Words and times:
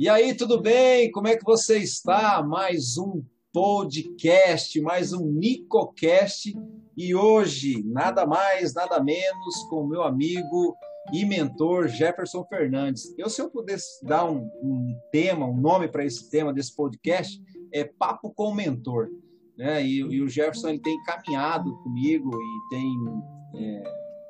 E 0.00 0.08
aí, 0.08 0.32
tudo 0.32 0.58
bem? 0.58 1.12
Como 1.12 1.28
é 1.28 1.36
que 1.36 1.44
você 1.44 1.76
está? 1.76 2.42
Mais 2.42 2.96
um 2.96 3.22
podcast, 3.52 4.80
mais 4.80 5.12
um 5.12 5.30
Nicocast. 5.30 6.56
E 6.96 7.14
hoje, 7.14 7.82
nada 7.84 8.24
mais, 8.24 8.72
nada 8.72 8.98
menos, 9.04 9.62
com 9.68 9.82
o 9.82 9.86
meu 9.86 10.02
amigo 10.02 10.74
e 11.12 11.26
mentor 11.26 11.86
Jefferson 11.86 12.42
Fernandes. 12.46 13.14
Eu, 13.18 13.28
se 13.28 13.42
eu 13.42 13.50
pudesse 13.50 14.02
dar 14.02 14.24
um, 14.24 14.48
um 14.62 14.98
tema, 15.12 15.44
um 15.44 15.60
nome 15.60 15.86
para 15.86 16.02
esse 16.02 16.30
tema 16.30 16.50
desse 16.50 16.74
podcast, 16.74 17.38
é 17.70 17.84
Papo 17.84 18.30
com 18.30 18.44
o 18.44 18.54
Mentor. 18.54 19.10
Né? 19.54 19.84
E, 19.84 19.98
e, 19.98 20.22
o 20.22 20.28
Jefferson 20.30 20.70
ele 20.70 20.80
tem 20.80 20.96
caminhado 21.02 21.76
comigo 21.82 22.30
e 22.34 22.68
tem 22.70 22.96
é, 23.54 23.82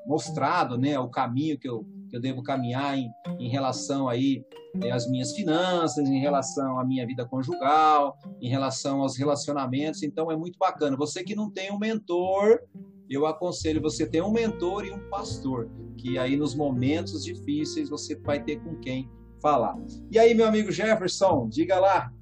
mostrado 0.05 0.77
né, 0.77 0.99
o 0.99 1.09
caminho 1.09 1.57
que 1.57 1.69
eu, 1.69 1.87
que 2.11 2.17
eu 2.17 2.21
devo 2.21 2.43
caminhar 2.43 2.99
em, 2.99 3.11
em 3.39 3.49
relação 3.49 4.09
aí 4.09 4.45
é, 4.83 4.91
às 4.91 5.09
minhas 5.09 5.33
finanças, 5.33 6.09
em 6.09 6.21
relação 6.21 6.79
à 6.79 6.85
minha 6.85 7.07
vida 7.07 7.25
conjugal, 7.27 8.19
em 8.41 8.49
relação 8.49 9.01
aos 9.01 9.17
relacionamentos. 9.17 10.03
Então 10.03 10.31
é 10.31 10.37
muito 10.37 10.59
bacana. 10.59 10.97
Você 10.97 11.23
que 11.23 11.35
não 11.35 11.51
tem 11.51 11.73
um 11.73 11.79
mentor, 11.79 12.61
eu 13.09 13.27
aconselho 13.27 13.81
você 13.81 14.07
ter 14.07 14.23
um 14.23 14.31
mentor 14.31 14.85
e 14.85 14.91
um 14.91 15.09
pastor, 15.09 15.71
que 15.97 16.19
aí 16.19 16.37
nos 16.37 16.55
momentos 16.55 17.25
difíceis 17.25 17.89
você 17.89 18.15
vai 18.17 18.43
ter 18.43 18.61
com 18.61 18.77
quem 18.77 19.09
falar. 19.41 19.77
E 20.11 20.19
aí, 20.19 20.35
meu 20.35 20.47
amigo 20.47 20.71
Jefferson, 20.71 21.49
diga 21.49 21.81
lá, 21.81 22.13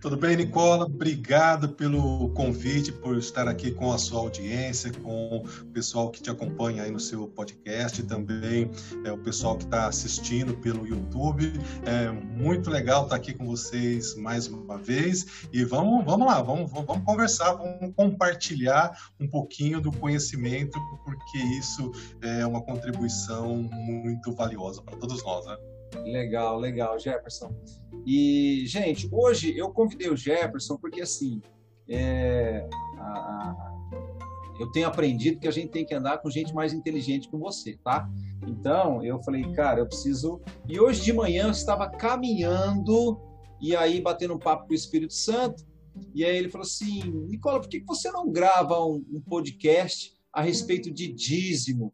tudo 0.00 0.16
bem, 0.16 0.36
Nicola? 0.36 0.84
Obrigado 0.84 1.70
pelo 1.70 2.28
convite, 2.30 2.92
por 2.92 3.16
estar 3.16 3.48
aqui 3.48 3.70
com 3.72 3.92
a 3.92 3.98
sua 3.98 4.20
audiência, 4.20 4.92
com 4.92 5.38
o 5.38 5.64
pessoal 5.72 6.10
que 6.10 6.22
te 6.22 6.30
acompanha 6.30 6.84
aí 6.84 6.90
no 6.90 7.00
seu 7.00 7.26
podcast, 7.26 8.02
também 8.04 8.70
é, 9.04 9.12
o 9.12 9.18
pessoal 9.18 9.56
que 9.56 9.64
está 9.64 9.88
assistindo 9.88 10.56
pelo 10.58 10.86
YouTube. 10.86 11.52
É 11.84 12.10
muito 12.10 12.70
legal 12.70 13.04
estar 13.04 13.16
aqui 13.16 13.34
com 13.34 13.46
vocês 13.46 14.14
mais 14.16 14.46
uma 14.46 14.78
vez 14.78 15.48
e 15.52 15.64
vamos, 15.64 16.04
vamos 16.04 16.26
lá, 16.26 16.42
vamos, 16.42 16.70
vamos 16.70 17.04
conversar, 17.04 17.54
vamos 17.54 17.94
compartilhar 17.96 18.96
um 19.18 19.28
pouquinho 19.28 19.80
do 19.80 19.90
conhecimento, 19.90 20.78
porque 21.04 21.38
isso 21.38 21.90
é 22.22 22.46
uma 22.46 22.62
contribuição 22.62 23.68
muito 23.72 24.32
valiosa 24.32 24.80
para 24.82 24.96
todos 24.96 25.24
nós, 25.24 25.44
né? 25.46 25.56
Legal, 26.04 26.58
legal, 26.58 26.98
Jefferson. 26.98 27.54
E, 28.06 28.64
gente, 28.66 29.08
hoje 29.12 29.56
eu 29.56 29.70
convidei 29.70 30.08
o 30.10 30.16
Jefferson 30.16 30.76
porque, 30.76 31.00
assim, 31.00 31.40
é, 31.88 32.68
a, 32.98 33.02
a, 33.02 33.78
eu 34.58 34.70
tenho 34.72 34.86
aprendido 34.86 35.38
que 35.38 35.48
a 35.48 35.52
gente 35.52 35.70
tem 35.70 35.84
que 35.84 35.94
andar 35.94 36.18
com 36.18 36.30
gente 36.30 36.54
mais 36.54 36.72
inteligente 36.72 37.28
que 37.28 37.36
você, 37.36 37.78
tá? 37.84 38.08
Então, 38.46 39.04
eu 39.04 39.22
falei, 39.22 39.42
cara, 39.52 39.80
eu 39.80 39.86
preciso. 39.86 40.40
E 40.68 40.80
hoje 40.80 41.02
de 41.02 41.12
manhã 41.12 41.44
eu 41.44 41.50
estava 41.50 41.88
caminhando 41.88 43.20
e 43.60 43.74
aí 43.74 44.00
batendo 44.00 44.34
um 44.34 44.38
papo 44.38 44.66
com 44.66 44.72
o 44.72 44.76
Espírito 44.76 45.14
Santo. 45.14 45.66
E 46.14 46.24
aí 46.24 46.36
ele 46.36 46.48
falou 46.48 46.64
assim: 46.64 47.02
Nicola, 47.28 47.60
por 47.60 47.68
que 47.68 47.80
você 47.80 48.10
não 48.10 48.30
grava 48.30 48.84
um, 48.84 49.04
um 49.12 49.20
podcast 49.20 50.12
a 50.32 50.42
respeito 50.42 50.90
de 50.90 51.12
dízimo? 51.12 51.92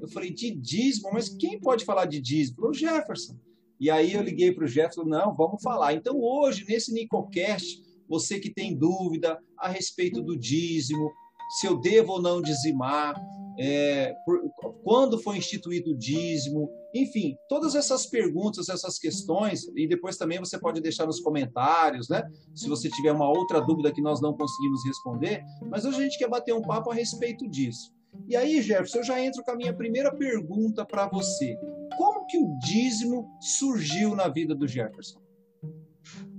Eu 0.00 0.08
falei, 0.08 0.32
de 0.32 0.50
dízimo? 0.54 1.10
Mas 1.12 1.28
quem 1.28 1.58
pode 1.58 1.84
falar 1.84 2.06
de 2.06 2.20
dízimo? 2.20 2.56
Falou, 2.56 2.74
Jefferson. 2.74 3.36
E 3.78 3.90
aí 3.90 4.14
eu 4.14 4.22
liguei 4.22 4.52
para 4.52 4.64
o 4.64 4.68
Jefferson, 4.68 5.04
não, 5.04 5.34
vamos 5.34 5.62
falar. 5.62 5.94
Então 5.94 6.20
hoje, 6.20 6.64
nesse 6.68 6.92
Nicocast, 6.92 7.82
você 8.08 8.38
que 8.38 8.52
tem 8.52 8.76
dúvida 8.76 9.38
a 9.58 9.68
respeito 9.68 10.22
do 10.22 10.36
dízimo, 10.36 11.10
se 11.48 11.66
eu 11.66 11.76
devo 11.78 12.14
ou 12.14 12.22
não 12.22 12.42
dizimar, 12.42 13.14
é, 13.58 14.14
por, 14.24 14.40
quando 14.82 15.18
foi 15.18 15.38
instituído 15.38 15.92
o 15.92 15.96
dízimo, 15.96 16.70
enfim, 16.94 17.36
todas 17.48 17.74
essas 17.74 18.06
perguntas, 18.06 18.68
essas 18.68 18.98
questões, 18.98 19.66
e 19.76 19.86
depois 19.86 20.16
também 20.16 20.38
você 20.38 20.58
pode 20.58 20.80
deixar 20.80 21.06
nos 21.06 21.20
comentários, 21.20 22.08
né? 22.08 22.22
Se 22.54 22.68
você 22.68 22.88
tiver 22.88 23.12
uma 23.12 23.28
outra 23.28 23.60
dúvida 23.60 23.92
que 23.92 24.02
nós 24.02 24.20
não 24.20 24.36
conseguimos 24.36 24.84
responder, 24.84 25.42
mas 25.70 25.84
hoje 25.84 25.98
a 25.98 26.02
gente 26.02 26.18
quer 26.18 26.28
bater 26.28 26.54
um 26.54 26.62
papo 26.62 26.90
a 26.90 26.94
respeito 26.94 27.48
disso. 27.48 27.94
E 28.28 28.36
aí, 28.36 28.62
Jefferson, 28.62 28.98
eu 28.98 29.04
já 29.04 29.22
entro 29.22 29.42
com 29.44 29.50
a 29.50 29.56
minha 29.56 29.74
primeira 29.74 30.14
pergunta 30.14 30.84
para 30.84 31.06
você. 31.06 31.56
Como 31.96 32.26
que 32.26 32.38
o 32.38 32.58
dízimo 32.58 33.28
surgiu 33.40 34.14
na 34.14 34.28
vida 34.28 34.54
do 34.54 34.66
Jefferson? 34.66 35.20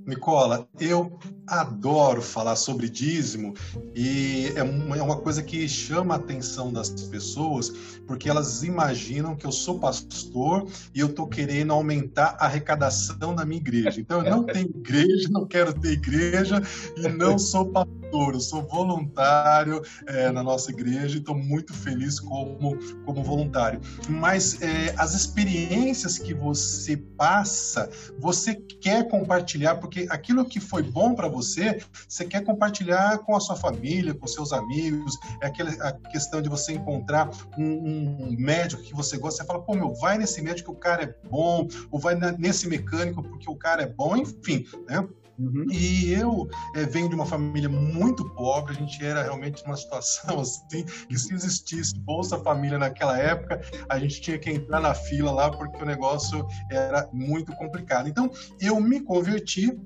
Nicola, 0.08 0.66
eu 0.80 1.20
adoro 1.46 2.22
falar 2.22 2.56
sobre 2.56 2.90
dízimo 2.90 3.54
e 3.94 4.54
é 4.56 4.64
uma, 4.64 4.98
é 4.98 5.02
uma 5.02 5.18
coisa 5.18 5.44
que 5.44 5.68
chama 5.68 6.14
a 6.14 6.18
atenção 6.18 6.72
das 6.72 6.90
pessoas 6.90 7.70
porque 8.08 8.30
elas 8.30 8.64
imaginam 8.64 9.36
que 9.36 9.46
eu 9.46 9.52
sou 9.52 9.78
pastor 9.78 10.66
e 10.96 11.02
eu 11.02 11.08
estou 11.08 11.28
querendo 11.28 11.74
aumentar 11.74 12.38
a 12.40 12.46
arrecadação 12.46 13.36
da 13.36 13.46
minha 13.46 13.60
igreja. 13.60 14.00
Então, 14.00 14.24
eu 14.24 14.32
não 14.32 14.44
tenho 14.46 14.70
igreja, 14.70 15.28
não 15.30 15.46
quero 15.46 15.74
ter 15.74 15.92
igreja 15.92 16.62
e 16.96 17.10
não 17.10 17.38
sou 17.38 17.66
pastor, 17.66 17.98
eu 18.12 18.40
sou 18.40 18.64
voluntário 18.64 19.82
é, 20.08 20.32
na 20.32 20.44
nossa 20.44 20.72
igreja 20.72 21.16
e 21.16 21.20
estou 21.20 21.36
muito 21.36 21.74
feliz 21.74 22.20
como, 22.20 22.78
como 23.06 23.24
voluntário. 23.24 23.80
Mas 24.10 24.62
é, 24.62 24.94
as 24.98 25.14
experiências 25.14 26.18
que 26.18 26.34
você 26.34 26.98
passa, 26.98 27.90
você 28.20 28.56
quer 28.56 29.08
compartilhar 29.08 29.76
porque 29.76 30.08
aquilo 30.10 30.46
que 30.46 30.60
foi 30.60 30.84
bom 30.84 31.14
para 31.14 31.28
você, 31.28 31.82
você 32.08 32.26
quer 32.26 32.44
compartilhar 32.44 33.20
com 33.20 33.36
a 33.36 33.40
sua 33.40 33.56
família, 33.56 34.14
com 34.14 34.28
seus 34.28 34.54
amigos, 34.54 35.18
é 35.42 35.48
aquela 35.48 35.72
a 35.88 35.92
questão 35.92 36.42
de 36.42 36.50
você 36.50 36.74
encontrar 36.74 37.30
um, 37.58 38.28
um 38.28 38.36
médico 38.38 38.82
que 38.82 38.94
você 38.94 39.18
gosta, 39.18 39.42
você 39.42 39.48
fala, 39.48 39.62
pô, 39.62 39.76
meu, 39.76 39.94
vai 39.96 40.18
nesse 40.18 40.42
médico 40.42 40.72
que 40.72 40.78
o 40.78 40.80
cara 40.80 41.04
é 41.04 41.30
bom, 41.30 41.68
ou 41.92 42.00
vai 42.00 42.16
nesse 42.38 42.68
mecânico 42.68 43.22
porque 43.24 43.50
o 43.50 43.56
cara 43.56 43.84
é 43.84 43.88
bom, 43.88 44.16
enfim, 44.16 44.66
né? 44.88 45.08
Uhum. 45.40 45.66
E 45.72 46.12
eu 46.12 46.48
é, 46.76 46.84
venho 46.86 47.10
de 47.10 47.16
uma 47.16 47.26
família 47.26 47.70
muito 47.70 48.28
pobre, 48.32 48.74
a 48.74 48.76
gente 48.76 49.04
era 49.06 49.22
realmente 49.22 49.64
numa 49.64 49.78
situação 49.78 50.40
assim, 50.42 50.84
que 50.84 51.18
se 51.18 51.34
existisse 51.34 51.98
Bolsa 52.00 52.40
Família 52.40 52.80
naquela 52.80 53.18
época, 53.18 53.62
a 53.88 54.00
gente 54.00 54.20
tinha 54.20 54.40
que 54.40 54.50
entrar 54.50 54.80
na 54.80 54.94
fila 54.94 55.32
lá 55.32 55.52
porque 55.52 55.82
o 55.82 55.86
negócio 55.86 56.46
era 56.72 57.08
muito 57.14 57.56
complicado. 57.56 58.10
Então, 58.10 58.32
eu 58.60 58.80
me 58.80 59.00
converti 59.00 59.78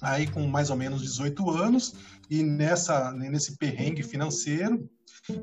aí 0.00 0.26
com 0.26 0.46
mais 0.46 0.68
ou 0.68 0.76
menos 0.76 1.00
18 1.00 1.48
anos 1.50 1.94
e 2.28 2.42
nessa 2.42 3.12
nesse 3.12 3.56
perrengue 3.56 4.02
financeiro 4.02 4.88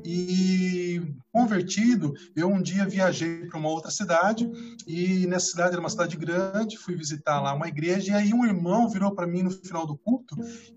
e 0.04 1.02
convertido, 1.32 2.14
eu 2.36 2.50
um 2.50 2.62
dia 2.62 2.86
viajei 2.86 3.46
para 3.48 3.60
uma 3.60 3.70
outra 3.70 3.90
cidade 3.90 4.50
e 4.86 5.26
nessa 5.28 5.48
cidade 5.48 5.72
era 5.72 5.80
uma 5.80 5.90
cidade 5.90 6.18
grande, 6.18 6.78
fui 6.78 6.96
visitar 6.96 7.40
lá 7.40 7.54
uma 7.54 7.68
igreja 7.68 8.12
e 8.12 8.16
aí 8.16 8.34
um 8.34 8.46
irmão 8.46 8.90
virou 8.90 9.14
para 9.14 9.28
mim 9.28 9.44
no 9.44 9.52
final 9.52 9.86
do 9.86 9.98
culto 9.98 10.36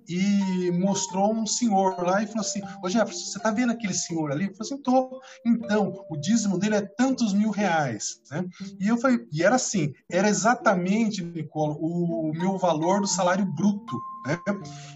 e 0.09 0.71
mostrou 0.73 1.33
um 1.33 1.47
senhor 1.47 2.01
lá 2.03 2.23
e 2.23 2.27
falou 2.27 2.43
assim: 2.43 2.61
Ô 2.83 2.89
Jefferson, 2.89 3.25
você 3.25 3.39
está 3.39 3.51
vendo 3.51 3.73
aquele 3.73 3.95
senhor 3.95 4.31
ali? 4.31 4.47
Eu 4.47 4.55
falei 4.55 4.73
assim: 4.73 4.83
tô. 4.83 5.21
Então, 5.45 6.05
o 6.09 6.17
dízimo 6.17 6.59
dele 6.59 6.77
é 6.77 6.83
tantos 6.83 7.33
mil 7.33 7.51
reais. 7.51 8.21
Né? 8.31 8.45
E 8.79 8.89
eu 8.89 8.99
falei, 8.99 9.27
e 9.33 9.43
era 9.43 9.57
assim: 9.57 9.93
era 10.11 10.29
exatamente, 10.29 11.23
Nicolo, 11.23 11.77
o 11.81 12.33
meu 12.33 12.59
valor 12.59 13.01
do 13.01 13.07
salário 13.07 13.45
bruto. 13.45 14.01
Né? 14.27 14.39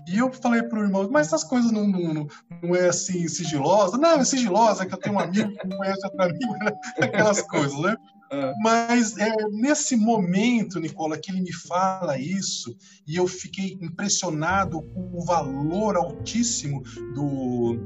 E 0.08 0.18
eu 0.18 0.32
falei 0.32 0.62
para 0.62 0.78
o 0.78 0.84
irmão, 0.84 1.08
mas 1.10 1.28
essas 1.28 1.42
coisas 1.42 1.70
não, 1.72 1.86
não, 1.86 2.26
não 2.62 2.74
é 2.74 2.88
assim 2.88 3.26
sigilosa? 3.96 4.16
Não, 4.16 4.20
é 4.20 4.24
sigilosa, 4.24 4.86
que 4.86 4.94
eu 4.94 4.98
tenho 4.98 5.16
um 5.16 5.20
amigo 5.20 5.50
que 5.52 5.68
conhece 5.76 6.04
outro 6.04 6.22
amigo, 6.22 6.52
né? 6.58 6.72
aquelas 7.00 7.42
coisas, 7.42 7.78
né? 7.80 7.96
É. 8.30 8.54
Mas 8.60 9.16
é, 9.18 9.34
nesse 9.50 9.96
momento, 9.96 10.80
Nicola, 10.80 11.16
que 11.16 11.30
ele 11.30 11.40
me 11.40 11.52
fala 11.52 12.18
isso, 12.18 12.76
e 13.06 13.16
eu 13.16 13.26
fiquei 13.28 13.78
impressionado 13.80 14.82
com 14.82 15.10
o 15.12 15.24
valor 15.24 15.96
altíssimo 15.96 16.82
do, 17.14 17.76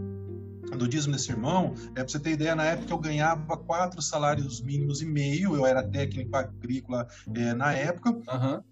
do 0.76 0.88
dízimo 0.88 1.12
desse 1.12 1.30
irmão, 1.30 1.74
é, 1.90 2.02
para 2.02 2.08
você 2.08 2.18
ter 2.18 2.30
ideia, 2.30 2.54
na 2.54 2.64
época 2.64 2.92
eu 2.92 2.98
ganhava 2.98 3.56
quatro 3.56 4.00
salários 4.00 4.62
mínimos 4.62 5.02
e 5.02 5.06
meio, 5.06 5.54
eu 5.54 5.66
era 5.66 5.82
técnico 5.82 6.34
agrícola 6.34 7.06
é, 7.34 7.52
na 7.52 7.72
época. 7.72 8.10
Uhum. 8.10 8.62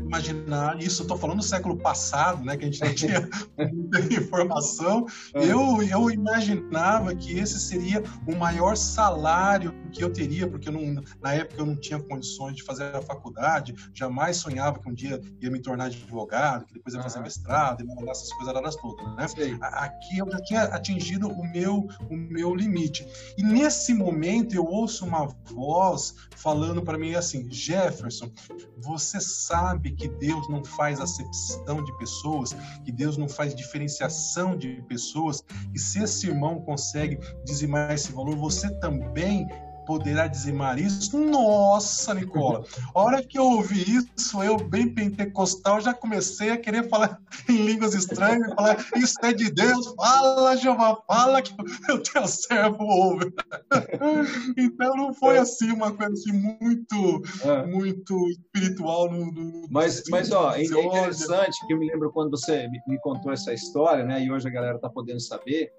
Imaginar 0.00 0.80
isso, 0.80 1.02
estou 1.02 1.16
falando 1.16 1.38
do 1.38 1.44
século 1.44 1.76
passado, 1.78 2.44
né, 2.44 2.56
que 2.56 2.64
a 2.64 2.70
gente 2.70 2.80
não 2.82 2.94
tinha 2.94 3.28
muita 3.72 4.00
informação. 4.14 5.06
Uhum. 5.34 5.42
Eu, 5.42 5.82
eu 5.82 6.10
imaginava 6.10 7.14
que 7.14 7.38
esse 7.38 7.58
seria 7.58 8.02
o 8.26 8.34
maior 8.34 8.76
salário 8.76 9.74
que 9.90 10.02
eu 10.02 10.12
teria, 10.12 10.46
porque 10.46 10.68
eu 10.68 10.72
não, 10.72 11.02
na 11.20 11.34
época 11.34 11.60
eu 11.60 11.66
não 11.66 11.76
tinha 11.76 11.98
condições 11.98 12.56
de 12.56 12.62
fazer 12.62 12.94
a 12.94 13.02
faculdade, 13.02 13.74
jamais 13.94 14.36
sonhava 14.36 14.78
que 14.78 14.88
um 14.88 14.94
dia 14.94 15.20
ia 15.40 15.50
me 15.50 15.60
tornar 15.60 15.86
advogado, 15.86 16.66
que 16.66 16.74
depois 16.74 16.94
ia 16.94 17.02
fazer 17.02 17.18
uhum. 17.18 17.24
mestrado, 17.24 17.82
e 17.82 18.10
essas 18.10 18.32
coisas 18.34 18.76
todas, 18.76 19.34
né? 19.34 19.58
Aqui 19.60 20.18
eu 20.18 20.30
já 20.30 20.40
tinha 20.42 20.62
atingido 20.64 21.28
o 21.28 21.44
meu, 21.44 21.88
o 22.10 22.16
meu 22.16 22.54
limite. 22.54 23.06
E 23.36 23.42
nesse 23.42 23.94
momento 23.94 24.54
eu 24.54 24.64
ouço 24.64 25.04
uma 25.04 25.26
voz 25.50 26.14
falando 26.36 26.82
para 26.82 26.98
mim 26.98 27.14
assim: 27.14 27.50
Jefferson, 27.50 28.30
você 28.78 29.20
sabe 29.20 29.71
que 29.80 30.08
Deus 30.08 30.48
não 30.48 30.64
faz 30.64 31.00
acepção 31.00 31.82
de 31.82 31.96
pessoas, 31.98 32.54
que 32.84 32.92
Deus 32.92 33.16
não 33.16 33.28
faz 33.28 33.54
diferenciação 33.54 34.56
de 34.56 34.82
pessoas, 34.82 35.42
e 35.74 35.78
se 35.78 36.02
esse 36.02 36.28
irmão 36.28 36.60
consegue 36.60 37.18
dizimar 37.44 37.92
esse 37.92 38.12
valor, 38.12 38.36
você 38.36 38.70
também 38.78 39.48
poderá 39.86 40.26
dizimar 40.26 40.78
isso? 40.78 41.18
Nossa, 41.18 42.14
Nicola, 42.14 42.64
a 42.94 43.00
hora 43.00 43.22
que 43.22 43.38
eu 43.38 43.44
ouvi 43.44 43.84
isso, 43.96 44.42
eu, 44.42 44.56
bem 44.56 44.88
pentecostal, 44.88 45.80
já 45.80 45.94
comecei 45.94 46.50
a 46.50 46.56
querer 46.56 46.88
falar 46.88 47.20
em 47.48 47.64
línguas 47.64 47.94
estranhas, 47.94 48.52
falar, 48.54 48.84
isso 48.96 49.16
é 49.22 49.32
de 49.32 49.50
Deus, 49.50 49.94
fala, 49.94 50.56
Jeová, 50.56 50.98
fala 51.06 51.42
que 51.42 51.54
o 51.92 51.98
teu 51.98 52.26
servo 52.26 52.84
ouve. 52.84 53.32
Então 54.56 54.96
não 54.96 55.14
foi 55.14 55.38
assim 55.38 55.70
uma 55.70 55.92
coisa 55.92 56.12
assim 56.12 56.32
muito, 56.32 57.22
é. 57.44 57.66
muito 57.66 58.28
espiritual. 58.28 59.10
No, 59.10 59.26
no, 59.32 59.66
mas, 59.70 60.02
mas 60.10 60.30
ó, 60.30 60.52
é 60.52 60.62
interessante 60.62 61.66
que 61.66 61.72
eu 61.72 61.78
me 61.78 61.88
lembro 61.88 62.12
quando 62.12 62.30
você 62.30 62.68
me 62.86 63.00
contou 63.00 63.32
essa 63.32 63.52
história, 63.52 64.04
né? 64.04 64.22
E 64.22 64.30
hoje 64.30 64.48
a 64.48 64.50
galera 64.50 64.76
está 64.76 64.88
podendo 64.88 65.20
saber 65.20 65.72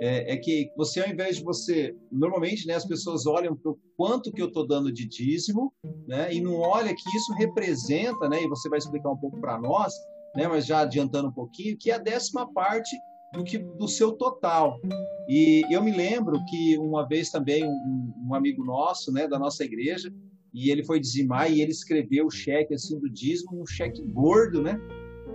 é, 0.00 0.34
é, 0.34 0.36
que 0.36 0.70
você, 0.76 1.00
ao 1.00 1.08
invés 1.08 1.36
de 1.36 1.44
você, 1.44 1.94
normalmente, 2.10 2.66
né, 2.66 2.74
as 2.74 2.86
pessoas 2.86 3.26
olham 3.26 3.54
para 3.56 3.72
o 3.72 3.78
quanto 3.96 4.32
que 4.32 4.40
eu 4.40 4.48
estou 4.48 4.66
dando 4.66 4.92
de 4.92 5.06
dízimo, 5.06 5.72
né, 6.06 6.32
e 6.32 6.40
não 6.40 6.56
olha 6.56 6.94
que 6.94 7.16
isso 7.16 7.32
representa, 7.34 8.28
né, 8.28 8.42
e 8.42 8.48
você 8.48 8.68
vai 8.68 8.78
explicar 8.78 9.10
um 9.10 9.16
pouco 9.16 9.40
para 9.40 9.60
nós, 9.60 9.92
né, 10.34 10.48
mas 10.48 10.66
já 10.66 10.80
adiantando 10.80 11.28
um 11.28 11.32
pouquinho, 11.32 11.76
que 11.76 11.90
é 11.90 11.94
a 11.94 11.98
décima 11.98 12.50
parte 12.52 12.96
do 13.32 13.44
que 13.44 13.58
do 13.58 13.88
seu 13.88 14.12
total. 14.12 14.80
E 15.28 15.62
eu 15.70 15.82
me 15.82 15.90
lembro 15.90 16.38
que 16.46 16.78
uma 16.78 17.06
vez 17.06 17.30
também 17.30 17.64
um, 17.64 18.12
um 18.28 18.34
amigo 18.34 18.64
nosso, 18.64 19.12
né, 19.12 19.26
da 19.26 19.38
nossa 19.38 19.64
igreja, 19.64 20.12
e 20.52 20.70
ele 20.70 20.84
foi 20.84 21.00
dizimar 21.00 21.50
e 21.50 21.60
ele 21.60 21.72
escreveu 21.72 22.26
o 22.26 22.30
cheque 22.30 22.74
assim 22.74 22.98
do 22.98 23.10
dízimo, 23.10 23.60
um 23.60 23.66
cheque 23.66 24.00
gordo, 24.02 24.62
né? 24.62 24.78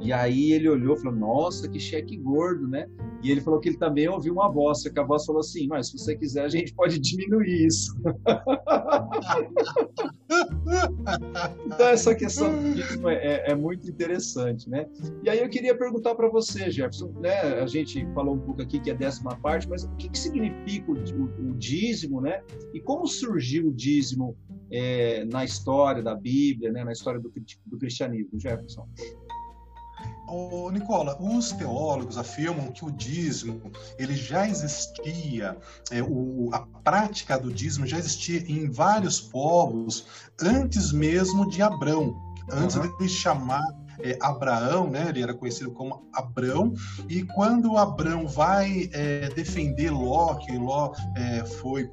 E 0.01 0.13
aí 0.13 0.53
ele 0.53 0.69
olhou 0.69 0.95
e 0.95 0.99
falou: 0.99 1.17
Nossa, 1.17 1.67
que 1.67 1.79
cheque 1.79 2.15
gordo, 2.17 2.67
né? 2.67 2.87
E 3.21 3.29
ele 3.31 3.41
falou 3.41 3.59
que 3.59 3.67
ele 3.69 3.77
também 3.77 4.07
ouviu 4.07 4.33
uma 4.33 4.49
voz, 4.49 4.83
que 4.83 4.99
a 4.99 5.03
voz 5.03 5.25
falou 5.25 5.41
assim: 5.41 5.67
Mas 5.67 5.87
se 5.87 5.97
você 5.97 6.15
quiser, 6.15 6.45
a 6.45 6.49
gente 6.49 6.73
pode 6.73 6.99
diminuir 6.99 7.65
isso. 7.65 7.93
então, 11.65 11.87
essa 11.87 12.13
questão 12.15 12.49
é, 13.09 13.13
é, 13.13 13.51
é, 13.51 13.55
muito 13.55 13.89
interessante, 13.89 14.69
né? 14.69 14.87
E 15.23 15.29
aí 15.29 15.39
eu 15.39 15.49
queria 15.49 15.77
perguntar 15.77 16.15
para 16.15 16.29
você, 16.29 16.71
Jefferson, 16.71 17.11
né? 17.19 17.61
A 17.61 17.67
gente 17.67 18.05
falou 18.13 18.35
um 18.35 18.39
pouco 18.39 18.61
aqui 18.61 18.79
que 18.79 18.91
é 18.91 18.93
décima 18.93 19.35
parte, 19.37 19.67
mas 19.67 19.83
o 19.83 19.89
que, 19.97 20.07
que 20.09 20.17
significa 20.17 20.89
o, 20.91 20.95
o, 20.95 21.49
o 21.49 21.57
dízimo, 21.57 22.21
né? 22.21 22.41
E 22.73 22.79
como 22.79 23.05
surgiu 23.05 23.67
o 23.67 23.73
dízimo 23.73 24.37
é, 24.71 25.25
na 25.25 25.43
história 25.43 26.01
da 26.01 26.15
Bíblia, 26.15 26.71
né? 26.71 26.85
Na 26.85 26.93
história 26.93 27.19
do, 27.19 27.29
do 27.65 27.77
cristianismo, 27.77 28.39
Jefferson? 28.39 28.87
Ô, 30.29 30.69
Nicola, 30.69 31.17
os 31.19 31.51
teólogos 31.51 32.17
afirmam 32.17 32.71
que 32.71 32.85
o 32.85 32.91
dízimo 32.91 33.71
ele 33.97 34.15
já 34.15 34.47
existia, 34.47 35.57
é, 35.91 36.03
o, 36.03 36.49
a 36.53 36.59
prática 36.83 37.37
do 37.37 37.51
dízimo 37.51 37.87
já 37.87 37.97
existia 37.97 38.39
em 38.47 38.69
vários 38.69 39.19
povos 39.19 40.05
antes 40.39 40.91
mesmo 40.91 41.49
de 41.49 41.61
Abrão, 41.61 42.15
antes 42.51 42.75
uhum. 42.75 42.97
de 42.97 43.09
chamar 43.09 43.65
é, 44.01 44.17
Abraão, 44.21 44.89
né? 44.89 45.09
Ele 45.09 45.23
era 45.23 45.33
conhecido 45.33 45.71
como 45.71 46.07
Abrão. 46.13 46.73
E 47.07 47.23
quando 47.23 47.77
Abrão 47.77 48.27
vai 48.27 48.89
é, 48.93 49.29
defender 49.29 49.91
Ló, 49.91 50.35
que 50.35 50.57
Ló 50.57 50.93
é, 51.15 51.45
foi 51.45 51.91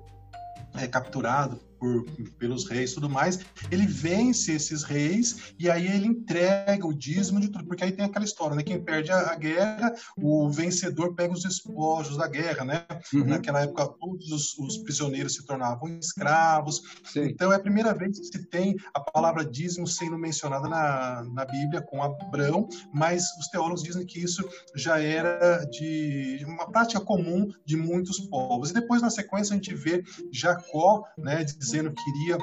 é, 0.74 0.86
capturado 0.86 1.65
por, 1.78 2.05
pelos 2.38 2.69
reis 2.69 2.93
e 2.93 2.94
tudo 2.94 3.08
mais, 3.08 3.40
ele 3.70 3.87
vence 3.87 4.52
esses 4.52 4.82
reis 4.82 5.55
e 5.58 5.70
aí 5.70 5.87
ele 5.87 6.06
entrega 6.06 6.87
o 6.87 6.94
dízimo 6.94 7.40
de 7.40 7.49
tudo, 7.49 7.67
porque 7.67 7.84
aí 7.84 7.93
tem 7.93 8.05
aquela 8.05 8.25
história, 8.25 8.56
né? 8.56 8.62
Quem 8.62 8.82
perde 8.82 9.11
a, 9.11 9.32
a 9.32 9.34
guerra, 9.34 9.94
o 10.17 10.50
vencedor 10.50 11.14
pega 11.14 11.32
os 11.32 11.44
espojos 11.44 12.17
da 12.17 12.28
guerra, 12.28 12.64
né? 12.64 12.87
Uhum. 13.12 13.25
Naquela 13.25 13.62
época, 13.62 13.87
todos 14.00 14.31
os, 14.31 14.58
os, 14.58 14.78
prisioneiros 14.78 15.34
se 15.34 15.44
tornavam 15.44 15.88
escravos. 15.99 16.82
Sim. 17.05 17.25
Então 17.25 17.52
é 17.52 17.56
a 17.56 17.61
primeira 17.61 17.94
vez 17.94 18.19
que 18.19 18.26
se 18.26 18.46
tem 18.46 18.76
a 18.94 19.00
palavra 19.00 19.44
dízimo 19.44 19.87
sendo 19.87 20.19
mencionada 20.19 20.69
na, 20.69 21.25
na 21.25 21.44
Bíblia 21.44 21.82
com 21.82 22.02
Abraão, 22.02 22.69
mas 22.93 23.25
os 23.38 23.49
teólogos 23.49 23.82
dizem 23.82 24.06
que 24.06 24.22
isso 24.22 24.46
já 24.75 25.00
era 25.00 25.64
de 25.64 26.44
uma 26.46 26.70
prática 26.70 27.00
comum 27.00 27.50
de 27.64 27.76
muitos 27.76 28.20
povos. 28.20 28.70
E 28.70 28.75
depois, 28.75 29.02
na 29.02 29.11
sequência, 29.11 29.52
a 29.52 29.56
gente 29.56 29.75
vê 29.75 30.02
Jacó, 30.32 31.05
né? 31.17 31.44
Dizendo 31.66 31.92
que 31.92 32.10
iria 32.10 32.38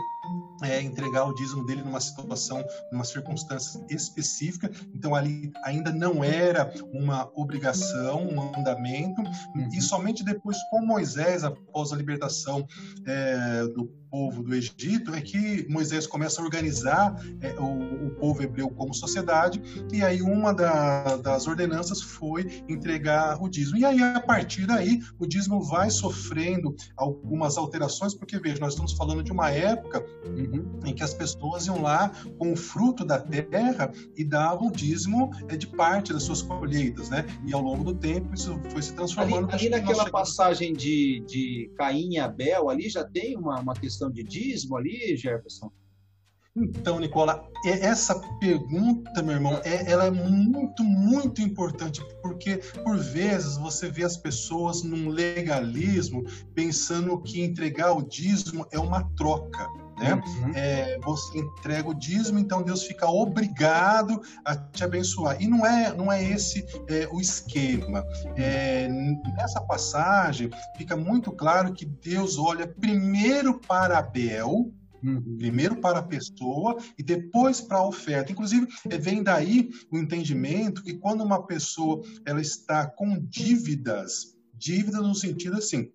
é, 0.63 0.81
entregar 0.81 1.25
o 1.25 1.33
dízimo 1.33 1.65
dele 1.65 1.81
numa 1.81 1.99
situação, 1.99 2.63
numa 2.91 3.03
circunstância 3.03 3.83
específica. 3.89 4.71
Então 4.93 5.13
ali 5.15 5.51
ainda 5.63 5.91
não 5.91 6.23
era 6.23 6.71
uma 6.93 7.29
obrigação, 7.35 8.27
um 8.27 8.35
mandamento. 8.35 9.21
Uhum. 9.21 9.69
E 9.73 9.81
somente 9.81 10.23
depois 10.23 10.57
com 10.69 10.85
Moisés, 10.85 11.43
após 11.43 11.91
a 11.91 11.95
libertação 11.95 12.65
é, 13.05 13.63
do 13.67 13.85
povo 14.09 14.43
do 14.43 14.53
Egito, 14.53 15.13
é 15.15 15.21
que 15.21 15.67
Moisés 15.67 16.05
começa 16.05 16.39
a 16.39 16.45
organizar 16.45 17.15
é, 17.41 17.59
o, 17.59 18.07
o, 18.07 18.09
povo 18.11 18.43
hebreu 18.43 18.69
como 18.69 18.93
sociedade. 18.93 19.59
E 19.91 20.03
aí 20.03 20.21
uma 20.21 20.53
da, 20.53 21.17
das 21.17 21.47
ordenanças 21.47 21.99
foi 21.99 22.63
entregar 22.69 23.41
o 23.41 23.49
dízimo. 23.49 23.77
E 23.77 23.85
aí 23.85 24.01
a 24.03 24.19
partir 24.19 24.67
daí 24.67 25.01
o 25.19 25.25
dízimo 25.25 25.63
vai 25.63 25.89
sofrendo 25.89 26.75
algumas 26.95 27.57
alterações, 27.57 28.13
porque 28.13 28.37
veja, 28.37 28.59
nós 28.59 28.73
estamos 28.73 28.93
falando 28.93 29.23
de 29.23 29.31
uma 29.31 29.49
época 29.49 30.05
uhum. 30.25 30.79
em 30.85 30.93
que 30.93 31.03
as 31.03 31.13
pessoas 31.13 31.67
iam 31.67 31.81
lá 31.81 32.11
com 32.37 32.53
o 32.53 32.55
fruto 32.55 33.05
da 33.05 33.19
terra 33.19 33.91
e 34.15 34.23
davam 34.23 34.71
dízimo 34.71 35.31
é, 35.47 35.55
de 35.55 35.67
parte 35.67 36.13
das 36.13 36.23
suas 36.23 36.41
colheitas, 36.41 37.09
né? 37.09 37.25
E 37.45 37.53
ao 37.53 37.61
longo 37.61 37.83
do 37.83 37.93
tempo 37.93 38.33
isso 38.33 38.59
foi 38.69 38.81
se 38.81 38.93
transformando. 38.93 39.51
Ali, 39.51 39.67
ali 39.67 39.69
naquela 39.69 40.09
passagem 40.09 40.73
de, 40.73 41.23
de 41.27 41.71
Caim 41.77 42.13
e 42.13 42.19
Abel, 42.19 42.69
ali 42.69 42.89
já 42.89 43.03
tem 43.03 43.37
uma, 43.37 43.59
uma 43.59 43.73
questão 43.73 44.09
de 44.09 44.23
dízimo 44.23 44.77
ali, 44.77 45.15
Jefferson? 45.17 45.71
Então, 46.55 46.99
Nicola, 46.99 47.49
essa 47.65 48.19
pergunta, 48.39 49.23
meu 49.23 49.35
irmão, 49.35 49.59
é, 49.63 49.89
ela 49.91 50.05
é 50.05 50.11
muito, 50.11 50.83
muito 50.83 51.41
importante, 51.41 51.99
porque 52.21 52.57
por 52.83 52.97
vezes 52.99 53.57
você 53.57 53.89
vê 53.89 54.03
as 54.03 54.15
pessoas 54.15 54.83
num 54.83 55.09
legalismo 55.09 56.23
pensando 56.53 57.19
que 57.21 57.43
entregar 57.43 57.93
o 57.93 58.03
dízimo 58.03 58.67
é 58.71 58.77
uma 58.77 59.03
troca. 59.15 59.67
Né? 59.97 60.13
Uhum. 60.13 60.51
É, 60.55 60.99
você 60.99 61.39
entrega 61.39 61.89
o 61.89 61.93
dízimo, 61.93 62.37
então 62.37 62.61
Deus 62.61 62.83
fica 62.83 63.07
obrigado 63.07 64.21
a 64.45 64.55
te 64.55 64.83
abençoar. 64.83 65.41
E 65.41 65.47
não 65.47 65.65
é, 65.65 65.91
não 65.95 66.11
é 66.11 66.23
esse 66.23 66.63
é, 66.87 67.07
o 67.11 67.19
esquema. 67.19 68.05
É, 68.35 68.87
nessa 69.35 69.61
passagem 69.61 70.51
fica 70.77 70.95
muito 70.95 71.31
claro 71.31 71.73
que 71.73 71.85
Deus 71.85 72.37
olha 72.37 72.67
primeiro 72.67 73.59
para 73.59 73.97
Abel, 73.97 74.71
Uhum. 75.03 75.37
Primeiro 75.37 75.75
para 75.77 75.99
a 75.99 76.03
pessoa 76.03 76.77
e 76.97 77.03
depois 77.03 77.59
para 77.59 77.77
a 77.77 77.87
oferta. 77.87 78.31
Inclusive, 78.31 78.67
é, 78.89 78.97
vem 78.97 79.21
daí 79.21 79.69
o 79.91 79.97
entendimento 79.97 80.83
que 80.83 80.93
quando 80.93 81.23
uma 81.23 81.45
pessoa 81.45 82.01
ela 82.25 82.41
está 82.41 82.87
com 82.87 83.19
dívidas, 83.19 84.35
dívidas 84.53 85.01
no 85.01 85.13
sentido 85.13 85.57
assim, 85.57 85.91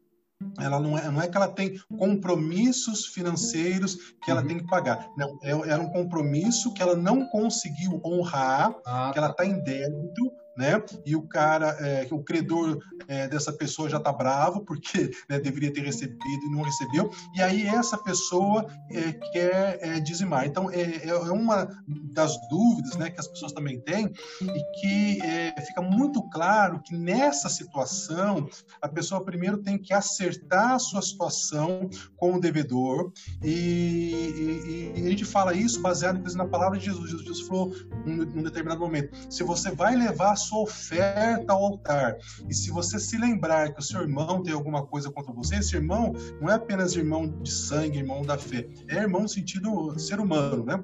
ela 0.61 0.79
não 0.79 0.97
é, 0.97 1.11
não 1.11 1.21
é 1.21 1.29
que 1.29 1.37
ela 1.37 1.49
tem 1.49 1.79
compromissos 1.97 3.07
financeiros 3.07 4.15
que 4.23 4.31
ela 4.31 4.43
uhum. 4.43 4.47
tem 4.47 4.59
que 4.59 4.67
pagar. 4.67 5.11
Não, 5.17 5.39
é, 5.43 5.51
era 5.71 5.83
um 5.83 5.91
compromisso 5.91 6.73
que 6.73 6.83
ela 6.83 6.95
não 6.95 7.27
conseguiu 7.27 8.01
honrar, 8.05 8.75
ah, 8.87 9.11
que 9.13 9.19
ela 9.19 9.31
está 9.31 9.43
tá 9.43 9.47
em 9.47 9.63
débito, 9.65 10.31
né? 10.59 10.83
E 11.07 11.15
o 11.15 11.23
cara, 11.23 11.69
é, 11.79 12.09
o 12.11 12.23
credor 12.23 12.81
é, 13.07 13.29
dessa 13.29 13.53
pessoa 13.53 13.89
já 13.89 13.99
está 13.99 14.13
bravo 14.13 14.65
porque 14.65 15.13
né, 15.31 15.39
deveria 15.39 15.73
ter 15.73 15.83
recebido 15.83 16.19
e 16.19 16.51
não 16.51 16.63
recebeu. 16.63 17.11
E 17.35 17.41
aí 17.41 17.65
essa 17.65 17.97
pessoa 17.97 18.67
é, 18.91 19.13
quer 19.33 19.79
é, 19.81 20.01
dizimar. 20.01 20.47
Então 20.47 20.69
é, 20.69 20.81
é, 20.81 21.09
é, 21.11 21.31
uma 21.31 21.69
das 22.13 22.37
dúvidas, 22.49 22.97
né, 22.97 23.09
que 23.09 23.21
as 23.21 23.29
pessoas 23.29 23.53
também 23.53 23.81
têm 23.81 24.13
e 24.43 24.81
que 24.81 25.19
fica 25.65 25.81
muito 25.81 26.29
claro 26.31 26.81
que 26.83 26.97
nessa 26.97 27.49
situação 27.49 28.49
a 28.83 28.89
pessoa 28.89 29.25
primeiro 29.25 29.59
tem 29.59 29.79
que 29.79 29.95
acertar 29.95 30.73
a 30.73 30.79
sua 30.79 31.03
situação 31.03 31.89
com 32.17 32.35
o 32.35 32.41
devedor 32.41 33.13
e, 33.43 33.49
e, 33.49 34.93
e 34.97 35.07
a 35.07 35.11
gente 35.11 35.25
fala 35.25 35.55
isso 35.55 35.81
baseado 35.81 36.19
na 36.35 36.47
palavra 36.47 36.79
de 36.79 36.87
Jesus. 36.87 37.11
Jesus 37.11 37.41
falou 37.43 37.73
num, 38.05 38.25
num 38.25 38.43
determinado 38.43 38.81
momento: 38.81 39.17
se 39.31 39.45
você 39.45 39.71
vai 39.71 39.95
levar 39.95 40.33
a 40.33 40.37
sua 40.49 40.61
oferta 40.61 41.53
ao 41.53 41.65
altar. 41.65 42.17
E 42.49 42.55
se 42.55 42.71
você 42.71 42.99
se 42.99 43.19
lembrar 43.19 43.73
que 43.73 43.81
o 43.81 43.83
seu 43.83 44.01
irmão 44.01 44.43
tem 44.43 44.55
alguma 44.55 44.87
coisa 44.87 45.11
contra 45.11 45.33
você, 45.33 45.57
esse 45.57 45.77
irmão 45.77 46.13
não 46.41 46.49
é 46.49 46.55
apenas 46.55 46.97
irmão 46.97 47.29
de 47.29 47.51
sangue, 47.51 47.99
irmão 47.99 48.23
da 48.23 48.39
fé, 48.39 48.67
é 48.89 48.97
irmão 48.97 49.23
no 49.23 49.29
sentido 49.29 49.99
ser 49.99 50.21
humano, 50.21 50.65
né? 50.65 50.83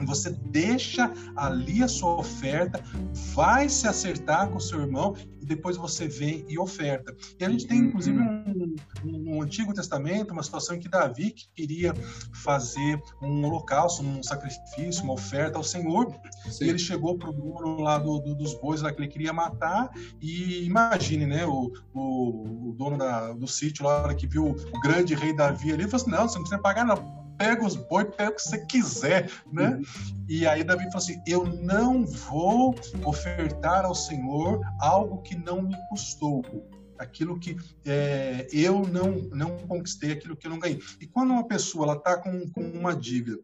Você 0.00 0.30
deixa 0.30 1.12
ali 1.36 1.82
a 1.82 1.88
sua 1.88 2.16
oferta, 2.16 2.82
vai 3.34 3.68
se 3.68 3.86
acertar 3.86 4.48
com 4.48 4.56
o 4.56 4.60
seu 4.60 4.80
irmão 4.80 5.14
e 5.40 5.44
depois 5.44 5.76
você 5.76 6.06
vem 6.06 6.44
e 6.48 6.58
oferta. 6.58 7.14
E 7.38 7.44
a 7.44 7.50
gente 7.50 7.66
tem, 7.66 7.78
inclusive, 7.78 8.18
uhum. 8.18 8.74
um, 9.04 9.18
no 9.18 9.42
Antigo 9.42 9.74
Testamento, 9.74 10.32
uma 10.32 10.42
situação 10.42 10.76
em 10.76 10.80
que 10.80 10.88
Davi 10.88 11.34
queria 11.54 11.92
fazer 12.32 13.00
um 13.20 13.44
holocausto, 13.44 14.02
um 14.02 14.22
sacrifício, 14.22 15.02
uma 15.02 15.14
oferta 15.14 15.58
ao 15.58 15.64
Senhor. 15.64 16.14
Sim. 16.48 16.64
E 16.64 16.68
ele 16.68 16.78
chegou 16.78 17.18
para 17.18 17.30
o 17.30 17.32
dono 17.32 17.80
lá 17.80 17.98
do, 17.98 18.20
do, 18.20 18.34
dos 18.34 18.54
bois 18.54 18.82
lá 18.82 18.92
que 18.92 19.00
ele 19.00 19.08
queria 19.08 19.32
matar. 19.32 19.90
E 20.20 20.64
imagine, 20.64 21.26
né, 21.26 21.44
o, 21.44 21.72
o, 21.92 22.68
o 22.70 22.74
dono 22.78 22.96
da, 22.96 23.32
do 23.32 23.46
sítio 23.46 23.84
lá 23.84 24.14
que 24.14 24.26
viu 24.26 24.46
o 24.46 24.80
grande 24.80 25.14
rei 25.14 25.34
Davi 25.34 25.72
ali, 25.72 25.84
falou 25.84 25.96
assim: 25.96 26.10
não, 26.10 26.28
você 26.28 26.36
não 26.36 26.42
precisa 26.42 26.62
pagar, 26.62 26.84
não 26.84 27.21
pega 27.42 27.66
os 27.66 27.74
boi, 27.74 28.04
pega 28.04 28.30
o 28.30 28.34
que 28.36 28.42
você 28.42 28.58
quiser, 28.66 29.30
né? 29.52 29.70
Uhum. 29.70 29.82
E 30.28 30.46
aí 30.46 30.62
Davi 30.62 30.84
falou 30.84 30.98
assim: 30.98 31.20
eu 31.26 31.44
não 31.44 32.06
vou 32.06 32.74
ofertar 33.04 33.84
ao 33.84 33.94
Senhor 33.94 34.60
algo 34.80 35.20
que 35.22 35.36
não 35.36 35.62
me 35.62 35.76
custou 35.88 36.44
aquilo 36.96 37.36
que 37.40 37.56
é, 37.84 38.46
eu 38.52 38.86
não 38.86 39.10
não 39.34 39.56
conquistei, 39.66 40.12
aquilo 40.12 40.36
que 40.36 40.46
eu 40.46 40.52
não 40.52 40.60
ganhei. 40.60 40.80
E 41.00 41.06
quando 41.06 41.32
uma 41.32 41.46
pessoa 41.46 41.84
ela 41.84 41.96
está 41.96 42.16
com, 42.16 42.48
com 42.50 42.60
uma 42.60 42.94
dívida 42.94 43.40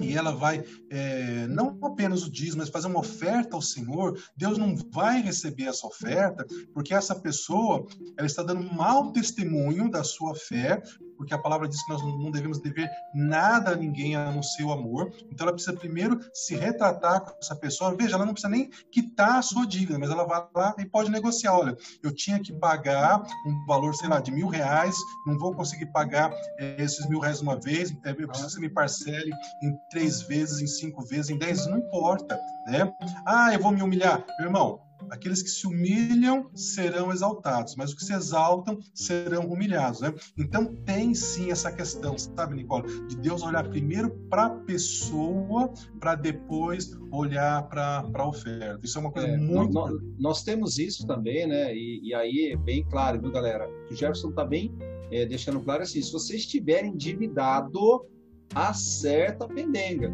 e 0.00 0.14
ela 0.14 0.30
vai 0.30 0.64
é, 0.90 1.46
não 1.46 1.78
apenas 1.82 2.22
o 2.22 2.30
dízimo, 2.30 2.58
mas 2.58 2.70
fazer 2.70 2.86
uma 2.86 3.00
oferta 3.00 3.54
ao 3.54 3.62
Senhor, 3.62 4.18
Deus 4.34 4.56
não 4.56 4.74
vai 4.76 5.20
receber 5.20 5.64
essa 5.64 5.86
oferta, 5.86 6.46
porque 6.72 6.94
essa 6.94 7.14
pessoa 7.14 7.86
ela 8.16 8.26
está 8.26 8.42
dando 8.42 8.62
um 8.62 8.74
mau 8.74 9.12
testemunho 9.12 9.90
da 9.90 10.02
sua 10.02 10.34
fé, 10.34 10.82
porque 11.16 11.34
a 11.34 11.38
palavra 11.38 11.68
diz 11.68 11.82
que 11.84 11.92
nós 11.92 12.02
não 12.02 12.30
devemos 12.30 12.60
dever 12.60 12.88
nada 13.14 13.72
a 13.72 13.76
ninguém 13.76 14.16
a 14.16 14.30
não 14.30 14.42
ser 14.42 14.64
o 14.64 14.72
amor. 14.72 15.12
Então 15.30 15.46
ela 15.46 15.52
precisa 15.52 15.76
primeiro 15.76 16.20
se 16.32 16.56
retratar 16.56 17.20
com 17.20 17.38
essa 17.40 17.56
pessoa. 17.56 17.96
Veja, 17.96 18.16
ela 18.16 18.26
não 18.26 18.32
precisa 18.32 18.50
nem 18.50 18.70
quitar 18.90 19.38
a 19.38 19.42
sua 19.42 19.66
dívida, 19.66 19.98
mas 19.98 20.10
ela 20.10 20.24
vai 20.24 20.44
lá 20.54 20.74
e 20.78 20.86
pode 20.86 21.10
negociar. 21.10 21.54
Olha, 21.54 21.76
eu 22.02 22.14
tinha 22.14 22.38
que 22.40 22.52
pagar 22.52 23.22
um 23.46 23.66
valor, 23.66 23.94
sei 23.94 24.08
lá, 24.08 24.20
de 24.20 24.30
mil 24.30 24.48
reais, 24.48 24.96
não 25.26 25.38
vou 25.38 25.54
conseguir 25.54 25.86
pagar 25.86 26.32
é, 26.58 26.82
esses 26.82 27.08
mil 27.08 27.20
reais 27.20 27.40
uma 27.40 27.58
vez, 27.58 27.90
é, 28.04 28.10
eu 28.10 28.28
preciso 28.28 28.46
que 28.46 28.54
você 28.54 28.60
me 28.60 28.68
parcele 28.68 29.32
em 29.62 29.76
três 29.90 30.22
vezes, 30.22 30.60
em 30.60 30.66
cinco 30.66 31.02
vezes, 31.02 31.30
em 31.30 31.38
dez, 31.38 31.66
não 31.66 31.78
importa, 31.78 32.38
né? 32.66 32.92
Ah, 33.26 33.52
eu 33.52 33.60
vou 33.60 33.72
me 33.72 33.82
humilhar. 33.82 34.24
Meu 34.38 34.48
irmão, 34.48 34.85
Aqueles 35.10 35.42
que 35.42 35.48
se 35.48 35.66
humilham 35.66 36.50
serão 36.54 37.12
exaltados, 37.12 37.76
mas 37.76 37.90
os 37.90 37.96
que 37.96 38.04
se 38.04 38.12
exaltam 38.12 38.78
serão 38.94 39.46
humilhados. 39.46 40.00
Né? 40.00 40.12
Então 40.38 40.74
tem 40.84 41.14
sim 41.14 41.50
essa 41.50 41.70
questão, 41.72 42.16
sabe, 42.18 42.54
Nicole, 42.54 43.06
de 43.06 43.16
Deus 43.16 43.42
olhar 43.42 43.68
primeiro 43.68 44.10
para 44.28 44.46
a 44.46 44.50
pessoa, 44.50 45.72
para 46.00 46.14
depois 46.14 46.96
olhar 47.10 47.68
para 47.68 48.04
a 48.12 48.28
oferta. 48.28 48.80
Isso 48.82 48.98
é 48.98 49.00
uma 49.00 49.12
coisa 49.12 49.28
é, 49.28 49.36
muito. 49.36 49.72
Nós, 49.72 49.92
nós, 50.18 50.42
temos 50.42 50.78
isso 50.78 51.06
também, 51.06 51.46
né? 51.46 51.74
E, 51.74 52.00
e, 52.02 52.14
aí 52.14 52.52
é 52.52 52.56
bem 52.56 52.84
claro, 52.84 53.20
viu, 53.20 53.30
galera? 53.30 53.68
O 53.90 53.94
Jefferson 53.94 54.30
está 54.30 54.44
bem 54.44 54.74
é, 55.10 55.26
deixando 55.26 55.60
claro 55.60 55.82
assim: 55.82 56.02
se 56.02 56.12
você 56.12 56.36
estiver 56.36 56.84
endividado, 56.84 58.06
acerta 58.54 59.44
a 59.44 59.48
pendenga. 59.48 60.12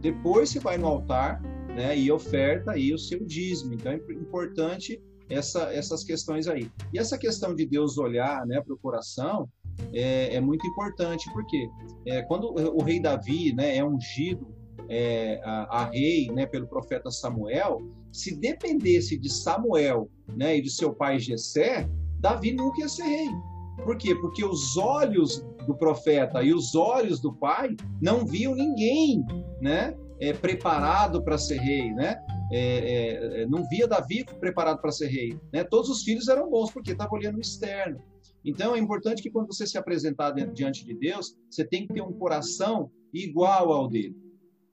Depois 0.00 0.50
você 0.50 0.60
vai 0.60 0.76
no 0.76 0.86
altar 0.86 1.40
né, 1.74 1.96
e 1.98 2.10
oferta 2.10 2.72
aí 2.72 2.92
o 2.92 2.98
seu 2.98 3.24
dízimo. 3.24 3.74
Então 3.74 3.92
é 3.92 3.96
importante 4.12 5.00
essa, 5.28 5.72
essas 5.72 6.04
questões 6.04 6.46
aí. 6.46 6.70
E 6.92 6.98
essa 6.98 7.18
questão 7.18 7.54
de 7.54 7.66
Deus 7.66 7.98
olhar 7.98 8.46
né, 8.46 8.60
para 8.60 8.74
o 8.74 8.78
coração 8.78 9.48
é, 9.92 10.34
é, 10.34 10.40
muito 10.40 10.66
importante, 10.66 11.30
porque 11.32 11.68
é, 12.06 12.22
quando 12.22 12.54
o 12.54 12.82
rei 12.82 13.00
Davi 13.00 13.52
né, 13.54 13.76
é 13.76 13.84
ungido 13.84 14.46
é, 14.88 15.40
a, 15.44 15.82
a, 15.82 15.84
rei 15.90 16.30
né, 16.30 16.46
pelo 16.46 16.66
profeta 16.66 17.10
Samuel, 17.10 17.80
se 18.12 18.36
dependesse 18.36 19.18
de 19.18 19.28
Samuel 19.28 20.08
né, 20.36 20.58
e 20.58 20.62
de 20.62 20.70
seu 20.70 20.94
pai 20.94 21.18
Jessé, 21.18 21.88
Davi 22.20 22.52
nunca 22.52 22.80
ia 22.80 22.88
ser 22.88 23.04
rei. 23.04 23.30
Por 23.84 23.96
quê? 23.96 24.14
Porque 24.14 24.44
os 24.44 24.76
olhos 24.76 25.44
do 25.66 25.74
profeta 25.74 26.42
e 26.42 26.54
os 26.54 26.74
olhos 26.74 27.20
do 27.20 27.32
pai 27.32 27.74
não 28.00 28.24
viam 28.24 28.54
ninguém, 28.54 29.24
né? 29.60 29.96
É, 30.20 30.32
preparado 30.32 31.22
para 31.22 31.38
ser 31.38 31.58
rei, 31.58 31.92
né? 31.92 32.16
É, 32.52 32.58
é, 32.58 33.42
é, 33.42 33.46
não 33.46 33.66
via 33.68 33.88
Davi 33.88 34.24
preparado 34.38 34.80
para 34.80 34.92
ser 34.92 35.08
rei. 35.08 35.38
Né? 35.52 35.64
Todos 35.64 35.88
os 35.88 36.02
filhos 36.02 36.28
eram 36.28 36.50
bons 36.50 36.70
porque 36.70 36.92
estavam 36.92 37.18
olhando 37.18 37.38
o 37.38 37.40
externo. 37.40 38.00
Então 38.44 38.76
é 38.76 38.78
importante 38.78 39.22
que 39.22 39.30
quando 39.30 39.46
você 39.46 39.66
se 39.66 39.78
apresentar 39.78 40.30
diante 40.30 40.84
de 40.84 40.94
Deus, 40.94 41.34
você 41.50 41.64
tem 41.64 41.86
que 41.86 41.94
ter 41.94 42.02
um 42.02 42.12
coração 42.12 42.90
igual 43.12 43.72
ao 43.72 43.88
dele. 43.88 44.16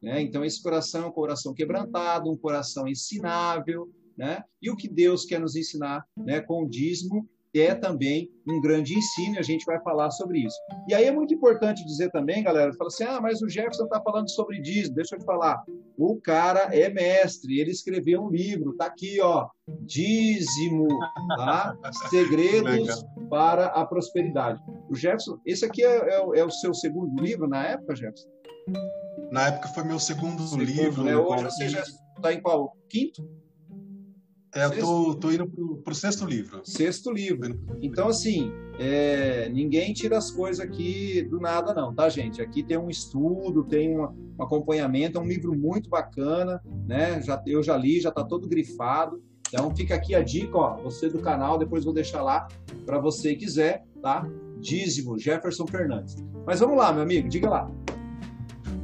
Né? 0.01 0.21
Então 0.21 0.43
esse 0.43 0.61
coração 0.61 1.03
é 1.03 1.07
um 1.07 1.11
coração 1.11 1.53
quebrantado, 1.53 2.29
um 2.29 2.37
coração 2.37 2.87
ensinável, 2.87 3.89
né? 4.17 4.43
E 4.61 4.69
o 4.69 4.75
que 4.75 4.89
Deus 4.89 5.25
quer 5.25 5.39
nos 5.39 5.55
ensinar, 5.55 6.05
né? 6.17 6.41
Com 6.41 6.63
o 6.63 6.69
dízimo 6.69 7.27
é 7.59 7.75
também 7.75 8.29
um 8.47 8.61
grande 8.61 8.97
ensino, 8.97 9.35
e 9.35 9.39
a 9.39 9.43
gente 9.43 9.65
vai 9.65 9.79
falar 9.81 10.09
sobre 10.11 10.39
isso. 10.39 10.55
E 10.87 10.93
aí 10.93 11.05
é 11.05 11.11
muito 11.11 11.33
importante 11.33 11.85
dizer 11.85 12.09
também, 12.11 12.43
galera, 12.43 12.73
fala 12.73 12.87
assim, 12.87 13.03
ah, 13.03 13.19
mas 13.21 13.41
o 13.41 13.49
Jefferson 13.49 13.83
está 13.83 14.01
falando 14.01 14.29
sobre 14.29 14.61
dízimo, 14.61 14.95
deixa 14.95 15.15
eu 15.15 15.19
te 15.19 15.25
falar, 15.25 15.61
o 15.97 16.19
cara 16.21 16.75
é 16.75 16.89
mestre, 16.89 17.59
ele 17.59 17.71
escreveu 17.71 18.23
um 18.23 18.29
livro, 18.29 18.75
tá 18.77 18.85
aqui, 18.85 19.19
ó, 19.21 19.47
dízimo, 19.81 20.87
tá? 21.35 21.75
Segredos 22.09 23.05
para 23.29 23.67
a 23.67 23.85
prosperidade. 23.85 24.61
O 24.89 24.95
Jefferson, 24.95 25.37
esse 25.45 25.65
aqui 25.65 25.83
é, 25.83 25.97
é, 25.97 26.39
é, 26.39 26.45
o 26.45 26.51
seu 26.51 26.73
segundo 26.73 27.21
livro 27.21 27.47
na 27.47 27.65
época, 27.67 27.95
Jefferson? 27.95 28.29
Na 29.31 29.47
época 29.47 29.69
foi 29.69 29.83
meu 29.83 29.99
segundo, 29.99 30.43
segundo 30.43 30.63
livro. 30.63 31.03
Né? 31.03 31.15
Hoje 31.15 31.43
você 31.45 31.69
já 31.69 31.81
está 31.81 32.33
em 32.33 32.41
qual? 32.41 32.75
Quinto? 32.89 33.40
É, 34.53 34.65
eu 34.65 34.79
tô, 34.79 35.15
tô 35.15 35.31
indo 35.31 35.47
pro, 35.47 35.77
pro 35.77 35.95
sexto 35.95 36.25
livro. 36.25 36.61
Sexto 36.63 37.09
livro. 37.09 37.57
Então, 37.81 38.09
assim, 38.09 38.51
é, 38.77 39.47
ninguém 39.49 39.93
tira 39.93 40.17
as 40.17 40.29
coisas 40.29 40.59
aqui 40.59 41.21
do 41.23 41.39
nada, 41.39 41.73
não, 41.73 41.93
tá, 41.93 42.09
gente? 42.09 42.41
Aqui 42.41 42.61
tem 42.61 42.77
um 42.77 42.89
estudo, 42.89 43.63
tem 43.63 43.97
um, 43.97 44.03
um 44.03 44.43
acompanhamento, 44.43 45.17
é 45.17 45.21
um 45.21 45.27
livro 45.27 45.57
muito 45.57 45.89
bacana, 45.89 46.61
né? 46.85 47.21
Já, 47.21 47.41
eu 47.47 47.63
já 47.63 47.77
li, 47.77 48.01
já 48.01 48.11
tá 48.11 48.25
todo 48.25 48.47
grifado. 48.47 49.23
Então, 49.47 49.73
fica 49.75 49.95
aqui 49.95 50.13
a 50.15 50.21
dica, 50.21 50.57
ó, 50.57 50.81
você 50.81 51.09
do 51.09 51.19
canal, 51.19 51.57
depois 51.57 51.85
vou 51.85 51.93
deixar 51.93 52.21
lá 52.21 52.47
para 52.85 52.99
você 52.99 53.35
quiser, 53.35 53.85
tá? 54.01 54.27
Dízimo, 54.59 55.17
Jefferson 55.17 55.65
Fernandes. 55.65 56.17
Mas 56.45 56.59
vamos 56.59 56.77
lá, 56.77 56.91
meu 56.91 57.03
amigo, 57.03 57.29
diga 57.29 57.49
lá. 57.49 57.71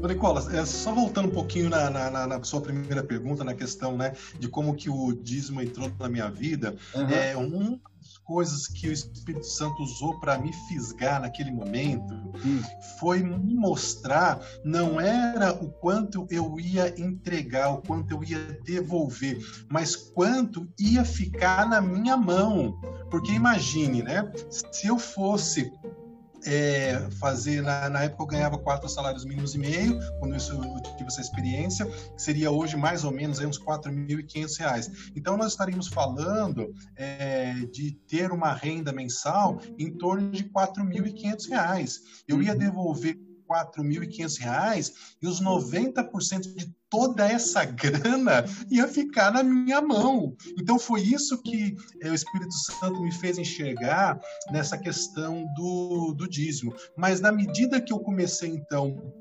Nicola, 0.05 0.45
é, 0.55 0.63
só 0.65 0.93
voltando 0.93 1.27
um 1.27 1.31
pouquinho 1.31 1.69
na, 1.69 1.89
na, 1.89 2.27
na, 2.27 2.43
sua 2.43 2.61
primeira 2.61 3.03
pergunta, 3.03 3.43
na 3.43 3.53
questão 3.53 3.97
né, 3.97 4.13
de 4.39 4.47
como 4.47 4.75
que 4.75 4.89
o 4.89 5.13
dízimo 5.13 5.61
entrou 5.61 5.91
na 5.99 6.07
minha 6.07 6.29
vida, 6.29 6.75
uhum. 6.93 7.09
é 7.09 7.35
uma 7.35 7.79
das 7.99 8.17
coisas 8.23 8.67
que 8.67 8.87
o 8.87 8.91
Espírito 8.91 9.45
Santo 9.45 9.81
usou 9.81 10.19
para 10.19 10.37
me 10.37 10.53
fisgar 10.67 11.19
naquele 11.19 11.51
momento 11.51 12.13
uhum. 12.13 12.61
foi 12.99 13.23
me 13.23 13.55
mostrar, 13.55 14.39
não 14.63 15.01
era 15.01 15.51
o 15.53 15.69
quanto 15.69 16.27
eu 16.29 16.59
ia 16.59 16.93
entregar, 17.01 17.69
o 17.69 17.81
quanto 17.81 18.11
eu 18.13 18.23
ia 18.23 18.59
devolver, 18.63 19.39
mas 19.67 19.95
quanto 19.95 20.67
ia 20.79 21.03
ficar 21.03 21.67
na 21.67 21.81
minha 21.81 22.15
mão. 22.15 22.79
Porque 23.09 23.31
imagine, 23.31 24.03
né? 24.03 24.29
Se 24.49 24.87
eu 24.87 24.99
fosse 24.99 25.71
é, 26.47 27.09
fazer, 27.19 27.61
na, 27.61 27.89
na, 27.89 28.03
época 28.03 28.23
eu 28.23 28.27
ganhava 28.27 28.57
quatro 28.57 28.87
salários 28.87 29.25
mínimos 29.25 29.53
e 29.53 29.59
meio, 29.59 29.99
quando 30.19 30.35
isso, 30.35 30.53
eu 30.53 30.81
tive 30.95 31.07
essa 31.07 31.21
experiência, 31.21 31.85
que 31.85 32.21
seria 32.21 32.49
hoje 32.49 32.77
mais 32.77 33.03
ou 33.03 33.11
menos 33.11 33.39
aí, 33.39 33.45
uns 33.45 33.59
4.500 33.59 34.57
reais. 34.57 34.91
Então 35.15 35.35
nós 35.35 35.51
estaríamos 35.51 35.87
falando 35.87 36.73
é, 36.95 37.53
de 37.71 37.91
ter 38.07 38.31
uma 38.31 38.53
renda 38.53 38.93
mensal 38.93 39.59
em 39.77 39.91
torno 39.91 40.31
de 40.31 40.45
4.500 40.45 41.49
reais. 41.49 41.99
Eu 42.27 42.41
ia 42.41 42.53
uhum. 42.53 42.57
devolver 42.57 43.17
4.500 43.47 44.39
reais 44.39 44.93
e 45.21 45.27
os 45.27 45.41
90% 45.41 46.55
de 46.55 46.76
toda 46.89 47.27
essa 47.27 47.65
grana 47.65 48.45
ia 48.69 48.87
ficar 48.87 49.31
na 49.31 49.43
minha 49.43 49.81
mão. 49.81 50.35
Então 50.59 50.79
foi 50.79 51.01
isso 51.01 51.41
que 51.41 51.75
é, 52.01 52.09
o 52.09 52.13
Espírito 52.13 52.53
Santo 52.53 53.01
me 53.01 53.11
fez 53.11 53.37
enxergar 53.37 54.19
nessa 54.51 54.77
questão 54.77 55.45
do, 55.55 56.13
do 56.13 56.27
dízimo. 56.27 56.73
Mas 56.95 57.19
na 57.19 57.31
medida 57.31 57.81
que 57.81 57.93
eu 57.93 57.99
comecei 57.99 58.49
então 58.49 59.13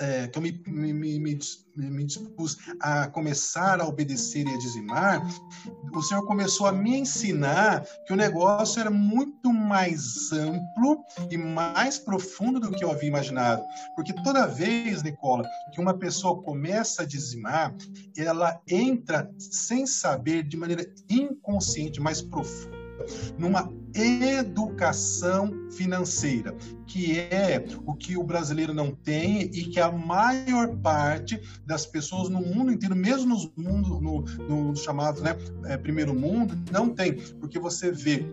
é, 0.00 0.28
que 0.28 0.38
eu 0.38 0.42
me, 0.42 0.62
me, 0.66 0.92
me, 0.92 1.38
me, 1.76 2.04
dispus 2.04 2.56
a 2.80 3.08
começar 3.08 3.80
a 3.80 3.86
obedecer 3.86 4.46
e 4.46 4.54
a 4.54 4.58
dizimar, 4.58 5.22
o 5.92 6.02
Senhor 6.02 6.24
começou 6.26 6.66
a 6.66 6.72
me 6.72 6.96
ensinar 6.98 7.84
que 8.06 8.12
o 8.12 8.16
negócio 8.16 8.80
era 8.80 8.90
muito 8.90 9.52
mais 9.52 10.32
amplo 10.32 11.04
e 11.30 11.36
mais 11.36 11.98
profundo 11.98 12.60
do 12.60 12.70
que 12.70 12.84
eu 12.84 12.90
havia 12.90 13.08
imaginado. 13.08 13.62
Porque 13.94 14.12
toda 14.22 14.46
vez, 14.46 15.02
Nicola, 15.02 15.44
que 15.72 15.80
uma 15.80 15.94
pessoa 15.94 16.42
começa 16.42 17.02
a 17.02 17.06
dizimar, 17.06 17.74
ela 18.16 18.60
entra 18.68 19.30
sem 19.38 19.86
saber, 19.86 20.42
de 20.44 20.56
maneira 20.56 20.86
inconsciente, 21.10 22.00
mais 22.00 22.22
profunda 22.22 22.77
numa 23.38 23.72
educação 23.94 25.68
financeira, 25.70 26.54
que 26.86 27.18
é 27.18 27.64
o 27.84 27.94
que 27.94 28.16
o 28.16 28.22
brasileiro 28.22 28.72
não 28.72 28.92
tem 28.92 29.42
e 29.42 29.64
que 29.64 29.80
a 29.80 29.90
maior 29.90 30.76
parte 30.76 31.40
das 31.66 31.86
pessoas 31.86 32.28
no 32.28 32.40
mundo 32.40 32.72
inteiro, 32.72 32.94
mesmo 32.94 33.26
nos 33.26 33.50
mundo, 33.56 34.00
no, 34.00 34.22
no 34.22 34.76
chamado 34.76 35.20
né, 35.22 35.36
é, 35.66 35.76
primeiro 35.76 36.14
mundo, 36.14 36.56
não 36.70 36.88
tem, 36.88 37.14
porque 37.40 37.58
você 37.58 37.90
vê 37.90 38.26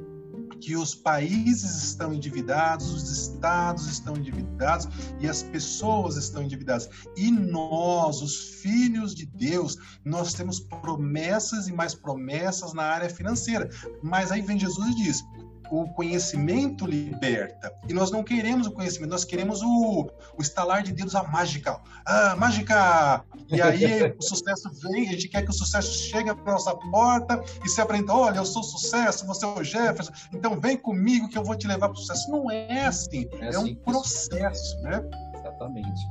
que 0.59 0.75
os 0.75 0.95
países 0.95 1.83
estão 1.83 2.13
endividados, 2.13 2.91
os 2.91 3.09
estados 3.09 3.87
estão 3.87 4.15
endividados 4.15 4.87
e 5.19 5.27
as 5.27 5.43
pessoas 5.43 6.17
estão 6.17 6.43
endividadas. 6.43 6.89
E 7.15 7.31
nós, 7.31 8.21
os 8.21 8.61
filhos 8.61 9.13
de 9.13 9.25
Deus, 9.25 9.77
nós 10.03 10.33
temos 10.33 10.59
promessas 10.59 11.67
e 11.67 11.73
mais 11.73 11.93
promessas 11.93 12.73
na 12.73 12.83
área 12.83 13.09
financeira. 13.09 13.69
Mas 14.01 14.31
aí 14.31 14.41
vem 14.41 14.59
Jesus 14.59 14.89
e 14.89 14.95
diz: 14.95 15.23
o 15.71 15.87
conhecimento 15.89 16.85
liberta. 16.85 17.73
E 17.87 17.93
nós 17.93 18.11
não 18.11 18.23
queremos 18.23 18.67
o 18.67 18.71
conhecimento, 18.71 19.11
nós 19.11 19.23
queremos 19.23 19.61
o, 19.61 20.09
o 20.37 20.41
estalar 20.41 20.83
de 20.83 20.91
dedos, 20.91 21.15
a 21.15 21.23
mágica. 21.23 21.79
Ah, 22.05 22.35
mágica! 22.35 23.23
E 23.49 23.61
aí 23.61 24.13
o 24.17 24.21
sucesso 24.21 24.69
vem, 24.81 25.09
a 25.09 25.11
gente 25.11 25.27
quer 25.27 25.43
que 25.43 25.49
o 25.49 25.53
sucesso 25.53 25.91
chegue 26.09 26.29
à 26.29 26.35
nossa 26.35 26.75
porta 26.75 27.43
e 27.63 27.69
se 27.69 27.81
aprenda, 27.81 28.13
olha, 28.13 28.37
eu 28.37 28.45
sou 28.45 28.63
sucesso, 28.63 29.25
você 29.25 29.45
é 29.45 29.47
o 29.47 29.63
Jefferson, 29.63 30.11
então 30.33 30.59
vem 30.59 30.77
comigo 30.77 31.29
que 31.29 31.37
eu 31.37 31.43
vou 31.43 31.55
te 31.55 31.67
levar 31.67 31.89
para 31.89 31.97
o 31.97 31.97
sucesso. 31.97 32.29
Não 32.31 32.49
é 32.49 32.85
assim, 32.85 33.27
é, 33.33 33.45
é 33.45 33.47
assim 33.49 33.71
um 33.71 33.75
processo, 33.75 34.81
né? 34.81 35.03
Exatamente, 35.39 36.01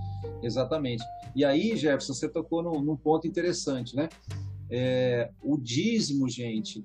exatamente. 0.42 1.04
E 1.34 1.44
aí, 1.44 1.76
Jefferson, 1.76 2.14
você 2.14 2.28
tocou 2.28 2.62
num, 2.62 2.80
num 2.80 2.96
ponto 2.96 3.26
interessante, 3.26 3.96
né? 3.96 4.08
É, 4.70 5.30
o 5.42 5.58
dízimo, 5.58 6.28
gente, 6.28 6.84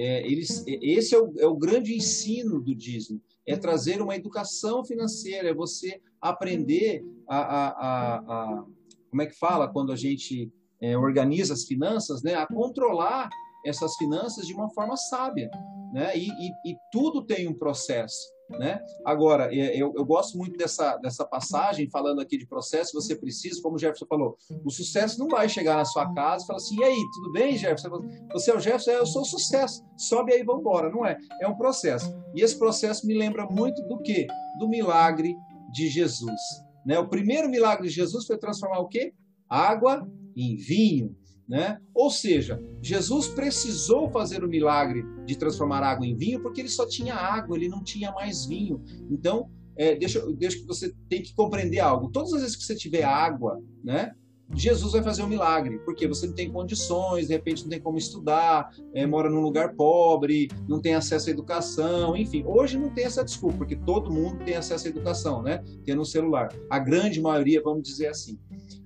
é, 0.00 0.26
eles, 0.26 0.64
esse 0.66 1.14
é 1.14 1.18
o, 1.18 1.32
é 1.38 1.46
o 1.46 1.56
grande 1.56 1.94
ensino 1.94 2.58
do 2.58 2.74
dízimo, 2.74 3.20
é 3.46 3.54
trazer 3.56 4.00
uma 4.00 4.16
educação 4.16 4.82
financeira, 4.82 5.50
é 5.50 5.54
você 5.54 6.00
aprender 6.20 7.04
a, 7.28 7.38
a, 7.38 7.68
a, 7.68 8.16
a 8.18 8.64
como 9.10 9.22
é 9.22 9.26
que 9.26 9.36
fala 9.36 9.68
quando 9.68 9.92
a 9.92 9.96
gente 9.96 10.50
é, 10.80 10.96
organiza 10.96 11.52
as 11.52 11.64
finanças, 11.64 12.22
né, 12.22 12.34
a 12.34 12.46
controlar 12.46 13.28
essas 13.66 13.94
finanças 13.96 14.46
de 14.46 14.54
uma 14.54 14.70
forma 14.70 14.96
sábia, 14.96 15.50
né, 15.92 16.16
e, 16.16 16.28
e, 16.28 16.72
e 16.72 16.76
tudo 16.90 17.22
tem 17.22 17.46
um 17.46 17.54
processo. 17.54 18.26
Né? 18.58 18.84
Agora, 19.04 19.54
é, 19.54 19.76
eu, 19.76 19.92
eu, 19.96 20.04
gosto 20.04 20.36
muito 20.36 20.56
dessa, 20.56 20.96
dessa 20.96 21.24
passagem, 21.24 21.88
falando 21.88 22.20
aqui 22.20 22.36
de 22.36 22.46
processo, 22.46 22.92
você 22.92 23.14
precisa, 23.14 23.62
como 23.62 23.76
o 23.76 23.78
Jefferson 23.78 24.06
falou, 24.06 24.36
o 24.64 24.70
sucesso 24.70 25.18
não 25.20 25.28
vai 25.28 25.48
chegar 25.48 25.76
na 25.76 25.84
sua 25.84 26.12
casa 26.12 26.44
e 26.44 26.46
falar 26.46 26.56
assim, 26.56 26.78
e 26.78 26.84
aí, 26.84 26.98
tudo 27.14 27.32
bem, 27.32 27.56
Jefferson? 27.56 28.02
Você 28.32 28.50
é 28.50 28.56
o 28.56 28.60
Jefferson? 28.60 28.90
É, 28.90 28.98
eu 28.98 29.06
sou 29.06 29.22
o 29.22 29.24
sucesso, 29.24 29.84
sobe 29.96 30.32
aí, 30.32 30.42
vamos 30.42 30.62
embora, 30.62 30.90
não 30.90 31.06
é? 31.06 31.16
É 31.40 31.46
um 31.46 31.56
processo. 31.56 32.12
E 32.34 32.42
esse 32.42 32.58
processo 32.58 33.06
me 33.06 33.16
lembra 33.16 33.46
muito 33.46 33.82
do 33.86 33.98
quê? 34.02 34.26
Do 34.58 34.68
milagre 34.68 35.36
de 35.72 35.88
Jesus. 35.88 36.40
Né? 36.84 36.98
O 36.98 37.08
primeiro 37.08 37.48
milagre 37.48 37.88
de 37.88 37.94
Jesus 37.94 38.26
foi 38.26 38.36
transformar 38.36 38.80
o 38.80 38.88
quê? 38.88 39.14
Água 39.48 40.08
em 40.36 40.56
vinho. 40.56 41.16
Né? 41.50 41.80
Ou 41.92 42.12
seja, 42.12 42.62
Jesus 42.80 43.26
precisou 43.26 44.08
fazer 44.08 44.44
o 44.44 44.48
milagre 44.48 45.04
de 45.26 45.36
transformar 45.36 45.82
água 45.82 46.06
em 46.06 46.14
vinho 46.14 46.40
porque 46.40 46.60
ele 46.60 46.68
só 46.68 46.86
tinha 46.86 47.12
água, 47.12 47.56
ele 47.56 47.68
não 47.68 47.82
tinha 47.82 48.12
mais 48.12 48.46
vinho. 48.46 48.80
Então, 49.10 49.50
é, 49.76 49.96
deixa, 49.96 50.24
deixa 50.36 50.58
que 50.58 50.64
você 50.64 50.94
tem 51.08 51.20
que 51.20 51.34
compreender 51.34 51.80
algo. 51.80 52.08
Todas 52.12 52.32
as 52.34 52.42
vezes 52.42 52.56
que 52.56 52.62
você 52.62 52.76
tiver 52.76 53.02
água, 53.02 53.60
né, 53.82 54.12
Jesus 54.54 54.92
vai 54.92 55.02
fazer 55.02 55.22
um 55.22 55.28
milagre, 55.28 55.78
porque 55.80 56.06
você 56.06 56.26
não 56.26 56.34
tem 56.34 56.52
condições, 56.52 57.28
de 57.28 57.32
repente 57.32 57.62
não 57.62 57.70
tem 57.70 57.80
como 57.80 57.98
estudar, 57.98 58.70
é, 58.94 59.06
mora 59.06 59.30
num 59.30 59.40
lugar 59.40 59.74
pobre, 59.74 60.48
não 60.68 60.80
tem 60.80 60.94
acesso 60.94 61.30
à 61.30 61.32
educação, 61.32 62.16
enfim. 62.16 62.44
Hoje 62.46 62.78
não 62.78 62.90
tem 62.90 63.04
essa 63.04 63.24
desculpa, 63.24 63.58
porque 63.58 63.76
todo 63.76 64.10
mundo 64.10 64.44
tem 64.44 64.54
acesso 64.54 64.86
à 64.86 64.90
educação, 64.90 65.42
né? 65.42 65.62
Tendo 65.84 66.02
um 66.02 66.04
celular. 66.04 66.48
A 66.68 66.78
grande 66.78 67.20
maioria, 67.20 67.60
vamos 67.62 67.82
dizer 67.82 68.08
assim. 68.08 68.38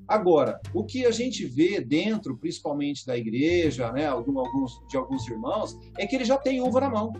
Agora, 0.07 0.61
o 0.73 0.85
que 0.85 1.07
a 1.07 1.11
gente 1.11 1.47
vê 1.47 1.81
dentro, 1.81 2.37
principalmente 2.37 3.07
da 3.07 3.17
igreja, 3.17 3.91
né, 3.93 4.07
alguns, 4.07 4.81
de 4.89 4.97
alguns 4.97 5.27
irmãos, 5.29 5.79
é 5.99 6.07
que 6.07 6.15
ele 6.15 6.25
já 6.25 6.37
tem 6.37 6.61
uva 6.61 6.81
na 6.81 6.91
mão. 6.91 7.13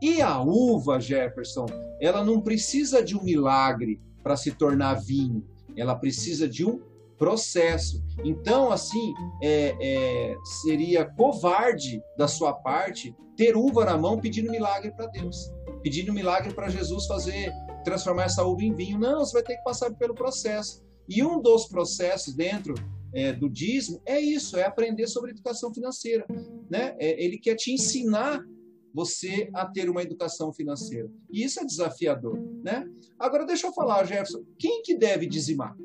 E 0.00 0.22
a 0.22 0.40
uva, 0.40 1.00
Jefferson, 1.00 1.66
ela 2.00 2.24
não 2.24 2.40
precisa 2.40 3.02
de 3.02 3.16
um 3.16 3.22
milagre 3.22 4.00
para 4.22 4.36
se 4.36 4.52
tornar 4.52 4.94
vinho, 4.94 5.44
ela 5.76 5.94
precisa 5.94 6.48
de 6.48 6.64
um 6.64 6.80
processo. 7.18 8.02
Então, 8.24 8.70
assim, 8.70 9.12
é, 9.42 9.76
é, 9.80 10.36
seria 10.62 11.04
covarde 11.04 12.00
da 12.16 12.28
sua 12.28 12.52
parte 12.52 13.14
ter 13.36 13.56
uva 13.56 13.84
na 13.84 13.98
mão 13.98 14.18
pedindo 14.18 14.50
milagre 14.50 14.92
para 14.92 15.06
Deus, 15.06 15.52
pedindo 15.82 16.12
milagre 16.12 16.52
para 16.54 16.68
Jesus 16.68 17.06
fazer, 17.06 17.52
transformar 17.84 18.24
essa 18.24 18.44
uva 18.44 18.62
em 18.62 18.74
vinho. 18.74 18.98
Não, 18.98 19.20
você 19.20 19.32
vai 19.34 19.42
ter 19.42 19.56
que 19.56 19.64
passar 19.64 19.92
pelo 19.94 20.14
processo. 20.14 20.82
E 21.08 21.24
um 21.24 21.40
dos 21.40 21.66
processos 21.66 22.34
dentro 22.34 22.74
é, 23.12 23.32
do 23.32 23.48
dízimo 23.48 24.00
é 24.04 24.20
isso, 24.20 24.56
é 24.56 24.64
aprender 24.64 25.06
sobre 25.06 25.30
educação 25.30 25.72
financeira. 25.72 26.26
Né? 26.70 26.94
É, 26.98 27.22
ele 27.22 27.38
quer 27.38 27.54
te 27.54 27.72
ensinar 27.72 28.44
você 28.92 29.48
a 29.54 29.66
ter 29.66 29.88
uma 29.88 30.02
educação 30.02 30.52
financeira. 30.52 31.10
E 31.30 31.44
isso 31.44 31.60
é 31.60 31.64
desafiador. 31.64 32.38
Né? 32.62 32.86
Agora, 33.18 33.46
deixa 33.46 33.66
eu 33.66 33.72
falar, 33.72 34.04
Jefferson, 34.04 34.44
quem 34.58 34.82
que 34.82 34.96
deve 34.96 35.26
dizimar? 35.26 35.76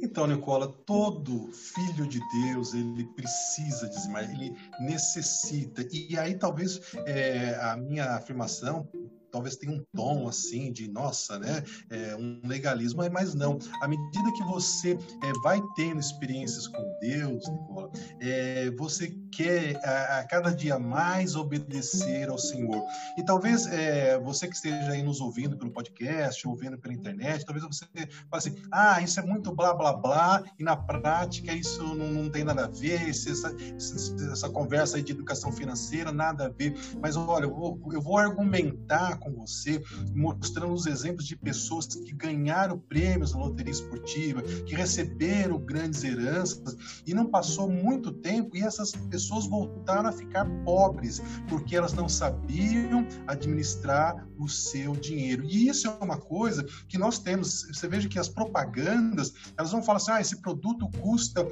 Então, 0.00 0.26
Nicola, 0.26 0.68
todo 0.86 1.50
filho 1.52 2.06
de 2.06 2.20
Deus, 2.44 2.74
ele 2.74 3.04
precisa 3.14 3.88
dizimar, 3.88 4.30
ele 4.30 4.54
necessita. 4.80 5.86
E 5.92 6.16
aí, 6.16 6.36
talvez, 6.36 6.80
é, 7.06 7.54
a 7.56 7.76
minha 7.76 8.16
afirmação 8.16 8.88
talvez 9.32 9.56
tenha 9.56 9.72
um 9.72 9.82
tom 9.94 10.28
assim 10.28 10.70
de 10.70 10.88
nossa, 10.88 11.38
né, 11.38 11.64
é, 11.90 12.14
um 12.14 12.40
legalismo, 12.44 13.02
mas 13.10 13.34
não. 13.34 13.58
À 13.80 13.88
medida 13.88 14.32
que 14.32 14.44
você 14.44 14.92
é, 14.92 15.32
vai 15.42 15.60
tendo 15.74 15.98
experiências 15.98 16.68
com 16.68 16.98
Deus, 17.00 17.48
Nicola, 17.48 17.90
é, 18.20 18.70
você 18.72 19.16
quer 19.32 19.80
a, 19.84 20.18
a, 20.18 20.24
cada 20.24 20.54
dia 20.54 20.78
mais 20.78 21.34
obedecer 21.34 22.28
ao 22.28 22.36
Senhor. 22.36 22.84
E 23.16 23.24
talvez 23.24 23.66
é, 23.66 24.18
você 24.20 24.46
que 24.46 24.54
esteja 24.54 24.92
aí 24.92 25.02
nos 25.02 25.20
ouvindo 25.20 25.56
pelo 25.56 25.70
podcast, 25.70 26.46
ouvindo 26.46 26.78
pela 26.78 26.92
internet, 26.92 27.44
talvez 27.46 27.66
você 27.66 27.86
fale 27.94 28.08
assim, 28.32 28.54
ah, 28.70 29.00
isso 29.00 29.18
é 29.18 29.22
muito 29.22 29.54
blá 29.54 29.72
blá 29.72 29.94
blá, 29.94 30.44
e 30.58 30.62
na 30.62 30.76
prática 30.76 31.52
isso 31.54 31.82
não, 31.94 32.08
não 32.08 32.30
tem 32.30 32.44
nada 32.44 32.66
a 32.66 32.68
ver, 32.68 33.08
essa, 33.08 33.54
essa 34.30 34.50
conversa 34.50 34.98
aí 34.98 35.02
de 35.02 35.12
educação 35.12 35.50
financeira, 35.50 36.12
nada 36.12 36.46
a 36.46 36.48
ver. 36.50 36.74
Mas 37.00 37.16
olha, 37.16 37.44
eu 37.44 37.54
vou, 37.54 37.80
eu 37.90 38.00
vou 38.00 38.18
argumentar 38.18 39.18
com 39.22 39.32
você, 39.32 39.82
mostrando 40.14 40.72
os 40.72 40.86
exemplos 40.86 41.26
de 41.26 41.36
pessoas 41.36 41.86
que 41.86 42.12
ganharam 42.12 42.78
prêmios 42.78 43.32
na 43.32 43.40
loteria 43.40 43.72
esportiva, 43.72 44.42
que 44.42 44.74
receberam 44.74 45.58
grandes 45.58 46.02
heranças, 46.04 46.76
e 47.06 47.14
não 47.14 47.26
passou 47.26 47.70
muito 47.70 48.12
tempo 48.12 48.56
e 48.56 48.62
essas 48.62 48.92
pessoas 48.92 49.46
voltaram 49.46 50.08
a 50.08 50.12
ficar 50.12 50.44
pobres, 50.64 51.20
porque 51.48 51.76
elas 51.76 51.92
não 51.92 52.08
sabiam 52.08 53.06
administrar 53.26 54.26
o 54.38 54.48
seu 54.48 54.94
dinheiro. 54.96 55.44
E 55.44 55.68
isso 55.68 55.88
é 55.88 56.04
uma 56.04 56.18
coisa 56.18 56.64
que 56.88 56.98
nós 56.98 57.18
temos. 57.18 57.62
Você 57.64 57.88
veja 57.88 58.08
que 58.08 58.18
as 58.18 58.28
propagandas, 58.28 59.32
elas 59.56 59.72
vão 59.72 59.82
falar 59.82 59.98
assim: 59.98 60.12
ah, 60.12 60.20
esse 60.20 60.40
produto 60.40 60.88
custa 61.00 61.46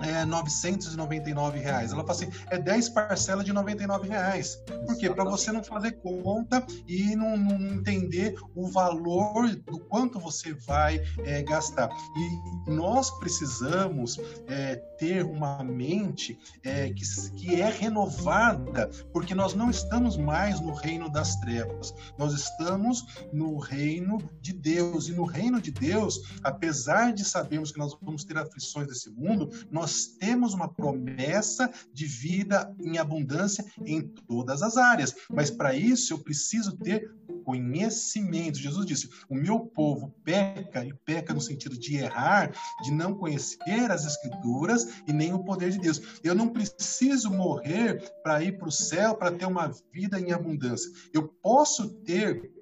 é, 0.00 0.24
999 0.24 1.58
reais. 1.58 1.92
Ela 1.92 2.02
fala 2.02 2.12
assim, 2.12 2.30
é 2.50 2.58
10 2.58 2.88
parcelas 2.90 3.44
de 3.44 3.52
99 3.52 4.08
reais. 4.08 4.56
Por 4.86 4.96
quê? 4.96 5.10
Para 5.10 5.24
você 5.24 5.50
não 5.52 5.62
fazer 5.62 5.92
conta 5.92 6.64
e 6.86 7.14
não, 7.16 7.36
não, 7.36 7.74
entender 7.74 8.34
o 8.54 8.68
valor 8.68 9.48
do 9.56 9.78
quanto 9.78 10.18
você 10.18 10.52
vai 10.52 11.02
é, 11.24 11.42
gastar. 11.42 11.88
E 12.16 12.70
nós 12.70 13.10
precisamos 13.18 14.18
é, 14.48 14.76
ter 14.98 15.24
uma 15.24 15.62
mente 15.62 16.38
é, 16.62 16.90
que, 16.90 17.04
que 17.32 17.60
é 17.60 17.70
renovada, 17.70 18.90
porque 19.12 19.34
nós 19.34 19.54
não 19.54 19.70
estamos 19.70 20.16
mais 20.16 20.60
no 20.60 20.72
reino 20.72 21.10
das 21.10 21.36
trevas, 21.36 21.94
nós 22.18 22.32
estamos 22.32 23.26
no 23.32 23.58
reino 23.58 24.18
de 24.40 24.52
Deus. 24.52 25.08
E 25.08 25.12
no 25.12 25.24
reino 25.24 25.60
de 25.60 25.70
Deus, 25.70 26.20
apesar 26.42 27.12
de 27.12 27.24
sabermos 27.24 27.72
que 27.72 27.78
nós 27.78 27.96
vamos 28.00 28.24
ter 28.24 28.36
aflições 28.38 28.86
desse 28.86 29.10
mundo, 29.10 29.50
nós 29.70 29.85
nós 29.86 30.06
temos 30.18 30.52
uma 30.52 30.66
promessa 30.66 31.70
de 31.92 32.06
vida 32.06 32.74
em 32.80 32.98
abundância 32.98 33.64
em 33.84 34.02
todas 34.02 34.60
as 34.60 34.76
áreas. 34.76 35.14
Mas 35.30 35.48
para 35.48 35.76
isso 35.76 36.12
eu 36.12 36.18
preciso 36.18 36.76
ter 36.76 37.08
conhecimento. 37.44 38.58
Jesus 38.58 38.84
disse: 38.84 39.08
O 39.30 39.34
meu 39.36 39.60
povo 39.60 40.12
peca, 40.24 40.84
e 40.84 40.92
peca 41.04 41.32
no 41.32 41.40
sentido 41.40 41.78
de 41.78 41.98
errar, 41.98 42.50
de 42.82 42.90
não 42.90 43.14
conhecer 43.14 43.88
as 43.88 44.04
Escrituras 44.04 44.88
e 45.06 45.12
nem 45.12 45.32
o 45.32 45.44
poder 45.44 45.70
de 45.70 45.78
Deus. 45.78 46.02
Eu 46.24 46.34
não 46.34 46.48
preciso 46.48 47.30
morrer 47.30 48.12
para 48.24 48.42
ir 48.42 48.58
para 48.58 48.66
o 48.66 48.72
céu, 48.72 49.14
para 49.14 49.30
ter 49.30 49.46
uma 49.46 49.72
vida 49.92 50.18
em 50.18 50.32
abundância. 50.32 50.90
Eu 51.12 51.28
posso 51.28 51.90
ter 52.02 52.55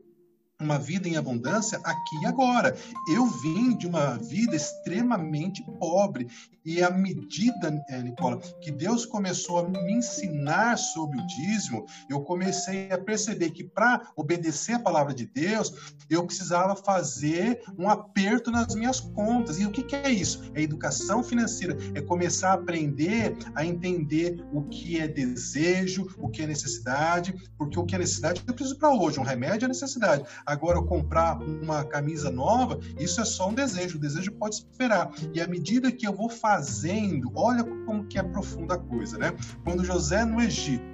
uma 0.64 0.78
vida 0.78 1.08
em 1.08 1.16
abundância 1.16 1.78
aqui 1.84 2.16
e 2.22 2.26
agora. 2.26 2.76
Eu 3.08 3.26
vim 3.26 3.76
de 3.76 3.86
uma 3.86 4.16
vida 4.16 4.56
extremamente 4.56 5.62
pobre 5.78 6.26
e 6.64 6.82
à 6.82 6.90
medida, 6.90 7.84
eh, 7.90 8.02
Nicola, 8.02 8.38
que 8.60 8.70
Deus 8.70 9.04
começou 9.04 9.58
a 9.58 9.68
me 9.68 9.92
ensinar 9.92 10.78
sobre 10.78 11.20
o 11.20 11.26
dízimo, 11.26 11.84
eu 12.08 12.22
comecei 12.22 12.90
a 12.90 12.96
perceber 12.96 13.50
que 13.50 13.62
para 13.62 14.00
obedecer 14.16 14.76
a 14.76 14.78
palavra 14.78 15.12
de 15.12 15.26
Deus, 15.26 15.94
eu 16.08 16.24
precisava 16.24 16.74
fazer 16.74 17.62
um 17.78 17.88
aperto 17.90 18.50
nas 18.50 18.74
minhas 18.74 18.98
contas. 18.98 19.60
E 19.60 19.66
o 19.66 19.70
que, 19.70 19.82
que 19.82 19.94
é 19.94 20.10
isso? 20.10 20.50
É 20.54 20.62
educação 20.62 21.22
financeira, 21.22 21.76
é 21.94 22.00
começar 22.00 22.52
a 22.52 22.54
aprender 22.54 23.36
a 23.54 23.64
entender 23.64 24.42
o 24.52 24.62
que 24.62 24.98
é 24.98 25.06
desejo, 25.06 26.08
o 26.18 26.30
que 26.30 26.42
é 26.42 26.46
necessidade, 26.46 27.34
porque 27.58 27.78
o 27.78 27.84
que 27.84 27.94
é 27.94 27.98
necessidade 27.98 28.42
eu 28.46 28.54
preciso 28.54 28.78
para 28.78 28.90
hoje, 28.90 29.20
um 29.20 29.22
remédio 29.22 29.66
é 29.66 29.68
necessidade. 29.68 30.24
Agora, 30.54 30.78
eu 30.78 30.84
comprar 30.84 31.42
uma 31.42 31.84
camisa 31.84 32.30
nova, 32.30 32.78
isso 32.98 33.20
é 33.20 33.24
só 33.24 33.48
um 33.48 33.54
desejo, 33.54 33.98
o 33.98 34.00
desejo 34.00 34.30
pode 34.32 34.54
esperar. 34.54 35.10
E 35.32 35.40
à 35.40 35.48
medida 35.48 35.90
que 35.90 36.06
eu 36.06 36.12
vou 36.12 36.28
fazendo, 36.28 37.30
olha 37.34 37.64
como 37.84 38.04
que 38.06 38.18
é 38.18 38.22
profunda 38.22 38.74
a 38.74 38.78
coisa, 38.78 39.18
né? 39.18 39.34
Quando 39.64 39.84
José 39.84 40.24
no 40.24 40.40
Egito 40.40 40.84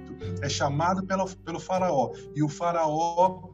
é 0.41 0.49
chamado 0.49 1.05
pelo, 1.05 1.27
pelo 1.37 1.59
faraó 1.59 2.11
e 2.35 2.41
o 2.41 2.49
faraó 2.49 3.51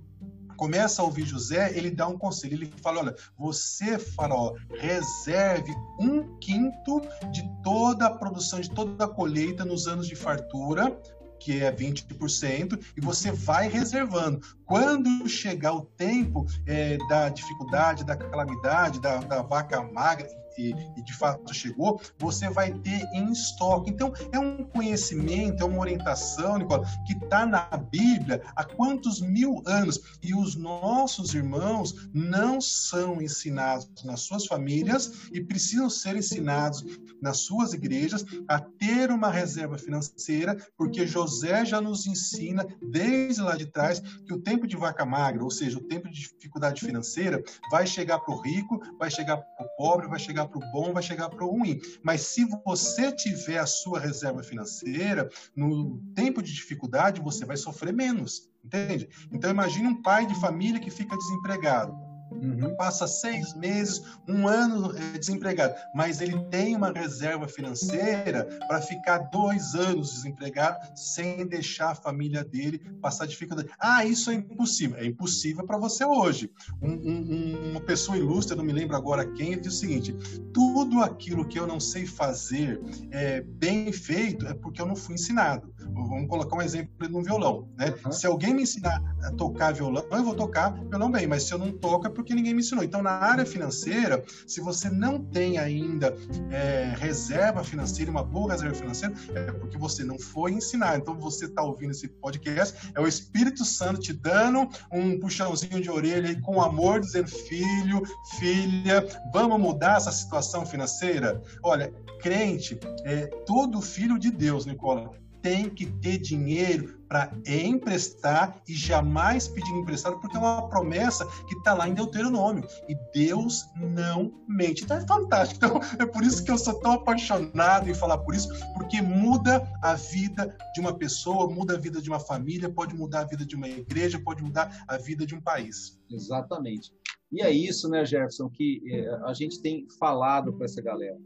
começa 0.55 1.01
a 1.01 1.05
ouvir 1.05 1.25
José, 1.25 1.77
ele 1.77 1.91
dá 1.91 2.07
um 2.07 2.17
conselho. 2.17 2.55
Ele 2.55 2.73
fala: 2.81 3.01
Olha, 3.01 3.15
você, 3.37 3.99
faraó, 3.99 4.55
reserve 4.79 5.73
um 5.99 6.37
quinto 6.39 7.01
de 7.31 7.47
toda 7.63 8.07
a 8.07 8.15
produção, 8.15 8.59
de 8.59 8.69
toda 8.71 9.05
a 9.05 9.07
colheita 9.07 9.63
nos 9.63 9.87
anos 9.87 10.07
de 10.07 10.15
fartura 10.15 10.99
que 11.39 11.63
é 11.63 11.71
20%, 11.71 12.79
e 12.95 13.01
você 13.01 13.31
vai 13.31 13.67
reservando. 13.67 14.41
Quando 14.65 15.27
chegar 15.27 15.73
o 15.73 15.81
tempo 15.81 16.45
é, 16.65 16.97
da 17.07 17.29
dificuldade, 17.29 18.03
da 18.03 18.15
calamidade, 18.15 19.01
da, 19.01 19.17
da 19.17 19.41
vaca 19.41 19.81
magra, 19.81 20.27
e, 20.57 20.73
e, 20.95 21.03
de 21.03 21.13
fato 21.13 21.53
chegou, 21.53 22.01
você 22.17 22.49
vai 22.49 22.73
ter 22.79 23.03
em 23.13 23.31
estoque. 23.31 23.89
Então, 23.89 24.11
é 24.31 24.39
um 24.39 24.63
conhecimento, 24.63 25.63
é 25.63 25.65
uma 25.65 25.79
orientação, 25.79 26.57
Nicola, 26.57 26.85
que 27.05 27.13
está 27.13 27.45
na 27.45 27.65
Bíblia 27.77 28.41
há 28.55 28.63
quantos 28.63 29.21
mil 29.21 29.61
anos. 29.65 29.99
E 30.21 30.33
os 30.33 30.55
nossos 30.55 31.33
irmãos 31.33 32.09
não 32.13 32.59
são 32.59 33.21
ensinados 33.21 34.03
nas 34.03 34.21
suas 34.21 34.45
famílias 34.45 35.29
e 35.31 35.41
precisam 35.41 35.89
ser 35.89 36.15
ensinados 36.15 36.83
nas 37.21 37.39
suas 37.39 37.73
igrejas 37.73 38.25
a 38.47 38.59
ter 38.59 39.11
uma 39.11 39.29
reserva 39.29 39.77
financeira, 39.77 40.55
porque 40.77 41.07
José 41.07 41.65
já 41.65 41.81
nos 41.81 42.05
ensina 42.05 42.65
desde 42.81 43.41
lá 43.41 43.55
de 43.55 43.65
trás 43.65 43.99
que 43.99 44.33
o 44.33 44.39
tempo 44.39 44.67
de 44.67 44.75
vaca 44.75 45.05
magra, 45.05 45.43
ou 45.43 45.51
seja, 45.51 45.77
o 45.77 45.83
tempo 45.83 46.09
de 46.09 46.19
dificuldade 46.19 46.81
financeira, 46.81 47.41
vai 47.71 47.85
chegar 47.85 48.19
para 48.19 48.33
o 48.33 48.41
rico, 48.41 48.79
vai 48.97 49.09
chegar 49.09 49.37
para 49.37 49.65
o 49.65 49.69
pobre, 49.77 50.07
vai 50.07 50.19
chegar 50.19 50.46
para 50.47 50.59
o 50.59 50.71
bom, 50.71 50.93
vai 50.93 51.03
chegar 51.03 51.29
para 51.29 51.43
o 51.43 51.49
ruim. 51.49 51.79
Mas 52.03 52.21
se 52.21 52.45
você 52.65 53.11
tiver 53.11 53.59
a 53.59 53.65
sua 53.65 53.99
reserva 53.99 54.41
financeira, 54.41 55.29
no 55.55 55.99
tempo 56.15 56.41
de 56.41 56.53
dificuldade, 56.53 57.21
você 57.21 57.45
vai 57.45 57.57
sofrer 57.57 57.93
menos. 57.93 58.49
Entende? 58.63 59.07
Então 59.31 59.49
imagine 59.49 59.87
um 59.87 60.01
pai 60.01 60.25
de 60.25 60.39
família 60.39 60.79
que 60.79 60.91
fica 60.91 61.17
desempregado 61.17 62.06
Uhum. 62.41 62.75
Passa 62.75 63.07
seis 63.07 63.53
meses, 63.53 64.03
um 64.27 64.47
ano 64.47 64.93
é, 64.97 65.17
desempregado, 65.17 65.75
mas 65.93 66.21
ele 66.21 66.39
tem 66.45 66.75
uma 66.75 66.91
reserva 66.91 67.47
financeira 67.47 68.45
para 68.67 68.81
ficar 68.81 69.17
dois 69.29 69.75
anos 69.75 70.13
desempregado 70.13 70.77
sem 70.95 71.45
deixar 71.47 71.91
a 71.91 71.95
família 71.95 72.43
dele 72.43 72.79
passar 73.01 73.25
dificuldade. 73.25 73.69
Ah, 73.79 74.05
isso 74.05 74.29
é 74.29 74.35
impossível. 74.35 74.97
É 74.97 75.05
impossível 75.05 75.65
para 75.65 75.77
você 75.77 76.05
hoje. 76.05 76.51
Um, 76.81 76.91
um, 76.91 77.71
uma 77.71 77.81
pessoa 77.81 78.17
ilustre, 78.17 78.55
não 78.55 78.63
me 78.63 78.73
lembro 78.73 78.95
agora 78.95 79.25
quem, 79.33 79.59
diz 79.59 79.73
o 79.73 79.77
seguinte: 79.77 80.13
tudo 80.53 81.01
aquilo 81.01 81.47
que 81.47 81.59
eu 81.59 81.67
não 81.67 81.79
sei 81.79 82.05
fazer 82.05 82.81
é, 83.11 83.41
bem 83.41 83.91
feito 83.91 84.47
é 84.47 84.53
porque 84.53 84.81
eu 84.81 84.85
não 84.85 84.95
fui 84.95 85.15
ensinado. 85.15 85.73
Vamos 85.79 86.27
colocar 86.27 86.57
um 86.57 86.61
exemplo 86.61 87.07
no 87.09 87.23
violão. 87.23 87.69
Né? 87.77 87.93
Uhum. 88.05 88.11
Se 88.11 88.27
alguém 88.27 88.53
me 88.53 88.63
ensinar 88.63 89.01
a 89.23 89.31
tocar 89.31 89.73
violão, 89.73 90.05
eu 90.11 90.23
vou 90.23 90.35
tocar 90.35 90.71
violão 90.71 91.11
bem, 91.11 91.27
mas 91.27 91.43
se 91.43 91.53
eu 91.53 91.57
não 91.57 91.71
toco 91.71 92.07
é 92.07 92.09
porque 92.09 92.26
ninguém 92.33 92.53
me 92.53 92.61
ensinou. 92.61 92.83
Então, 92.83 93.01
na 93.01 93.11
área 93.11 93.45
financeira, 93.45 94.23
se 94.45 94.61
você 94.61 94.89
não 94.89 95.23
tem 95.23 95.57
ainda 95.57 96.15
é, 96.51 96.93
reserva 96.97 97.63
financeira, 97.63 98.11
uma 98.11 98.23
boa 98.23 98.51
reserva 98.51 98.75
financeira, 98.75 99.13
é 99.35 99.51
porque 99.51 99.77
você 99.77 100.03
não 100.03 100.17
foi 100.19 100.53
ensinar. 100.53 100.97
Então, 100.97 101.15
você 101.15 101.45
está 101.45 101.61
ouvindo 101.61 101.91
esse 101.91 102.07
podcast, 102.07 102.91
é 102.95 102.99
o 102.99 103.07
Espírito 103.07 103.63
Santo 103.65 103.99
te 103.99 104.13
dando 104.13 104.67
um 104.91 105.19
puxãozinho 105.19 105.81
de 105.81 105.89
orelha 105.89 106.29
aí, 106.29 106.41
com 106.41 106.61
amor, 106.61 106.99
dizendo: 106.99 107.27
filho, 107.27 108.01
filha, 108.39 109.05
vamos 109.33 109.59
mudar 109.59 109.97
essa 109.97 110.11
situação 110.11 110.65
financeira? 110.65 111.41
Olha, 111.63 111.93
crente 112.21 112.79
é 113.03 113.27
todo 113.45 113.81
filho 113.81 114.17
de 114.17 114.31
Deus, 114.31 114.65
Nicola 114.65 115.11
tem 115.41 115.69
que 115.69 115.85
ter 115.85 116.17
dinheiro 116.17 116.97
para 117.07 117.31
emprestar 117.45 118.61
e 118.67 118.73
jamais 118.73 119.47
pedir 119.47 119.71
emprestado, 119.71 120.19
porque 120.19 120.35
é 120.35 120.39
uma 120.39 120.67
promessa 120.67 121.25
que 121.47 121.55
está 121.55 121.73
lá 121.73 121.87
em 121.87 121.93
Deuteronômio. 121.93 122.67
E 122.87 122.95
Deus 123.13 123.65
não 123.75 124.33
mente. 124.47 124.83
Então 124.83 124.97
é 124.97 125.07
fantástico. 125.07 125.57
Então 125.57 125.81
é 125.99 126.05
por 126.05 126.23
isso 126.23 126.43
que 126.43 126.51
eu 126.51 126.57
sou 126.57 126.79
tão 126.79 126.93
apaixonado 126.93 127.89
em 127.89 127.93
falar 127.93 128.17
por 128.19 128.35
isso, 128.35 128.49
porque 128.73 129.01
muda 129.01 129.67
a 129.81 129.93
vida 129.93 130.55
de 130.73 130.81
uma 130.81 130.93
pessoa, 130.93 131.49
muda 131.49 131.75
a 131.75 131.79
vida 131.79 132.01
de 132.01 132.09
uma 132.09 132.19
família, 132.19 132.69
pode 132.69 132.93
mudar 132.95 133.21
a 133.21 133.25
vida 133.25 133.45
de 133.45 133.55
uma 133.55 133.67
igreja, 133.67 134.19
pode 134.19 134.43
mudar 134.43 134.83
a 134.87 134.97
vida 134.97 135.25
de 135.25 135.33
um 135.33 135.41
país. 135.41 135.97
Exatamente. 136.11 136.91
E 137.31 137.41
é 137.41 137.51
isso, 137.51 137.89
né, 137.89 138.05
Jefferson, 138.05 138.49
que 138.49 138.81
é, 138.89 139.09
a 139.25 139.33
gente 139.33 139.61
tem 139.61 139.85
falado 139.99 140.53
para 140.53 140.65
essa 140.65 140.81
galera 140.81 141.17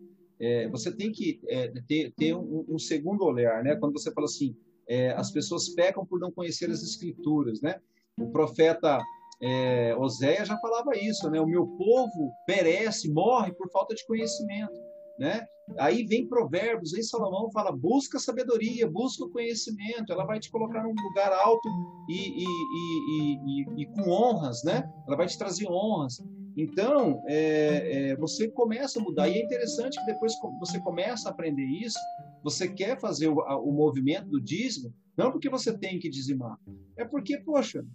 é, 0.41 0.67
você 0.69 0.91
tem 0.91 1.12
que 1.12 1.39
é, 1.47 1.71
ter, 1.88 2.12
ter 2.17 2.34
um, 2.34 2.65
um, 2.67 2.80
segundo 2.80 3.23
olhar, 3.23 3.63
né? 3.63 3.75
Quando 3.75 3.93
você 3.93 4.12
fala 4.12 4.25
assim, 4.25 4.56
é, 4.88 5.12
as 5.12 5.32
pessoas 5.32 5.69
pecam 5.69 6.04
por 6.04 6.19
não 6.19 6.32
conhecer 6.32 6.69
as 6.71 6.82
escrituras, 6.82 7.62
né? 7.62 7.80
O 8.19 8.32
profeta 8.32 8.99
é, 9.39 9.95
Oséia 9.95 10.43
já 10.43 10.58
falava 10.58 10.97
isso, 10.97 11.30
né? 11.30 11.39
O 11.39 11.45
meu 11.45 11.67
povo 11.67 12.32
perece, 12.47 13.12
morre 13.12 13.54
por 13.54 13.69
falta 13.69 13.93
de 13.93 14.04
conhecimento, 14.08 14.73
né? 15.19 15.45
Aí 15.77 16.04
vem 16.04 16.27
Provérbios, 16.27 16.95
aí 16.95 17.04
Salomão 17.04 17.51
fala: 17.51 17.71
busca 17.71 18.17
sabedoria, 18.17 18.89
busca 18.89 19.23
o 19.23 19.30
conhecimento, 19.30 20.12
ela 20.12 20.25
vai 20.25 20.39
te 20.39 20.49
colocar 20.49 20.82
num 20.82 20.95
lugar 21.10 21.32
alto 21.32 21.69
e, 22.10 22.43
e, 22.43 22.45
e, 22.45 23.82
e, 23.84 23.86
com 23.86 24.10
honras, 24.10 24.63
né? 24.63 24.91
Ela 25.08 25.17
vai 25.17 25.27
te 25.27 25.38
trazer 25.38 25.67
honras. 25.67 26.17
Então, 26.55 27.23
é, 27.27 28.09
é, 28.11 28.15
você 28.15 28.47
começa 28.47 28.99
a 28.99 29.03
mudar. 29.03 29.29
E 29.29 29.33
é 29.33 29.43
interessante 29.43 29.99
que 29.99 30.05
depois 30.05 30.33
você 30.59 30.79
começa 30.79 31.29
a 31.29 31.31
aprender 31.31 31.65
isso, 31.65 31.97
você 32.43 32.67
quer 32.67 32.99
fazer 32.99 33.27
o, 33.27 33.35
o 33.39 33.71
movimento 33.71 34.27
do 34.27 34.41
dízimo, 34.41 34.93
não 35.17 35.31
porque 35.31 35.49
você 35.49 35.77
tem 35.77 35.99
que 35.99 36.09
dizimar, 36.09 36.57
é 36.97 37.05
porque, 37.05 37.37
poxa, 37.37 37.85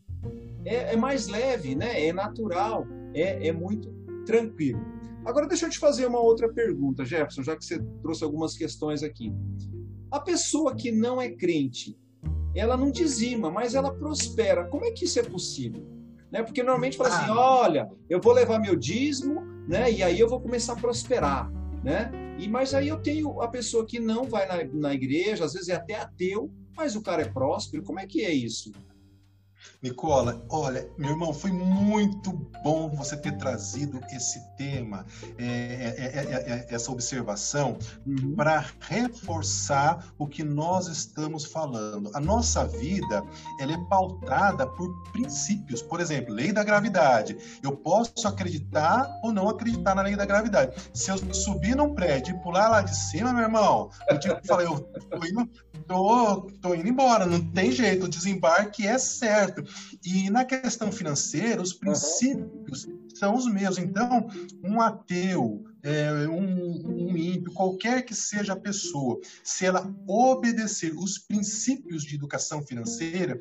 é, 0.64 0.94
é 0.94 0.96
mais 0.96 1.28
leve, 1.28 1.74
né? 1.74 2.06
é 2.06 2.12
natural, 2.12 2.86
é, 3.14 3.48
é 3.48 3.52
muito 3.52 3.92
tranquilo. 4.24 4.80
Agora, 5.24 5.48
deixa 5.48 5.66
eu 5.66 5.70
te 5.70 5.78
fazer 5.78 6.06
uma 6.06 6.20
outra 6.20 6.52
pergunta, 6.52 7.04
Jefferson, 7.04 7.42
já 7.42 7.56
que 7.56 7.64
você 7.64 7.82
trouxe 8.00 8.22
algumas 8.22 8.56
questões 8.56 9.02
aqui. 9.02 9.32
A 10.10 10.20
pessoa 10.20 10.74
que 10.74 10.92
não 10.92 11.20
é 11.20 11.28
crente, 11.30 11.98
ela 12.54 12.76
não 12.76 12.90
dizima, 12.90 13.50
mas 13.50 13.74
ela 13.74 13.92
prospera. 13.92 14.66
Como 14.68 14.84
é 14.84 14.92
que 14.92 15.04
isso 15.04 15.18
é 15.18 15.22
possível? 15.22 15.95
Né? 16.30 16.42
Porque 16.42 16.62
normalmente 16.62 16.96
fala 16.96 17.10
assim, 17.10 17.30
ah. 17.30 17.60
olha, 17.60 17.90
eu 18.08 18.20
vou 18.20 18.32
levar 18.32 18.58
meu 18.58 18.76
dízimo, 18.76 19.42
né? 19.68 19.90
E 19.90 20.02
aí 20.02 20.18
eu 20.18 20.28
vou 20.28 20.40
começar 20.40 20.72
a 20.74 20.76
prosperar, 20.76 21.50
né? 21.82 22.10
E 22.38 22.48
mas 22.48 22.74
aí 22.74 22.88
eu 22.88 22.98
tenho 22.98 23.40
a 23.40 23.48
pessoa 23.48 23.86
que 23.86 23.98
não 23.98 24.24
vai 24.24 24.46
na, 24.46 24.64
na 24.72 24.94
igreja, 24.94 25.44
às 25.44 25.54
vezes 25.54 25.68
é 25.68 25.74
até 25.74 25.94
ateu, 25.94 26.50
mas 26.76 26.94
o 26.94 27.02
cara 27.02 27.22
é 27.22 27.28
próspero. 27.28 27.82
Como 27.82 27.98
é 27.98 28.06
que 28.06 28.24
é 28.24 28.32
isso? 28.32 28.72
Nicola, 29.82 30.44
olha, 30.48 30.88
meu 30.96 31.10
irmão, 31.10 31.32
foi 31.32 31.52
muito 31.52 32.32
bom 32.62 32.88
você 32.88 33.16
ter 33.16 33.36
trazido 33.36 34.00
esse 34.10 34.40
tema, 34.56 35.06
é, 35.38 35.44
é, 35.44 36.66
é, 36.68 36.74
essa 36.74 36.90
observação, 36.90 37.78
uhum. 38.06 38.34
para 38.34 38.64
reforçar 38.80 40.12
o 40.18 40.26
que 40.26 40.42
nós 40.42 40.88
estamos 40.88 41.44
falando. 41.44 42.10
A 42.14 42.20
nossa 42.20 42.66
vida, 42.66 43.22
ela 43.60 43.72
é 43.72 43.78
pautada 43.88 44.66
por 44.66 44.88
princípios. 45.12 45.82
Por 45.82 46.00
exemplo, 46.00 46.34
lei 46.34 46.52
da 46.52 46.64
gravidade. 46.64 47.36
Eu 47.62 47.76
posso 47.76 48.26
acreditar 48.26 49.08
ou 49.22 49.32
não 49.32 49.48
acreditar 49.48 49.94
na 49.94 50.02
lei 50.02 50.16
da 50.16 50.24
gravidade. 50.24 50.74
Se 50.92 51.10
eu 51.10 51.18
subir 51.34 51.76
num 51.76 51.94
prédio 51.94 52.34
e 52.34 52.42
pular 52.42 52.68
lá 52.68 52.82
de 52.82 52.96
cima, 52.96 53.32
meu 53.32 53.42
irmão, 53.42 53.90
eu 54.08 54.18
tipo 54.18 54.46
falei, 54.46 54.66
eu 54.66 54.80
tô 54.80 55.24
indo, 55.24 55.48
tô, 55.86 56.50
tô 56.60 56.74
indo 56.74 56.88
embora, 56.88 57.26
não 57.26 57.40
tem 57.52 57.70
jeito, 57.70 58.06
o 58.06 58.08
desembarque 58.08 58.86
é 58.86 58.98
certo. 58.98 59.62
E 60.04 60.28
na 60.30 60.44
questão 60.44 60.90
financeira, 60.92 61.62
os 61.62 61.72
princípios 61.72 62.84
uhum. 62.84 63.08
são 63.14 63.34
os 63.34 63.50
mesmos. 63.50 63.78
Então, 63.78 64.28
um 64.62 64.80
ateu, 64.80 65.64
é, 65.82 66.28
um, 66.28 67.10
um 67.10 67.16
ímpio, 67.16 67.52
qualquer 67.52 68.02
que 68.02 68.14
seja 68.14 68.52
a 68.52 68.60
pessoa, 68.60 69.20
se 69.42 69.64
ela 69.66 69.92
obedecer 70.06 70.92
os 70.96 71.18
princípios 71.18 72.02
de 72.02 72.14
educação 72.14 72.62
financeira, 72.62 73.38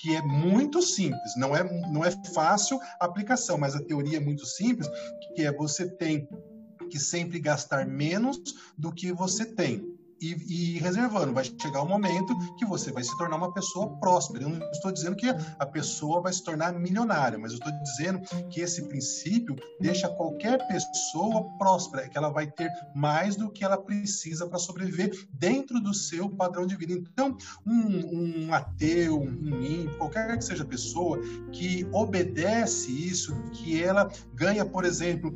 que 0.00 0.14
é 0.16 0.22
muito 0.22 0.80
simples, 0.80 1.36
não 1.36 1.54
é, 1.54 1.62
não 1.90 2.04
é 2.04 2.10
fácil 2.32 2.80
a 2.98 3.04
aplicação, 3.04 3.58
mas 3.58 3.76
a 3.76 3.82
teoria 3.82 4.16
é 4.16 4.20
muito 4.20 4.44
simples, 4.46 4.88
que 5.34 5.42
é 5.42 5.52
você 5.52 5.86
tem 5.86 6.26
que 6.90 6.98
sempre 6.98 7.38
gastar 7.38 7.86
menos 7.86 8.38
do 8.76 8.92
que 8.92 9.12
você 9.12 9.44
tem 9.44 9.91
e, 10.22 10.76
e, 10.76 10.78
reservando. 10.78 11.32
Vai 11.32 11.44
chegar 11.44 11.82
um 11.82 11.88
momento 11.88 12.34
que 12.56 12.64
você 12.64 12.92
vai 12.92 13.02
se 13.02 13.16
tornar 13.18 13.36
uma 13.36 13.52
pessoa 13.52 13.88
próspera. 13.98 14.44
Eu 14.44 14.50
não 14.50 14.70
estou 14.70 14.92
dizendo 14.92 15.16
que 15.16 15.26
a 15.58 15.66
pessoa 15.66 16.20
vai 16.20 16.32
se 16.32 16.44
tornar 16.44 16.72
milionária, 16.72 17.38
mas 17.38 17.52
eu 17.52 17.58
estou 17.58 17.72
dizendo 17.82 18.20
que 18.48 18.60
esse 18.60 18.82
princípio 18.88 19.56
deixa 19.80 20.08
qualquer 20.08 20.64
pessoa 20.68 21.44
próspera, 21.58 22.08
que 22.08 22.16
ela 22.16 22.30
vai 22.30 22.46
ter 22.46 22.70
mais 22.94 23.34
do 23.34 23.50
que 23.50 23.64
ela 23.64 23.76
precisa 23.76 24.46
para 24.46 24.58
sobreviver 24.58 25.26
dentro 25.32 25.80
do 25.80 25.92
seu 25.92 26.28
padrão 26.30 26.66
de 26.66 26.76
vida. 26.76 26.92
Então, 26.92 27.36
um, 27.66 28.46
um 28.46 28.54
ateu, 28.54 29.20
um 29.20 29.62
ímpio, 29.62 29.98
qualquer 29.98 30.38
que 30.38 30.44
seja 30.44 30.62
a 30.62 30.66
pessoa 30.66 31.18
que 31.50 31.86
obedece 31.92 32.90
isso, 32.92 33.34
que 33.52 33.82
ela 33.82 34.10
ganha, 34.34 34.64
por 34.64 34.84
exemplo, 34.84 35.34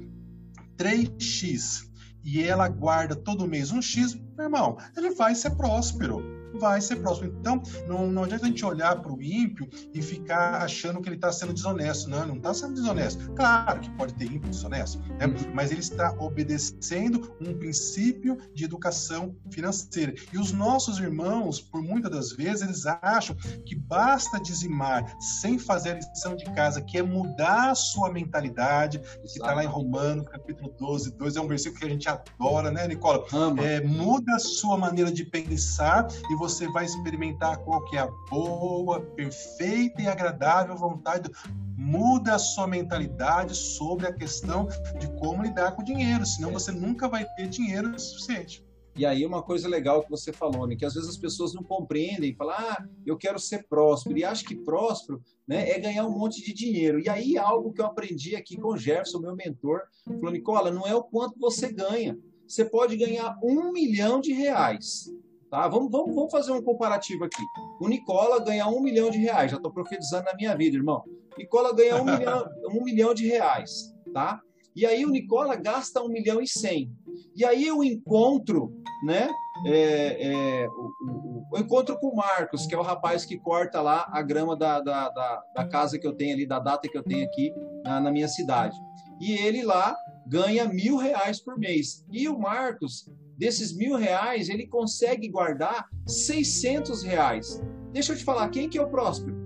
3x 0.77 1.86
e 2.27 2.43
ela 2.43 2.67
guarda 2.67 3.15
todo 3.15 3.47
mês 3.47 3.71
um 3.71 3.81
X, 3.81 4.15
meu 4.37 4.47
irmão, 4.47 4.77
ele 4.97 5.11
vai 5.11 5.33
ser 5.33 5.51
próspero 5.51 6.36
vai 6.59 6.81
ser 6.81 6.97
próximo. 6.97 7.33
Então, 7.41 7.63
não, 7.87 8.11
não 8.11 8.25
adianta 8.25 8.45
a 8.45 8.49
gente 8.49 8.65
olhar 8.65 8.97
para 9.01 9.13
o 9.13 9.23
ímpio 9.23 9.69
e 9.93 10.03
ficar 10.03 10.63
achando 10.63 11.01
que 11.01 11.09
ele 11.09 11.17
está 11.17 11.33
sendo 11.33 11.53
desonesto. 11.53 12.09
Não, 12.09 12.27
não 12.27 12.37
está 12.37 12.55
sendo 12.55 12.75
desonesto. 12.75 13.33
Claro 13.33 13.81
que 13.81 13.91
pode 13.91 14.15
ter 14.15 14.25
ímpio 14.25 14.51
desonesto, 14.51 14.99
né? 15.19 15.27
mas 15.55 15.71
ele 15.71 15.81
está 15.81 16.15
obedecendo 16.19 17.35
um 17.41 17.55
princípio 17.55 18.39
de 18.55 18.65
educação 18.65 19.37
financeira. 19.51 20.15
E 20.33 20.39
os 20.39 20.53
nossos 20.53 20.99
irmãos, 20.99 21.61
por 21.61 21.83
muitas 21.83 22.11
das 22.11 22.33
vezes, 22.33 22.63
eles 22.63 22.87
acham 22.87 23.37
que 23.65 23.75
basta 23.75 24.41
dizimar 24.41 25.17
sem 25.21 25.59
fazer 25.59 25.91
a 25.91 25.95
lição 25.95 26.37
de 26.37 26.45
casa, 26.47 26.81
que 26.81 26.99
é 26.99 27.03
mudar 27.03 27.71
a 27.71 27.75
sua 27.75 28.13
mentalidade, 28.13 28.99
que 28.99 29.27
está 29.27 29.55
lá 29.55 29.65
em 29.65 29.69
Romanos, 29.69 30.27
capítulo 30.29 30.75
12, 30.79 31.13
2, 31.13 31.37
é 31.37 31.41
um 31.41 31.49
versículo 31.49 31.81
que 31.81 31.87
a 31.87 31.91
gente 31.91 32.09
adora, 32.09 32.71
né, 32.71 32.87
Nicola? 32.87 33.25
É, 33.63 33.81
muda 33.81 34.35
a 34.35 34.39
sua 34.39 34.77
maneira 34.77 35.11
de 35.11 35.25
pensar 35.25 36.07
e 36.31 36.37
você 36.37 36.46
você 36.49 36.69
vai 36.69 36.85
experimentar 36.85 37.59
qual 37.65 37.85
que 37.85 37.97
é 37.97 38.01
a 38.01 38.11
boa, 38.31 39.01
perfeita 39.01 40.01
e 40.01 40.07
agradável 40.07 40.77
vontade. 40.77 41.29
Muda 41.77 42.37
a 42.37 42.39
sua 42.39 42.69
mentalidade 42.69 43.55
sobre 43.57 44.07
a 44.07 44.13
questão 44.13 44.69
de 45.01 45.09
como 45.19 45.43
lidar 45.43 45.73
com 45.73 45.83
o 45.83 45.85
dinheiro, 45.85 46.25
senão 46.25 46.53
você 46.53 46.71
nunca 46.71 47.09
vai 47.09 47.25
ter 47.35 47.49
dinheiro 47.49 47.99
suficiente. 47.99 48.65
E 48.97 49.05
aí 49.05 49.27
uma 49.27 49.43
coisa 49.43 49.69
legal 49.69 50.05
que 50.05 50.09
você 50.09 50.33
falou, 50.33 50.69
né, 50.69 50.77
que 50.77 50.87
às 50.87 50.95
vezes 50.95 51.11
as 51.11 51.19
pessoas 51.19 51.53
não 51.53 51.65
compreendem, 51.65 52.35
falam, 52.35 52.55
ah, 52.57 52.87
eu 53.05 53.17
quero 53.17 53.41
ser 53.41 53.67
próspero, 53.69 54.17
e 54.17 54.25
acho 54.25 54.45
que 54.45 54.55
próspero 54.55 55.21
né, 55.49 55.69
é 55.69 55.79
ganhar 55.81 56.07
um 56.07 56.17
monte 56.17 56.43
de 56.45 56.55
dinheiro. 56.55 57.01
E 57.01 57.09
aí 57.09 57.37
algo 57.37 57.73
que 57.73 57.81
eu 57.81 57.87
aprendi 57.87 58.37
aqui 58.37 58.57
com 58.57 58.69
o 58.69 58.79
Jefferson, 58.79 59.19
meu 59.19 59.35
mentor, 59.35 59.81
falou, 60.05 60.31
Nicola, 60.31 60.71
não 60.71 60.87
é 60.87 60.95
o 60.95 61.03
quanto 61.03 61.39
você 61.41 61.73
ganha. 61.73 62.17
Você 62.47 62.65
pode 62.65 62.97
ganhar 62.97 63.37
um 63.43 63.73
milhão 63.73 64.21
de 64.21 64.33
reais, 64.33 65.11
Tá? 65.51 65.69
Vamos, 65.69 65.91
vamos, 65.91 66.15
vamos 66.15 66.33
fazer 66.33 66.53
um 66.53 66.63
comparativo 66.63 67.25
aqui. 67.25 67.43
O 67.81 67.89
Nicola 67.89 68.41
ganha 68.41 68.67
um 68.67 68.81
milhão 68.81 69.11
de 69.11 69.19
reais. 69.19 69.51
Já 69.51 69.57
estou 69.57 69.73
profetizando 69.73 70.25
na 70.25 70.35
minha 70.35 70.57
vida, 70.57 70.77
irmão. 70.77 71.05
Nicola 71.39 71.75
ganha 71.75 71.97
um 71.97 72.05
milhão, 72.05 72.49
um 72.71 72.85
milhão 72.85 73.15
de 73.15 73.27
reais. 73.27 73.95
Tá? 74.13 74.41
E 74.75 74.85
aí 74.85 75.05
o 75.07 75.11
Nicola 75.11 75.57
gasta 75.57 76.03
um 76.03 76.09
milhão 76.09 76.41
e 76.41 76.47
cem. 76.47 76.93
E 77.35 77.45
aí 77.45 77.67
eu 77.67 77.83
encontro, 77.83 78.73
né? 79.05 79.29
É, 79.67 80.63
é, 80.63 80.69
o, 80.69 80.93
o, 81.01 81.47
o, 81.53 81.59
encontro 81.59 81.99
com 81.99 82.09
o 82.09 82.17
Marcos, 82.17 82.67
que 82.67 82.75
é 82.75 82.79
o 82.79 82.83
rapaz 82.83 83.25
que 83.25 83.39
corta 83.39 83.81
lá 83.81 84.07
a 84.13 84.21
grama 84.21 84.55
da, 84.55 84.81
da, 84.81 85.09
da, 85.09 85.43
da 85.55 85.67
casa 85.67 85.99
que 85.99 86.07
eu 86.07 86.13
tenho 86.13 86.35
ali, 86.35 86.47
da 86.47 86.59
data 86.59 86.87
que 86.87 86.97
eu 86.97 87.03
tenho 87.03 87.25
aqui 87.25 87.55
na, 87.83 88.01
na 88.01 88.13
minha 88.13 88.29
cidade. 88.29 88.77
E 89.19 89.33
ele 89.33 89.63
lá 89.63 89.97
ganha 90.27 90.67
mil 90.67 90.97
reais 90.99 91.41
por 91.41 91.59
mês. 91.59 92.05
E 92.13 92.29
o 92.29 92.39
Marcos 92.39 93.11
desses 93.37 93.73
mil 93.73 93.97
reais, 93.97 94.49
ele 94.49 94.67
consegue 94.67 95.29
guardar 95.29 95.89
600 96.07 97.03
reais. 97.03 97.63
Deixa 97.93 98.13
eu 98.13 98.17
te 98.17 98.25
falar, 98.25 98.49
quem 98.49 98.69
que 98.69 98.79
é 98.79 98.83
o 98.83 98.89
próspero? 98.89 99.37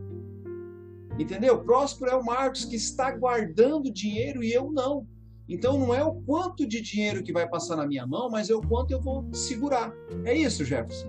Entendeu? 1.19 1.63
Próspero 1.63 2.11
é 2.11 2.15
o 2.15 2.25
Marcos 2.25 2.65
que 2.65 2.77
está 2.77 3.11
guardando 3.11 3.93
dinheiro 3.93 4.43
e 4.43 4.53
eu 4.53 4.73
não. 4.73 5.07
Então 5.49 5.79
não 5.79 5.93
é 5.93 6.03
o 6.03 6.15
quanto 6.15 6.67
de 6.67 6.81
dinheiro 6.81 7.23
que 7.23 7.33
vai 7.33 7.49
passar 7.49 7.77
na 7.77 7.87
minha 7.87 8.07
mão, 8.07 8.31
mas 8.31 8.49
é 8.49 8.55
o 8.55 8.61
quanto 8.61 8.93
eu 8.93 9.01
vou 9.01 9.29
segurar. 9.35 9.93
É 10.25 10.35
isso, 10.35 10.65
Jefferson. 10.65 11.09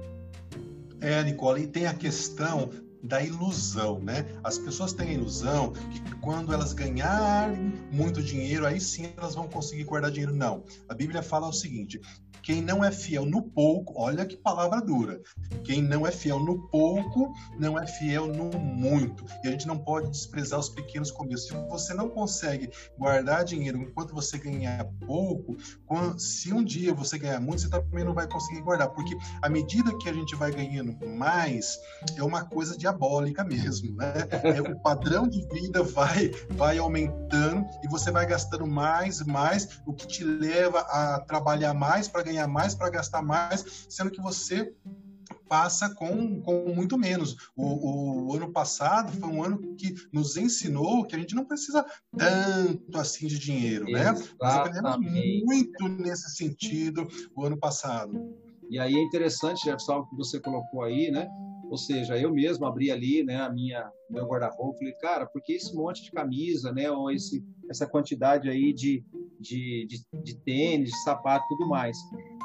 É, 1.00 1.24
Nicole, 1.24 1.64
e 1.64 1.68
tem 1.68 1.86
a 1.86 1.94
questão 1.94 2.70
da 3.04 3.22
ilusão, 3.22 4.00
né? 4.00 4.26
As 4.44 4.58
pessoas 4.58 4.94
têm 4.94 5.10
a 5.10 5.14
ilusão 5.14 5.72
que 5.72 6.16
quando 6.16 6.54
elas 6.54 6.74
ganharem 6.74 7.74
muito 7.92 8.22
dinheiro, 8.22 8.66
aí 8.66 8.80
sim 8.80 9.12
elas 9.18 9.36
vão 9.36 9.48
conseguir 9.48 9.84
guardar 9.84 10.12
dinheiro. 10.12 10.36
Não. 10.36 10.64
A 10.88 10.94
Bíblia 10.94 11.22
fala 11.24 11.48
o 11.48 11.54
seguinte: 11.54 12.00
quem 12.42 12.62
não 12.62 12.84
é 12.84 12.92
fiel 12.92 13.26
no 13.26 13.42
pouco, 13.42 13.94
olha 13.96 14.26
que 14.26 14.36
palavra 14.36 14.82
dura. 14.82 15.22
Quem 15.64 15.82
não 15.82 16.08
é 16.08 16.12
fiel 16.12 16.40
no 16.40 16.68
pouco, 16.70 17.32
não 17.60 17.80
é 17.80 17.86
fiel 17.86 18.28
no 18.28 18.58
muito. 18.60 19.24
E 19.44 19.48
a 19.48 19.52
gente 19.52 19.68
não 19.68 19.78
pode 19.78 20.10
desprezar 20.10 20.60
os 20.60 20.70
pequenos 20.70 21.12
começos. 21.12 21.48
Se 21.48 21.54
você 21.70 21.94
não 21.94 22.10
consegue 22.10 22.70
guardar 22.98 23.44
dinheiro 23.44 23.78
enquanto 23.78 24.14
você 24.14 24.38
ganhar 24.38 24.86
pouco, 25.06 25.56
se 26.18 26.52
um 26.52 26.64
dia 26.64 26.94
você 26.94 27.18
ganhar 27.18 27.40
muito, 27.40 27.62
você 27.62 27.70
também 27.70 28.04
não 28.04 28.14
vai 28.14 28.28
conseguir 28.28 28.62
guardar. 28.62 28.90
Porque 28.90 29.16
à 29.42 29.50
medida 29.50 29.96
que 30.00 30.10
a 30.10 30.14
gente 30.14 30.36
vai 30.36 30.52
ganhando 30.52 30.98
mais, 31.08 31.80
é 32.18 32.24
uma 32.24 32.44
coisa 32.44 32.76
diabólica 32.92 33.44
mesmo, 33.44 33.96
né? 33.96 34.14
É, 34.44 34.62
o 34.62 34.80
padrão 34.80 35.28
de 35.28 35.46
vida 35.48 35.82
vai, 35.84 36.30
vai 36.52 36.78
aumentando 36.78 37.66
e 37.84 37.88
você 37.88 38.12
vai 38.12 38.26
gastando 38.26 38.68
mais, 38.68 39.22
mais, 39.26 39.82
o 39.86 39.94
que 39.94 40.06
te 40.06 40.24
leva 40.24 40.80
a 40.80 41.22
trabalhar 41.22 41.74
mais 41.74 42.08
para 42.08 42.24
ganhar 42.24 42.48
mais, 42.48 42.76
para 42.76 42.90
gastar 42.90 43.22
mais, 43.22 43.86
sendo 43.90 44.12
que 44.12 44.22
você 44.22 44.74
passa 45.48 45.94
com, 45.96 46.42
com 46.42 46.74
muito 46.74 46.98
menos. 46.98 47.36
O, 47.56 48.30
o, 48.30 48.36
ano 48.36 48.52
passado 48.52 49.12
foi 49.12 49.30
um 49.30 49.44
ano 49.44 49.76
que 49.76 49.94
nos 50.12 50.38
ensinou 50.38 51.06
que 51.06 51.16
a 51.16 51.20
gente 51.20 51.36
não 51.36 51.46
precisa 51.46 51.86
tanto 52.18 52.98
assim 52.98 53.28
de 53.28 53.38
dinheiro, 53.38 53.90
Exatamente. 53.90 54.24
né? 54.24 54.36
Nós 54.42 54.54
aprendemos 54.56 54.98
muito 55.46 55.90
nesse 55.90 56.36
sentido 56.36 57.08
o 57.36 57.46
ano 57.46 57.58
passado. 57.58 58.34
E 58.70 58.80
aí 58.80 58.94
é 58.96 59.04
interessante, 59.04 59.66
Jefferson, 59.66 60.06
que 60.06 60.16
você 60.16 60.40
colocou 60.40 60.84
aí, 60.84 61.12
né? 61.12 61.28
Ou 61.72 61.78
seja, 61.78 62.18
eu 62.18 62.30
mesmo 62.34 62.66
abri 62.66 62.92
ali, 62.92 63.24
né, 63.24 63.38
a 63.38 63.50
minha 63.50 63.90
meu 64.10 64.28
guarda-roupa, 64.28 64.80
falei, 64.80 64.94
cara, 64.96 65.26
por 65.26 65.42
que 65.42 65.54
esse 65.54 65.74
monte 65.74 66.04
de 66.04 66.12
camisa, 66.12 66.70
né, 66.74 66.92
ou 66.92 67.10
esse 67.10 67.42
essa 67.70 67.88
quantidade 67.88 68.50
aí 68.50 68.74
de, 68.74 69.02
de, 69.40 69.88
de, 69.88 70.22
de 70.22 70.38
tênis, 70.40 70.90
de 70.90 71.04
sapato, 71.04 71.46
tudo 71.48 71.70
mais. 71.70 71.98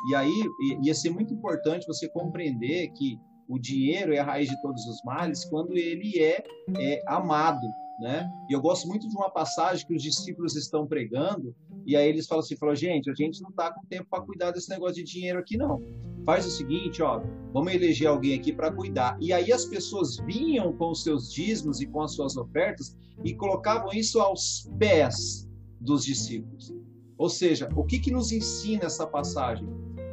E 0.08 0.14
aí 0.14 0.42
ia 0.80 0.94
ser 0.94 1.10
muito 1.10 1.34
importante 1.34 1.88
você 1.88 2.08
compreender 2.08 2.92
que 2.92 3.18
o 3.48 3.58
dinheiro 3.58 4.14
é 4.14 4.20
a 4.20 4.24
raiz 4.24 4.48
de 4.48 4.62
todos 4.62 4.86
os 4.86 5.02
males 5.02 5.44
quando 5.44 5.76
ele 5.76 6.22
é, 6.22 6.44
é 6.78 7.02
amado, 7.08 7.66
né? 8.00 8.30
E 8.48 8.52
eu 8.52 8.60
gosto 8.60 8.86
muito 8.86 9.08
de 9.08 9.16
uma 9.16 9.28
passagem 9.28 9.84
que 9.84 9.94
os 9.94 10.02
discípulos 10.04 10.54
estão 10.54 10.86
pregando 10.86 11.52
e 11.86 11.96
aí 11.96 12.08
eles 12.08 12.26
falam 12.26 12.44
assim, 12.44 12.56
falam, 12.56 12.74
gente, 12.74 13.08
a 13.08 13.14
gente 13.14 13.40
não 13.40 13.50
está 13.50 13.72
com 13.72 13.86
tempo 13.86 14.06
para 14.10 14.22
cuidar 14.22 14.50
desse 14.50 14.68
negócio 14.68 14.96
de 14.96 15.04
dinheiro 15.04 15.38
aqui 15.38 15.56
não 15.56 15.80
faz 16.26 16.44
o 16.44 16.50
seguinte, 16.50 17.00
ó, 17.00 17.22
vamos 17.52 17.72
eleger 17.72 18.08
alguém 18.08 18.34
aqui 18.34 18.52
para 18.52 18.72
cuidar. 18.72 19.16
E 19.20 19.32
aí 19.32 19.52
as 19.52 19.64
pessoas 19.64 20.18
vinham 20.18 20.72
com 20.76 20.90
os 20.90 21.04
seus 21.04 21.32
dízimos 21.32 21.80
e 21.80 21.86
com 21.86 22.02
as 22.02 22.14
suas 22.14 22.36
ofertas 22.36 22.98
e 23.24 23.32
colocavam 23.32 23.92
isso 23.92 24.20
aos 24.20 24.68
pés 24.76 25.48
dos 25.80 26.04
discípulos. 26.04 26.74
Ou 27.16 27.30
seja, 27.30 27.68
o 27.76 27.84
que, 27.84 28.00
que 28.00 28.10
nos 28.10 28.32
ensina 28.32 28.86
essa 28.86 29.06
passagem? 29.06 29.68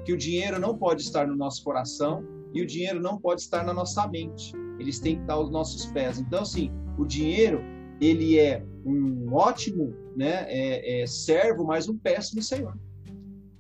Que 0.06 0.14
o 0.14 0.18
dinheiro 0.18 0.60
não 0.60 0.78
pode 0.78 1.02
estar 1.02 1.28
no 1.28 1.36
nosso 1.36 1.64
coração 1.64 2.24
e 2.54 2.62
o 2.62 2.66
dinheiro 2.66 3.02
não 3.02 3.18
pode 3.18 3.42
estar 3.42 3.66
na 3.66 3.74
nossa 3.74 4.08
mente. 4.08 4.54
Eles 4.80 5.00
têm 5.00 5.16
que 5.16 5.22
estar 5.22 5.34
aos 5.34 5.50
nossos 5.50 5.88
pés. 5.88 6.20
Então, 6.20 6.44
assim, 6.44 6.72
o 6.98 7.06
dinheiro 7.06 7.60
ele 8.06 8.40
é 8.40 8.64
um 8.86 9.34
ótimo 9.34 9.94
né, 10.16 10.46
é, 10.48 11.02
é 11.02 11.08
servo, 11.08 11.64
mas 11.64 11.88
um 11.88 11.98
péssimo 11.98 12.42
senhor. 12.42 12.78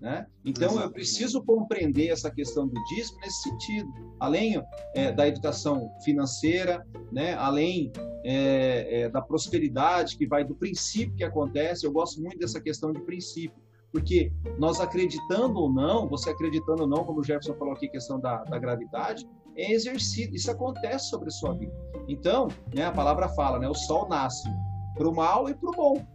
Né? 0.04 0.28
Então, 0.44 0.64
Exatamente. 0.64 0.86
eu 0.86 0.92
preciso 0.92 1.44
compreender 1.44 2.10
essa 2.10 2.30
questão 2.30 2.68
do 2.68 2.74
dízimo 2.90 3.22
nesse 3.22 3.44
sentido, 3.44 3.90
além 4.20 4.62
é, 4.94 5.14
da 5.14 5.26
educação 5.26 5.90
financeira, 6.04 6.86
né? 7.10 7.36
além 7.36 7.90
é, 8.26 9.04
é, 9.04 9.10
da 9.10 9.22
prosperidade 9.22 10.18
que 10.18 10.28
vai 10.28 10.44
do 10.44 10.56
princípio 10.56 11.16
que 11.16 11.24
acontece. 11.24 11.86
Eu 11.86 11.92
gosto 11.94 12.22
muito 12.22 12.38
dessa 12.38 12.60
questão 12.60 12.92
de 12.92 13.00
princípio, 13.00 13.58
porque 13.94 14.30
nós 14.60 14.82
acreditando 14.82 15.58
ou 15.58 15.72
não, 15.72 16.10
você 16.10 16.32
acreditando 16.32 16.82
ou 16.82 16.88
não, 16.88 17.06
como 17.06 17.22
o 17.22 17.24
Jefferson 17.24 17.54
falou 17.54 17.74
aqui, 17.74 17.88
questão 17.88 18.20
da, 18.20 18.44
da 18.44 18.60
gravidade, 18.60 19.26
é 19.56 19.72
exercido, 19.72 20.36
isso 20.36 20.50
acontece 20.50 21.10
sobre 21.10 21.28
a 21.28 21.32
sua 21.32 21.54
vida. 21.54 21.74
Então, 22.08 22.48
né, 22.74 22.86
a 22.86 22.92
palavra 22.92 23.30
fala, 23.30 23.60
né, 23.60 23.68
o 23.68 23.74
sol 23.74 24.08
nasce 24.10 24.50
para 24.96 25.08
o 25.08 25.16
mal 25.16 25.50
e 25.50 25.54
para 25.54 25.70
o 25.70 25.74
bom. 25.74 26.06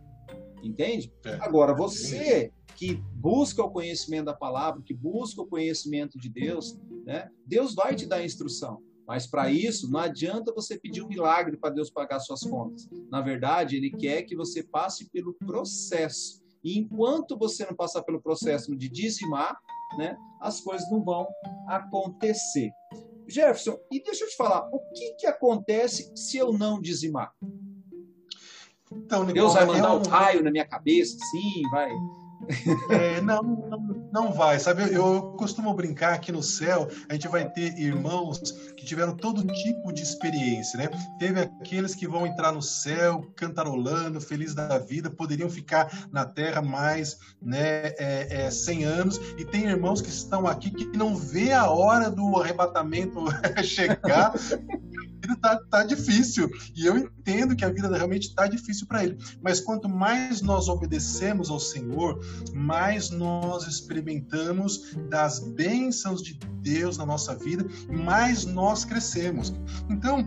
Entende? 0.62 1.12
É. 1.24 1.34
Agora, 1.40 1.74
você 1.74 2.52
que 2.76 2.94
busca 3.12 3.62
o 3.62 3.70
conhecimento 3.70 4.26
da 4.26 4.34
palavra, 4.34 4.82
que 4.82 4.94
busca 4.94 5.42
o 5.42 5.46
conhecimento 5.46 6.16
de 6.18 6.28
Deus, 6.28 6.78
né? 7.04 7.28
Deus 7.44 7.74
vai 7.74 7.94
te 7.96 8.06
dar 8.06 8.24
instrução. 8.24 8.80
Mas 9.06 9.26
para 9.26 9.50
isso, 9.50 9.90
não 9.90 10.00
adianta 10.00 10.52
você 10.54 10.78
pedir 10.78 11.02
um 11.02 11.08
milagre 11.08 11.56
para 11.56 11.74
Deus 11.74 11.90
pagar 11.90 12.20
suas 12.20 12.42
contas. 12.42 12.88
Na 13.10 13.20
verdade, 13.20 13.76
Ele 13.76 13.90
quer 13.90 14.22
que 14.22 14.36
você 14.36 14.62
passe 14.62 15.10
pelo 15.10 15.34
processo. 15.34 16.40
E 16.62 16.78
enquanto 16.78 17.36
você 17.36 17.64
não 17.64 17.74
passar 17.74 18.02
pelo 18.02 18.20
processo 18.20 18.76
de 18.76 18.88
dizimar, 18.88 19.56
né, 19.96 20.16
as 20.40 20.60
coisas 20.60 20.88
não 20.90 21.02
vão 21.02 21.26
acontecer. 21.66 22.70
Jefferson, 23.28 23.78
e 23.92 24.02
deixa 24.02 24.24
eu 24.24 24.28
te 24.28 24.36
falar, 24.36 24.68
o 24.72 24.80
que, 24.92 25.12
que 25.16 25.26
acontece 25.26 26.10
se 26.16 26.38
eu 26.38 26.52
não 26.52 26.80
dizimar? 26.80 27.32
Então, 28.90 29.26
Deus 29.26 29.52
vai 29.52 29.66
mandar 29.66 29.94
um 29.94 30.02
raio 30.02 30.42
na 30.42 30.50
minha 30.50 30.66
cabeça, 30.66 31.18
sim, 31.30 31.62
vai 31.70 31.90
é, 32.90 33.20
não, 33.20 33.42
não, 33.42 34.08
não, 34.12 34.32
vai, 34.32 34.58
sabe? 34.58 34.82
Eu, 34.82 34.88
eu, 34.92 35.22
costumo 35.32 35.72
brincar 35.74 36.18
que 36.20 36.30
no 36.30 36.42
céu 36.42 36.88
a 37.08 37.14
gente 37.14 37.28
vai 37.28 37.48
ter 37.48 37.78
irmãos 37.78 38.38
que 38.76 38.84
tiveram 38.84 39.14
todo 39.16 39.46
tipo 39.46 39.92
de 39.92 40.02
experiência, 40.02 40.78
né? 40.78 40.88
Teve 41.18 41.40
aqueles 41.40 41.94
que 41.94 42.06
vão 42.06 42.26
entrar 42.26 42.52
no 42.52 42.62
céu 42.62 43.30
cantarolando, 43.36 44.20
feliz 44.20 44.54
da 44.54 44.78
vida, 44.78 45.10
poderiam 45.10 45.50
ficar 45.50 46.08
na 46.12 46.24
terra 46.24 46.62
mais 46.62 47.18
né, 47.42 47.88
é, 47.98 48.46
é, 48.46 48.50
100 48.50 48.84
anos, 48.84 49.20
e 49.36 49.44
tem 49.44 49.64
irmãos 49.64 50.00
que 50.00 50.08
estão 50.08 50.46
aqui 50.46 50.70
que 50.70 50.96
não 50.96 51.16
vê 51.16 51.52
a 51.52 51.68
hora 51.68 52.10
do 52.10 52.36
arrebatamento 52.36 53.24
chegar 53.62 54.32
vida 55.28 55.36
tá, 55.40 55.56
tá 55.70 55.84
difícil. 55.84 56.50
E 56.74 56.86
eu 56.86 56.96
entendo 56.96 57.54
que 57.54 57.64
a 57.64 57.70
vida 57.70 57.94
realmente 57.94 58.34
tá 58.34 58.46
difícil 58.46 58.86
para 58.86 59.04
ele. 59.04 59.18
Mas 59.42 59.60
quanto 59.60 59.88
mais 59.88 60.40
nós 60.40 60.68
obedecemos 60.68 61.50
ao 61.50 61.60
Senhor, 61.60 62.18
mais 62.54 63.10
nós 63.10 63.66
experimentamos 63.66 64.96
das 65.10 65.40
bênçãos 65.40 66.22
de 66.22 66.38
Deus 66.62 66.96
na 66.96 67.04
nossa 67.06 67.34
vida, 67.34 67.66
mais 67.90 68.44
nós 68.44 68.84
crescemos. 68.84 69.52
Então, 69.90 70.26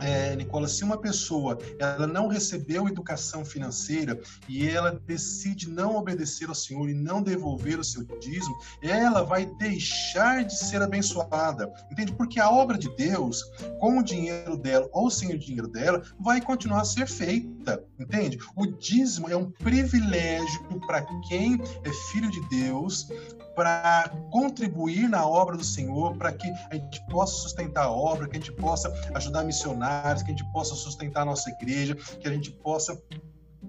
é, 0.00 0.36
Nicola, 0.36 0.68
se 0.68 0.84
uma 0.84 0.98
pessoa 0.98 1.58
ela 1.78 2.06
não 2.06 2.28
recebeu 2.28 2.88
educação 2.88 3.44
financeira 3.44 4.18
e 4.48 4.68
ela 4.68 5.00
decide 5.06 5.68
não 5.68 5.96
obedecer 5.96 6.48
ao 6.48 6.54
Senhor 6.54 6.88
e 6.88 6.94
não 6.94 7.22
devolver 7.22 7.78
o 7.78 7.84
seu 7.84 8.04
dízimo, 8.18 8.56
ela 8.82 9.22
vai 9.22 9.46
deixar 9.46 10.44
de 10.44 10.56
ser 10.56 10.82
abençoada. 10.82 11.72
Entende? 11.90 12.12
Porque 12.12 12.40
a 12.40 12.50
obra 12.50 12.76
de 12.76 12.94
Deus, 12.96 13.42
com 13.80 13.98
o 13.98 14.02
dinheiro 14.02 14.56
dela 14.56 14.88
ou 14.92 15.10
sem 15.10 15.34
o 15.34 15.38
dinheiro 15.38 15.68
dela, 15.68 16.02
vai 16.18 16.40
continuar 16.40 16.82
a 16.82 16.84
ser 16.84 17.06
feita. 17.06 17.84
Entende? 17.98 18.38
O 18.54 18.66
dízimo 18.66 19.28
é 19.28 19.36
um 19.36 19.50
privilégio 19.50 20.62
para 20.86 21.02
quem 21.28 21.60
é 21.84 21.92
filho 22.12 22.30
de 22.30 22.40
Deus, 22.48 23.08
para 23.56 24.10
contribuir 24.30 25.08
na 25.08 25.26
obra 25.26 25.56
do 25.56 25.64
Senhor, 25.64 26.14
para 26.16 26.30
que 26.30 26.46
a 26.70 26.74
gente 26.74 27.04
possa 27.06 27.34
sustentar 27.36 27.84
a 27.84 27.90
obra, 27.90 28.28
que 28.28 28.36
a 28.36 28.38
gente 28.38 28.52
possa 28.52 28.92
ajudar 29.14 29.42
missionários, 29.44 30.22
que 30.22 30.30
a 30.30 30.34
gente 30.36 30.52
possa 30.52 30.74
sustentar 30.74 31.22
a 31.22 31.24
nossa 31.24 31.48
igreja, 31.50 31.94
que 31.94 32.28
a 32.28 32.30
gente 32.30 32.52
possa 32.52 33.02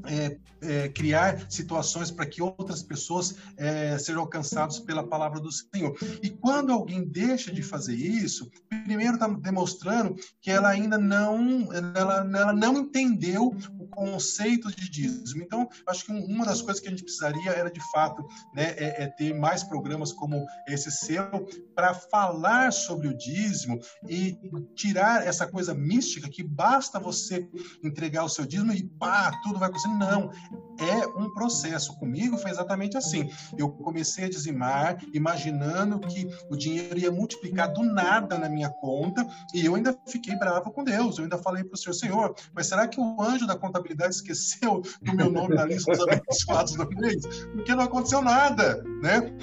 é, 0.05 0.37
é, 0.61 0.89
criar 0.89 1.49
situações 1.49 2.11
para 2.11 2.25
que 2.25 2.41
outras 2.41 2.81
pessoas 2.81 3.35
é, 3.57 3.97
sejam 3.97 4.21
alcançadas 4.21 4.79
pela 4.79 5.07
palavra 5.07 5.39
do 5.39 5.51
Senhor. 5.51 5.97
E 6.21 6.29
quando 6.29 6.71
alguém 6.71 7.03
deixa 7.03 7.51
de 7.51 7.61
fazer 7.61 7.95
isso, 7.95 8.49
primeiro 8.85 9.15
está 9.15 9.27
demonstrando 9.27 10.15
que 10.41 10.49
ela 10.49 10.69
ainda 10.69 10.97
não, 10.97 11.69
ela, 11.95 12.27
ela 12.37 12.53
não 12.53 12.77
entendeu 12.79 13.55
o 13.79 13.87
conceito 13.87 14.69
de 14.75 14.89
dízimo. 14.89 15.43
Então, 15.43 15.67
acho 15.87 16.05
que 16.05 16.11
uma 16.11 16.45
das 16.45 16.61
coisas 16.61 16.81
que 16.81 16.87
a 16.87 16.91
gente 16.91 17.03
precisaria 17.03 17.51
era, 17.51 17.69
de 17.69 17.81
fato, 17.91 18.25
né, 18.53 18.73
é, 18.77 19.03
é 19.03 19.07
ter 19.07 19.33
mais 19.33 19.63
programas 19.63 20.11
como 20.11 20.45
esse 20.67 20.91
seu 20.91 21.47
para 21.75 21.93
falar 21.93 22.71
sobre 22.71 23.07
o 23.07 23.17
dízimo 23.17 23.79
e 24.07 24.37
tirar 24.75 25.25
essa 25.25 25.47
coisa 25.47 25.73
mística 25.73 26.29
que 26.29 26.43
basta 26.43 26.99
você 26.99 27.47
entregar 27.83 28.23
o 28.23 28.29
seu 28.29 28.45
dízimo 28.45 28.73
e 28.73 28.83
pá, 28.83 29.31
tudo 29.43 29.59
vai 29.59 29.69
acontecer. 29.69 29.86
Não, 29.87 30.29
é 30.79 31.07
um 31.19 31.31
processo. 31.33 31.97
Comigo 31.97 32.37
foi 32.37 32.51
exatamente 32.51 32.97
assim. 32.97 33.29
Eu 33.57 33.69
comecei 33.69 34.25
a 34.25 34.29
dizimar, 34.29 34.97
imaginando 35.13 35.99
que 35.99 36.27
o 36.49 36.55
dinheiro 36.55 36.97
ia 36.97 37.11
multiplicar 37.11 37.71
do 37.73 37.83
nada 37.83 38.37
na 38.37 38.49
minha 38.49 38.69
conta, 38.69 39.27
e 39.53 39.65
eu 39.65 39.75
ainda 39.75 39.97
fiquei 40.07 40.35
bravo 40.35 40.71
com 40.71 40.83
Deus. 40.83 41.17
Eu 41.17 41.23
ainda 41.23 41.37
falei 41.37 41.63
para 41.63 41.75
o 41.75 41.77
Senhor, 41.77 41.93
Senhor, 41.93 42.35
mas 42.53 42.67
será 42.67 42.87
que 42.87 42.99
o 42.99 43.21
anjo 43.21 43.47
da 43.47 43.55
contabilidade 43.55 44.15
esqueceu 44.15 44.81
do 45.01 45.15
meu 45.15 45.31
nome 45.31 45.55
na 45.55 45.65
lista 45.65 45.91
dos 45.91 46.01
abençoados 46.07 46.73
do 46.73 46.87
mês? 46.89 47.25
Porque 47.53 47.73
não 47.73 47.83
aconteceu 47.83 48.21
nada, 48.21 48.83
né? 49.01 49.33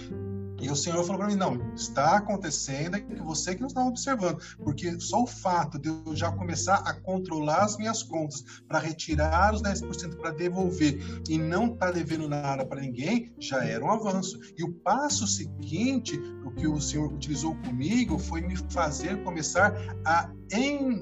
E 0.64 0.70
o 0.70 0.74
Senhor 0.74 1.05
falou 1.05 1.18
para 1.18 1.27
mim: 1.27 1.37
não, 1.37 1.74
está 1.74 2.16
acontecendo, 2.16 2.96
é 2.96 3.00
que 3.00 3.14
você 3.16 3.55
que 3.55 3.61
não 3.61 3.68
estava 3.68 3.87
observando, 3.87 4.40
porque 4.62 4.98
só 4.98 5.22
o 5.22 5.27
fato 5.27 5.79
de 5.79 5.90
eu 5.90 6.16
já 6.16 6.33
começar 6.33 6.77
a 6.87 6.94
controlar 6.94 7.64
as 7.64 7.77
minhas 7.77 8.03
contas 8.03 8.42
para 8.66 8.79
retirar 8.79 9.53
os 9.53 9.62
10% 9.62 10.16
para 10.16 10.31
devolver 10.31 10.98
e 11.29 11.37
não 11.37 11.66
estar 11.66 11.87
tá 11.87 11.92
devendo 11.92 12.27
nada 12.27 12.64
para 12.64 12.81
ninguém, 12.81 13.35
já 13.38 13.62
era 13.62 13.85
um 13.85 13.90
avanço. 13.90 14.40
E 14.57 14.64
o 14.64 14.72
passo 14.72 15.27
seguinte, 15.27 16.18
o 16.46 16.50
que 16.53 16.66
o 16.66 16.81
Senhor 16.81 17.12
utilizou 17.12 17.55
comigo, 17.57 18.18
foi 18.18 18.40
me 18.40 18.57
fazer 18.70 19.22
começar 19.22 19.74
a 20.07 20.31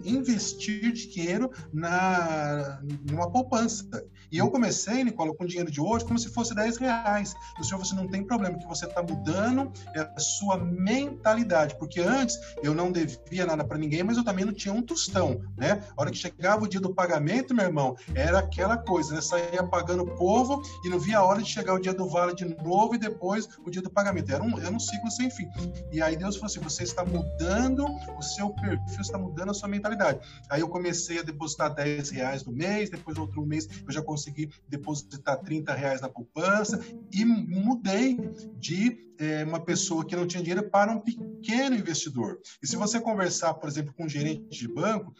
investir 0.04 0.92
dinheiro 0.92 1.50
na, 1.72 2.80
numa 3.08 3.30
poupança. 3.30 3.86
E 4.30 4.38
eu 4.38 4.50
comecei, 4.50 5.04
Nicola, 5.04 5.34
com 5.34 5.44
dinheiro 5.44 5.70
de 5.70 5.80
hoje 5.80 6.04
como 6.04 6.18
se 6.18 6.30
fosse 6.30 6.54
10 6.54 6.78
reais. 6.78 7.34
O 7.60 7.64
senhor 7.64 7.80
falou 7.80 7.82
assim, 7.82 7.96
não 7.96 8.08
tem 8.08 8.24
problema, 8.24 8.58
que 8.58 8.66
você 8.66 8.86
está 8.86 9.02
mudando 9.02 9.51
é 9.94 10.00
a 10.00 10.18
sua 10.18 10.56
mentalidade. 10.56 11.76
Porque 11.78 12.00
antes 12.00 12.38
eu 12.62 12.74
não 12.74 12.90
devia 12.90 13.46
nada 13.46 13.64
para 13.64 13.78
ninguém, 13.78 14.02
mas 14.02 14.16
eu 14.16 14.24
também 14.24 14.44
não 14.44 14.52
tinha 14.52 14.74
um 14.74 14.82
tostão, 14.82 15.40
né? 15.56 15.82
A 15.96 16.00
hora 16.00 16.10
que 16.10 16.16
chegava 16.16 16.64
o 16.64 16.68
dia 16.68 16.80
do 16.80 16.94
pagamento, 16.94 17.54
meu 17.54 17.66
irmão, 17.66 17.96
era 18.14 18.38
aquela 18.38 18.76
coisa, 18.76 19.14
né? 19.14 19.20
Saía 19.20 19.62
pagando 19.62 20.02
o 20.02 20.16
povo 20.16 20.62
e 20.84 20.88
não 20.88 20.98
via 20.98 21.18
a 21.18 21.24
hora 21.24 21.42
de 21.42 21.48
chegar 21.48 21.74
o 21.74 21.78
dia 21.78 21.94
do 21.94 22.08
vale 22.08 22.34
de 22.34 22.44
novo 22.44 22.94
e 22.94 22.98
depois 22.98 23.48
o 23.64 23.70
dia 23.70 23.82
do 23.82 23.90
pagamento. 23.90 24.32
Era 24.32 24.42
um, 24.42 24.58
era 24.58 24.70
um 24.70 24.80
ciclo 24.80 25.10
sem 25.10 25.30
fim. 25.30 25.48
E 25.92 26.02
aí 26.02 26.16
Deus 26.16 26.36
falou 26.36 26.46
assim, 26.46 26.60
você 26.60 26.82
está 26.82 27.04
mudando 27.04 27.84
o 28.16 28.22
seu 28.22 28.50
perfil, 28.50 29.00
está 29.00 29.18
mudando 29.18 29.50
a 29.50 29.54
sua 29.54 29.68
mentalidade. 29.68 30.20
Aí 30.50 30.60
eu 30.60 30.68
comecei 30.68 31.18
a 31.18 31.22
depositar 31.22 31.74
10 31.74 32.10
reais 32.10 32.44
no 32.44 32.52
mês, 32.52 32.90
depois 32.90 33.16
outro 33.18 33.44
mês 33.44 33.68
eu 33.86 33.92
já 33.92 34.02
consegui 34.02 34.22
consegui 34.32 34.50
depositar 34.68 35.38
30 35.38 35.74
reais 35.74 36.00
na 36.00 36.08
poupança 36.08 36.80
e 37.12 37.24
mudei 37.24 38.16
de 38.58 39.12
é, 39.18 39.31
uma 39.44 39.64
pessoa 39.64 40.04
que 40.04 40.16
não 40.16 40.26
tinha 40.26 40.42
dinheiro 40.42 40.68
para 40.70 40.92
um 40.92 41.00
pequeno 41.00 41.76
investidor. 41.76 42.38
E 42.62 42.66
se 42.66 42.76
você 42.76 43.00
conversar, 43.00 43.54
por 43.54 43.68
exemplo, 43.68 43.92
com 43.94 44.04
um 44.04 44.08
gerente 44.08 44.58
de 44.58 44.68
banco, 44.68 45.14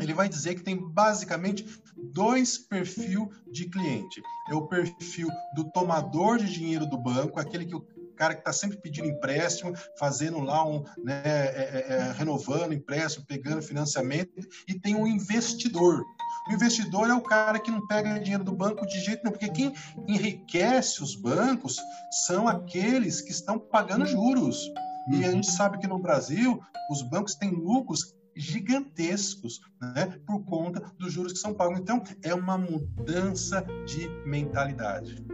ele 0.00 0.14
vai 0.14 0.28
dizer 0.28 0.54
que 0.54 0.62
tem 0.62 0.76
basicamente 0.76 1.66
dois 1.96 2.58
perfis 2.58 3.18
de 3.50 3.68
cliente. 3.68 4.22
É 4.50 4.54
o 4.54 4.66
perfil 4.66 5.28
do 5.54 5.64
tomador 5.72 6.38
de 6.38 6.52
dinheiro 6.52 6.86
do 6.86 6.96
banco, 6.96 7.38
aquele 7.38 7.66
que 7.66 7.74
o 7.74 7.84
cara 8.16 8.34
que 8.34 8.40
está 8.40 8.52
sempre 8.52 8.76
pedindo 8.76 9.08
empréstimo, 9.08 9.72
fazendo 9.98 10.40
lá 10.40 10.66
um, 10.66 10.84
né, 11.02 11.22
é, 11.24 11.86
é, 11.88 11.92
é 11.94 12.12
renovando 12.12 12.74
empréstimo, 12.74 13.24
pegando 13.26 13.62
financiamento, 13.62 14.46
e 14.68 14.78
tem 14.78 14.94
um 14.94 15.06
investidor. 15.06 16.04
O 16.50 16.52
investidor 16.52 17.08
é 17.08 17.14
o 17.14 17.20
cara 17.20 17.60
que 17.60 17.70
não 17.70 17.86
pega 17.86 18.18
dinheiro 18.18 18.42
do 18.42 18.50
banco 18.52 18.84
de 18.84 18.98
jeito 18.98 19.22
nenhum, 19.22 19.38
porque 19.38 19.48
quem 19.48 19.72
enriquece 20.08 21.00
os 21.00 21.14
bancos 21.14 21.78
são 22.26 22.48
aqueles 22.48 23.20
que 23.20 23.30
estão 23.30 23.56
pagando 23.56 24.04
juros. 24.04 24.68
E 25.12 25.24
a 25.24 25.30
gente 25.30 25.48
sabe 25.48 25.78
que 25.78 25.86
no 25.86 25.98
Brasil 25.98 26.60
os 26.90 27.02
bancos 27.02 27.36
têm 27.36 27.50
lucros 27.50 28.16
gigantescos, 28.36 29.60
né, 29.80 30.18
por 30.26 30.44
conta 30.44 30.82
dos 30.98 31.12
juros 31.12 31.32
que 31.32 31.38
são 31.38 31.54
pagos. 31.54 31.78
Então, 31.78 32.02
é 32.24 32.34
uma 32.34 32.58
mudança 32.58 33.64
de 33.86 34.08
mentalidade. 34.26 35.24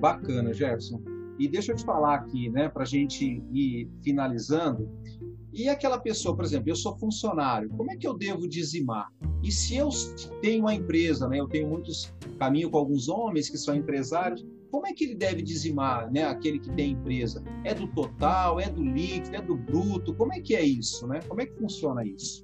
Bacana, 0.00 0.52
Jefferson. 0.52 1.00
E 1.38 1.46
deixa 1.46 1.70
eu 1.70 1.76
te 1.76 1.84
falar 1.84 2.16
aqui, 2.16 2.50
né, 2.50 2.68
para 2.68 2.82
a 2.82 2.86
gente 2.86 3.44
ir 3.52 3.88
finalizando. 4.02 4.90
E 5.54 5.68
aquela 5.68 5.98
pessoa, 5.98 6.34
por 6.34 6.44
exemplo, 6.44 6.68
eu 6.68 6.74
sou 6.74 6.98
funcionário, 6.98 7.70
como 7.70 7.88
é 7.92 7.96
que 7.96 8.06
eu 8.06 8.12
devo 8.12 8.48
dizimar? 8.48 9.08
E 9.40 9.52
se 9.52 9.76
eu 9.76 9.88
tenho 10.42 10.64
uma 10.64 10.74
empresa, 10.74 11.28
né, 11.28 11.38
eu 11.38 11.46
tenho 11.46 11.68
muitos 11.68 12.12
caminho 12.40 12.68
com 12.68 12.76
alguns 12.76 13.08
homens 13.08 13.48
que 13.48 13.56
são 13.56 13.72
empresários, 13.72 14.44
como 14.68 14.88
é 14.88 14.92
que 14.92 15.04
ele 15.04 15.14
deve 15.14 15.42
dizimar, 15.42 16.10
né, 16.10 16.24
aquele 16.24 16.58
que 16.58 16.68
tem 16.72 16.90
empresa? 16.90 17.44
É 17.62 17.72
do 17.72 17.86
total, 17.86 18.58
é 18.58 18.68
do 18.68 18.82
líquido, 18.82 19.36
é 19.36 19.40
do 19.40 19.56
bruto? 19.56 20.12
Como 20.16 20.32
é 20.32 20.40
que 20.40 20.56
é 20.56 20.62
isso, 20.62 21.06
né? 21.06 21.20
Como 21.28 21.40
é 21.40 21.46
que 21.46 21.54
funciona 21.54 22.04
isso? 22.04 22.43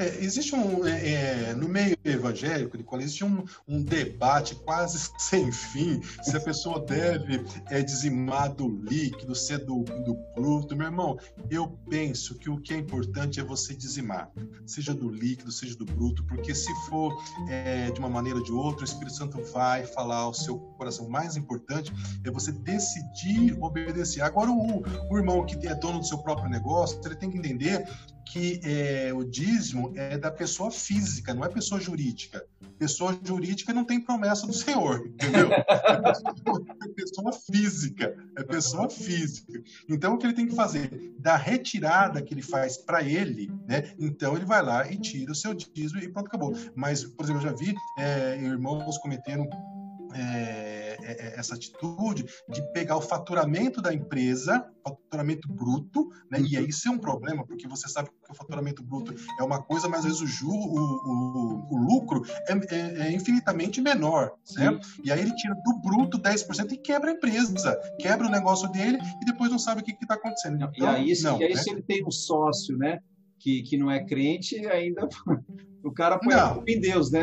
É, 0.00 0.24
existe 0.24 0.54
um, 0.54 0.86
é, 0.86 1.50
é, 1.50 1.54
no 1.54 1.68
meio 1.68 1.94
evangélico, 2.02 2.74
Nicola, 2.74 3.02
existe 3.02 3.22
um, 3.22 3.44
um, 3.68 3.82
debate 3.82 4.54
quase 4.54 5.10
sem 5.18 5.52
fim 5.52 6.00
se 6.22 6.34
a 6.34 6.40
pessoa 6.40 6.80
deve 6.80 7.44
é, 7.68 7.82
dizimar 7.82 8.50
do 8.54 8.66
líquido, 8.66 9.34
ser 9.34 9.58
do, 9.58 9.82
do 9.82 10.14
bruto. 10.34 10.74
Meu 10.74 10.86
irmão, 10.86 11.18
eu 11.50 11.68
penso 11.90 12.34
que 12.36 12.48
o 12.48 12.58
que 12.58 12.72
é 12.72 12.78
importante 12.78 13.40
é 13.40 13.42
você 13.42 13.74
dizimar, 13.74 14.30
seja 14.64 14.94
do 14.94 15.10
líquido, 15.10 15.52
seja 15.52 15.76
do 15.76 15.84
bruto, 15.84 16.24
porque 16.24 16.54
se 16.54 16.74
for 16.86 17.12
é, 17.50 17.90
de 17.90 18.00
uma 18.00 18.08
maneira 18.08 18.38
ou 18.38 18.44
de 18.44 18.52
outra, 18.52 18.80
o 18.80 18.84
Espírito 18.84 19.18
Santo 19.18 19.42
vai 19.52 19.84
falar 19.84 20.20
ao 20.20 20.32
seu 20.32 20.58
coração. 20.78 21.04
O 21.04 21.10
mais 21.10 21.36
importante 21.36 21.92
é 22.24 22.30
você 22.30 22.52
decidir 22.52 23.54
obedecer. 23.60 24.22
Agora, 24.22 24.50
o, 24.50 24.82
o 25.10 25.18
irmão 25.18 25.44
que 25.44 25.68
é 25.68 25.74
dono 25.74 25.98
do 25.98 26.06
seu 26.06 26.16
próprio 26.16 26.48
negócio, 26.48 26.98
ele 27.04 27.16
tem 27.16 27.30
que 27.30 27.36
entender 27.36 27.86
que 28.30 28.60
é, 28.62 29.12
o 29.12 29.24
dízimo 29.24 29.92
é 29.96 30.16
da 30.16 30.30
pessoa 30.30 30.70
física, 30.70 31.34
não 31.34 31.44
é 31.44 31.48
pessoa 31.48 31.80
jurídica. 31.80 32.46
Pessoa 32.78 33.18
jurídica 33.24 33.74
não 33.74 33.84
tem 33.84 34.00
promessa 34.00 34.46
do 34.46 34.52
Senhor, 34.52 35.06
entendeu? 35.06 35.50
É 36.82 36.88
pessoa 36.88 37.32
física, 37.32 38.16
é 38.36 38.42
pessoa 38.42 38.88
física. 38.88 39.62
Então, 39.88 40.14
o 40.14 40.18
que 40.18 40.26
ele 40.26 40.34
tem 40.34 40.46
que 40.46 40.54
fazer? 40.54 41.14
Da 41.18 41.36
retirada 41.36 42.22
que 42.22 42.34
ele 42.34 42.42
faz 42.42 42.76
para 42.76 43.02
ele, 43.02 43.50
né? 43.66 43.92
Então, 43.98 44.36
ele 44.36 44.44
vai 44.44 44.62
lá 44.62 44.90
e 44.90 44.96
tira 44.96 45.32
o 45.32 45.34
seu 45.34 45.54
dízimo 45.54 46.00
e 46.00 46.08
pronto, 46.08 46.26
acabou. 46.26 46.54
Mas, 46.74 47.04
por 47.04 47.24
exemplo, 47.24 47.42
eu 47.42 47.50
já 47.50 47.56
vi 47.56 47.74
é, 47.98 48.36
irmãos 48.36 48.98
cometendo 48.98 49.48
é, 50.14 50.96
é, 51.02 51.12
é, 51.12 51.38
essa 51.38 51.54
atitude 51.54 52.24
de 52.48 52.72
pegar 52.72 52.96
o 52.96 53.00
faturamento 53.00 53.80
da 53.80 53.92
empresa, 53.92 54.66
faturamento 54.82 55.48
bruto, 55.48 56.08
né? 56.30 56.40
E 56.40 56.56
aí 56.56 56.68
isso 56.68 56.88
é 56.88 56.90
um 56.90 56.98
problema, 56.98 57.46
porque 57.46 57.68
você 57.68 57.88
sabe 57.88 58.10
que 58.10 58.32
o 58.32 58.34
faturamento 58.34 58.82
bruto 58.82 59.14
é 59.38 59.42
uma 59.42 59.62
coisa, 59.62 59.88
mas 59.88 60.00
às 60.00 60.04
vezes 60.06 60.20
o, 60.20 60.26
ju, 60.26 60.50
o, 60.50 60.78
o, 60.78 61.74
o 61.74 61.76
lucro 61.76 62.22
é, 62.48 62.52
é, 62.52 63.06
é, 63.06 63.12
infinitamente 63.12 63.80
menor, 63.80 64.32
né? 64.56 64.78
E 65.04 65.12
aí 65.12 65.20
ele 65.20 65.34
tira 65.34 65.54
do 65.64 65.80
bruto 65.80 66.18
10% 66.18 66.72
e 66.72 66.76
quebra 66.76 67.10
a 67.10 67.14
empresa, 67.14 67.78
quebra 67.98 68.26
o 68.26 68.30
negócio 68.30 68.68
dele 68.70 68.98
e 69.22 69.24
depois 69.24 69.50
não 69.50 69.58
sabe 69.58 69.80
o 69.80 69.84
que 69.84 69.92
está 69.92 70.14
acontecendo. 70.14 70.56
Então, 70.56 70.72
e 70.76 70.84
aí, 70.84 71.12
não, 71.22 71.40
e 71.40 71.44
aí 71.44 71.54
né? 71.54 71.62
se 71.62 71.70
ele 71.70 71.82
tem 71.82 72.04
um 72.04 72.10
sócio, 72.10 72.76
né? 72.76 73.00
Que, 73.38 73.62
que 73.62 73.78
não 73.78 73.90
é 73.90 74.04
crente, 74.04 74.66
ainda 74.66 75.08
o 75.82 75.90
cara 75.90 76.18
põe 76.18 76.34
não. 76.34 76.46
a 76.46 76.54
culpa 76.54 76.70
em 76.70 76.80
Deus, 76.80 77.10
né? 77.10 77.22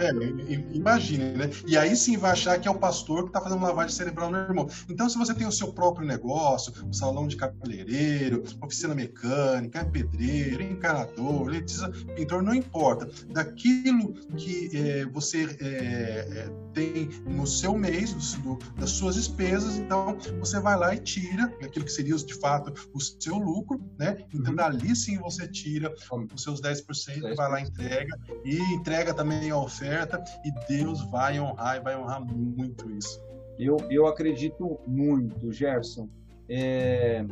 É, 0.00 0.06
é, 0.06 0.64
imagine, 0.72 1.32
né? 1.32 1.50
E 1.66 1.76
aí 1.76 1.94
sim 1.96 2.16
vai 2.16 2.32
achar 2.32 2.58
que 2.58 2.68
é 2.68 2.70
o 2.70 2.78
pastor 2.78 3.22
que 3.22 3.28
está 3.28 3.40
fazendo 3.40 3.62
lavagem 3.62 3.94
cerebral 3.94 4.30
no 4.30 4.38
irmão. 4.38 4.68
Então, 4.88 5.08
se 5.08 5.18
você 5.18 5.34
tem 5.34 5.46
o 5.46 5.52
seu 5.52 5.72
próprio 5.72 6.06
negócio, 6.06 6.72
um 6.84 6.92
salão 6.92 7.26
de 7.26 7.36
cabeleireiro, 7.36 8.42
oficina 8.62 8.94
mecânica, 8.94 9.84
pedreiro, 9.84 10.62
encanador, 10.62 11.48
eletricista, 11.48 11.90
pintor, 12.14 12.42
não 12.42 12.54
importa. 12.54 13.08
Daquilo 13.28 14.12
que 14.36 14.70
é, 14.76 15.04
você 15.06 15.56
é, 15.60 15.66
é, 15.66 16.48
tem 16.72 17.08
no 17.26 17.46
seu 17.46 17.76
mês, 17.76 18.14
do, 18.34 18.58
das 18.76 18.90
suas 18.90 19.16
despesas, 19.16 19.76
então 19.76 20.16
você 20.38 20.60
vai 20.60 20.76
lá 20.76 20.94
e 20.94 20.98
tira 20.98 21.44
aquilo 21.62 21.84
que 21.84 21.92
seria 21.92 22.16
de 22.16 22.34
fato 22.34 22.72
o 22.92 23.00
seu 23.00 23.36
lucro, 23.36 23.80
né? 23.98 24.24
Então, 24.34 24.50
uhum. 24.50 24.56
dali 24.56 24.94
sim 24.96 25.18
você 25.18 25.46
tira 25.46 25.94
os 26.34 26.42
seus 26.42 26.60
10% 26.60 26.99
10%, 27.06 27.34
vai 27.34 27.50
lá 27.50 27.60
entrega 27.60 28.18
e 28.44 28.58
entrega 28.74 29.14
também 29.14 29.50
a 29.50 29.58
oferta 29.58 30.22
e 30.44 30.50
Deus 30.68 31.02
vai 31.10 31.40
honrar 31.40 31.76
e 31.76 31.80
vai 31.80 31.96
honrar 31.96 32.20
muito 32.24 32.90
isso. 32.90 33.20
Eu, 33.58 33.76
eu 33.90 34.06
acredito 34.06 34.80
muito, 34.86 35.52
Gerson. 35.52 36.08
É... 36.48 37.24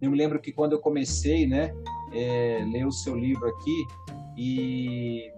Eu 0.00 0.10
me 0.10 0.16
lembro 0.16 0.40
que 0.40 0.52
quando 0.52 0.72
eu 0.72 0.80
comecei, 0.80 1.46
né, 1.46 1.74
é, 2.12 2.64
ler 2.72 2.86
o 2.86 2.92
seu 2.92 3.16
livro 3.16 3.48
aqui 3.48 3.84
e 4.36 5.32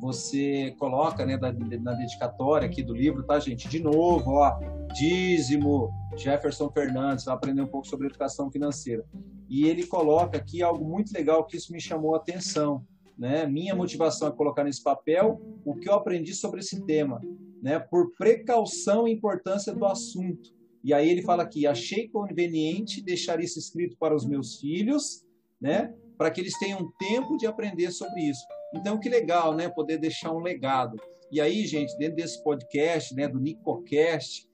você 0.00 0.74
coloca, 0.78 1.24
né, 1.24 1.36
na, 1.36 1.52
na 1.52 1.92
dedicatória 1.92 2.66
aqui 2.66 2.82
do 2.82 2.92
livro, 2.92 3.22
tá, 3.22 3.38
gente? 3.38 3.68
De 3.68 3.80
novo, 3.80 4.32
ó, 4.32 4.58
dízimo, 4.92 5.90
Jefferson 6.16 6.68
Fernandes, 6.70 7.24
vai 7.24 7.34
aprender 7.34 7.62
um 7.62 7.68
pouco 7.68 7.86
sobre 7.86 8.08
educação 8.08 8.50
financeira. 8.50 9.04
E 9.52 9.68
ele 9.68 9.86
coloca 9.86 10.38
aqui 10.38 10.62
algo 10.62 10.82
muito 10.82 11.12
legal 11.12 11.44
que 11.44 11.58
isso 11.58 11.74
me 11.74 11.78
chamou 11.78 12.14
a 12.14 12.16
atenção. 12.16 12.86
Né? 13.18 13.46
Minha 13.46 13.74
motivação 13.74 14.28
é 14.28 14.32
colocar 14.32 14.64
nesse 14.64 14.82
papel 14.82 15.42
o 15.62 15.74
que 15.74 15.90
eu 15.90 15.92
aprendi 15.92 16.34
sobre 16.34 16.60
esse 16.60 16.82
tema, 16.86 17.20
né? 17.62 17.78
por 17.78 18.12
precaução 18.16 19.06
e 19.06 19.12
importância 19.12 19.74
do 19.74 19.84
assunto. 19.84 20.54
E 20.82 20.94
aí 20.94 21.06
ele 21.06 21.20
fala 21.20 21.42
aqui: 21.42 21.66
achei 21.66 22.08
conveniente 22.08 23.02
deixar 23.02 23.40
isso 23.40 23.58
escrito 23.58 23.94
para 23.98 24.16
os 24.16 24.24
meus 24.24 24.58
filhos, 24.58 25.22
né? 25.60 25.92
para 26.16 26.30
que 26.30 26.40
eles 26.40 26.58
tenham 26.58 26.90
tempo 26.98 27.36
de 27.36 27.46
aprender 27.46 27.90
sobre 27.90 28.22
isso. 28.22 28.40
Então, 28.74 28.98
que 28.98 29.10
legal, 29.10 29.54
né? 29.54 29.68
Poder 29.68 29.98
deixar 29.98 30.32
um 30.32 30.40
legado. 30.40 30.96
E 31.30 31.42
aí, 31.42 31.66
gente, 31.66 31.94
dentro 31.98 32.16
desse 32.16 32.42
podcast, 32.42 33.14
né, 33.14 33.28
do 33.28 33.38
NicoCast, 33.38 34.46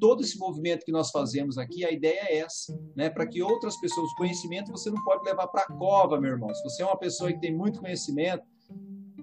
todo 0.00 0.22
esse 0.22 0.38
movimento 0.38 0.84
que 0.84 0.92
nós 0.92 1.10
fazemos 1.10 1.58
aqui, 1.58 1.84
a 1.84 1.90
ideia 1.90 2.20
é 2.22 2.38
essa, 2.38 2.78
né? 2.94 3.10
Para 3.10 3.26
que 3.26 3.42
outras 3.42 3.76
pessoas, 3.80 4.12
conhecimento 4.14 4.70
você 4.70 4.90
não 4.90 5.02
pode 5.04 5.24
levar 5.24 5.46
para 5.48 5.62
a 5.62 5.72
cova, 5.72 6.20
meu 6.20 6.32
irmão. 6.32 6.54
Se 6.54 6.62
você 6.62 6.82
é 6.82 6.86
uma 6.86 6.98
pessoa 6.98 7.32
que 7.32 7.40
tem 7.40 7.54
muito 7.54 7.80
conhecimento, 7.80 8.44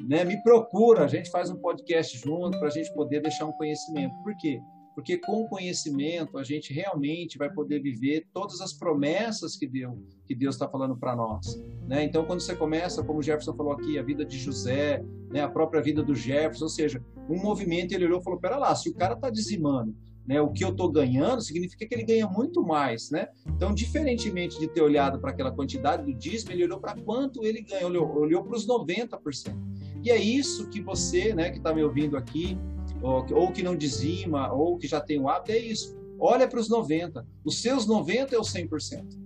né? 0.08 0.24
Me 0.24 0.42
procura, 0.44 1.06
a 1.06 1.08
gente 1.08 1.30
faz 1.30 1.50
um 1.50 1.58
podcast 1.58 2.18
junto 2.18 2.60
para 2.60 2.68
a 2.68 2.72
gente 2.72 2.94
poder 2.94 3.22
deixar 3.22 3.46
um 3.46 3.54
conhecimento. 3.54 4.14
Por 4.24 4.36
quê? 4.38 4.62
Porque 4.94 5.18
com 5.18 5.46
conhecimento 5.48 6.38
a 6.38 6.44
gente 6.44 6.74
realmente 6.74 7.38
vai 7.38 7.52
poder 7.52 7.82
viver 7.82 8.28
todas 8.34 8.62
as 8.62 8.72
promessas 8.72 9.58
que 9.58 9.68
Deus 9.68 9.98
que 10.26 10.34
Deus 10.34 10.56
está 10.56 10.68
falando 10.68 10.98
para 10.98 11.16
nós. 11.16 11.62
Né? 11.88 12.04
Então, 12.04 12.26
quando 12.26 12.40
você 12.40 12.56
começa, 12.56 13.04
como 13.04 13.20
o 13.20 13.22
Jefferson 13.22 13.54
falou 13.56 13.74
aqui, 13.74 14.00
a 14.00 14.02
vida 14.02 14.26
de 14.26 14.40
José, 14.40 15.04
né? 15.30 15.42
a 15.42 15.50
própria 15.50 15.82
vida 15.82 16.02
do 16.02 16.16
Jefferson, 16.16 16.66
ou 16.66 16.70
seja, 16.70 17.04
um 17.30 17.40
movimento 17.40 17.94
ele 17.94 18.06
olhou 18.06 18.20
e 18.22 18.24
falou: 18.24 18.40
pera 18.40 18.58
lá, 18.58 18.74
se 18.74 18.90
o 18.90 18.94
cara 18.94 19.14
está 19.14 19.30
dizimando 19.30 19.96
né, 20.28 20.42
o 20.42 20.52
que 20.52 20.64
eu 20.64 20.70
estou 20.70 20.92
ganhando, 20.92 21.42
significa 21.42 21.86
que 21.86 21.94
ele 21.94 22.04
ganha 22.04 22.28
muito 22.28 22.64
mais. 22.64 23.12
Né? 23.12 23.28
Então, 23.48 23.74
diferentemente 23.74 24.60
de 24.60 24.68
ter 24.68 24.82
olhado 24.82 25.20
para 25.20 25.32
aquela 25.32 25.52
quantidade 25.52 26.04
do 26.04 26.14
dízimo, 26.18 26.52
ele 26.52 26.64
olhou 26.64 26.80
para 26.80 26.96
quanto 26.96 27.46
ele 27.46 27.62
ganha, 27.62 27.86
olhou, 27.86 28.18
olhou 28.18 28.44
para 28.44 28.56
os 28.56 28.68
90%. 28.68 29.56
E 30.04 30.12
é 30.12 30.18
isso 30.18 30.70
que 30.70 30.82
você, 30.82 31.34
né, 31.34 31.50
que 31.50 31.58
está 31.58 31.74
me 31.74 31.84
ouvindo 31.84 32.18
aqui, 32.18 32.58
ou, 33.02 33.26
ou, 33.34 33.52
que 33.52 33.64
não 33.64 33.76
dizima, 33.76 34.52
ou 34.52 34.78
que 34.78 34.88
já 34.88 35.00
tem 35.02 35.20
o 35.20 35.30
hábito, 35.30 35.52
é 35.52 35.58
isso. 35.58 35.96
Olha 36.20 36.48
para 36.48 36.60
os 36.60 36.70
90%. 36.70 37.26
Os 37.44 37.62
seus 37.62 37.88
90% 37.88 38.34
é 38.34 38.38
o 38.38 38.42
100%. 38.42 39.26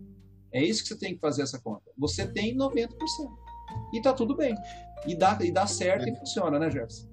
É 0.52 0.64
isso 0.64 0.82
que 0.82 0.90
você 0.90 0.98
tem 0.98 1.14
que 1.14 1.20
fazer 1.20 1.44
essa 1.44 1.60
conta. 1.60 1.84
Você 1.98 2.28
tem 2.28 2.56
90%. 2.56 2.90
E 3.94 3.98
está 3.98 4.14
tudo 4.14 4.36
bem. 4.36 4.56
E 5.08 5.16
dá, 5.16 5.38
e 5.42 5.52
dá 5.52 5.68
certo 5.68 6.06
é. 6.08 6.10
e 6.10 6.16
funciona, 6.16 6.58
né, 6.58 6.72
Jefferson? 6.72 7.08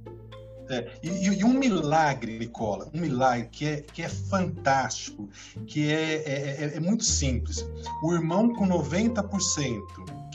É, 0.69 0.99
e, 1.03 1.29
e, 1.29 1.45
um 1.45 1.53
milagre, 1.53 2.39
Nicola, 2.39 2.89
um 2.93 3.01
milagre 3.01 3.49
que 3.51 3.67
é, 3.67 3.81
que 3.81 4.03
é 4.03 4.09
fantástico, 4.09 5.29
que 5.67 5.91
é, 5.91 6.23
é, 6.27 6.65
é, 6.65 6.77
é 6.77 6.81
muito 6.81 7.05
simples. 7.05 7.65
O 8.03 8.13
irmão 8.13 8.53
com 8.53 8.67
90%, 8.67 9.81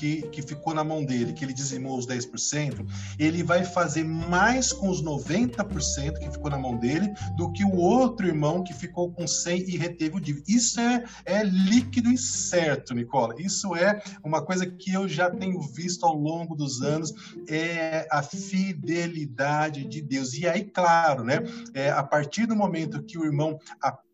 que, 0.02 0.24
que 0.24 0.42
ficou 0.42 0.74
na 0.74 0.84
mão 0.84 1.06
dele, 1.06 1.32
que 1.32 1.46
ele 1.46 1.54
dizimou 1.54 1.96
os 1.96 2.08
10%, 2.08 2.84
ele 3.20 3.44
vai 3.44 3.64
fazer 3.64 4.04
mais 4.04 4.74
com 4.74 4.90
os 4.90 5.04
90% 5.04 6.18
que 6.18 6.32
ficou 6.32 6.50
na 6.50 6.58
mão 6.58 6.76
dele 6.76 7.14
do 7.38 7.52
que 7.52 7.64
o 7.64 7.76
outro 7.76 8.26
irmão 8.26 8.64
que 8.64 8.74
ficou 8.74 9.12
com 9.12 9.28
100 9.28 9.70
e 9.70 9.78
reteve 9.78 10.18
o 10.18 10.20
dívida. 10.20 10.46
Isso 10.48 10.80
é, 10.80 11.04
é 11.24 11.44
líquido 11.44 12.10
e 12.10 12.18
certo, 12.18 12.96
Nicola. 12.96 13.36
Isso 13.38 13.76
é 13.76 14.02
uma 14.24 14.42
coisa 14.42 14.66
que 14.66 14.92
eu 14.92 15.08
já 15.08 15.30
tenho 15.30 15.62
visto 15.62 16.04
ao 16.04 16.16
longo 16.16 16.56
dos 16.56 16.82
anos, 16.82 17.14
é 17.48 18.08
a 18.10 18.24
fidelidade 18.24 19.86
de 19.86 20.02
Deus. 20.02 20.21
E 20.34 20.48
aí, 20.48 20.64
claro, 20.64 21.24
né, 21.24 21.40
é, 21.74 21.90
a 21.90 22.04
partir 22.04 22.46
do 22.46 22.56
momento 22.56 23.04
que 23.04 23.18
o 23.18 23.26
irmão 23.26 23.60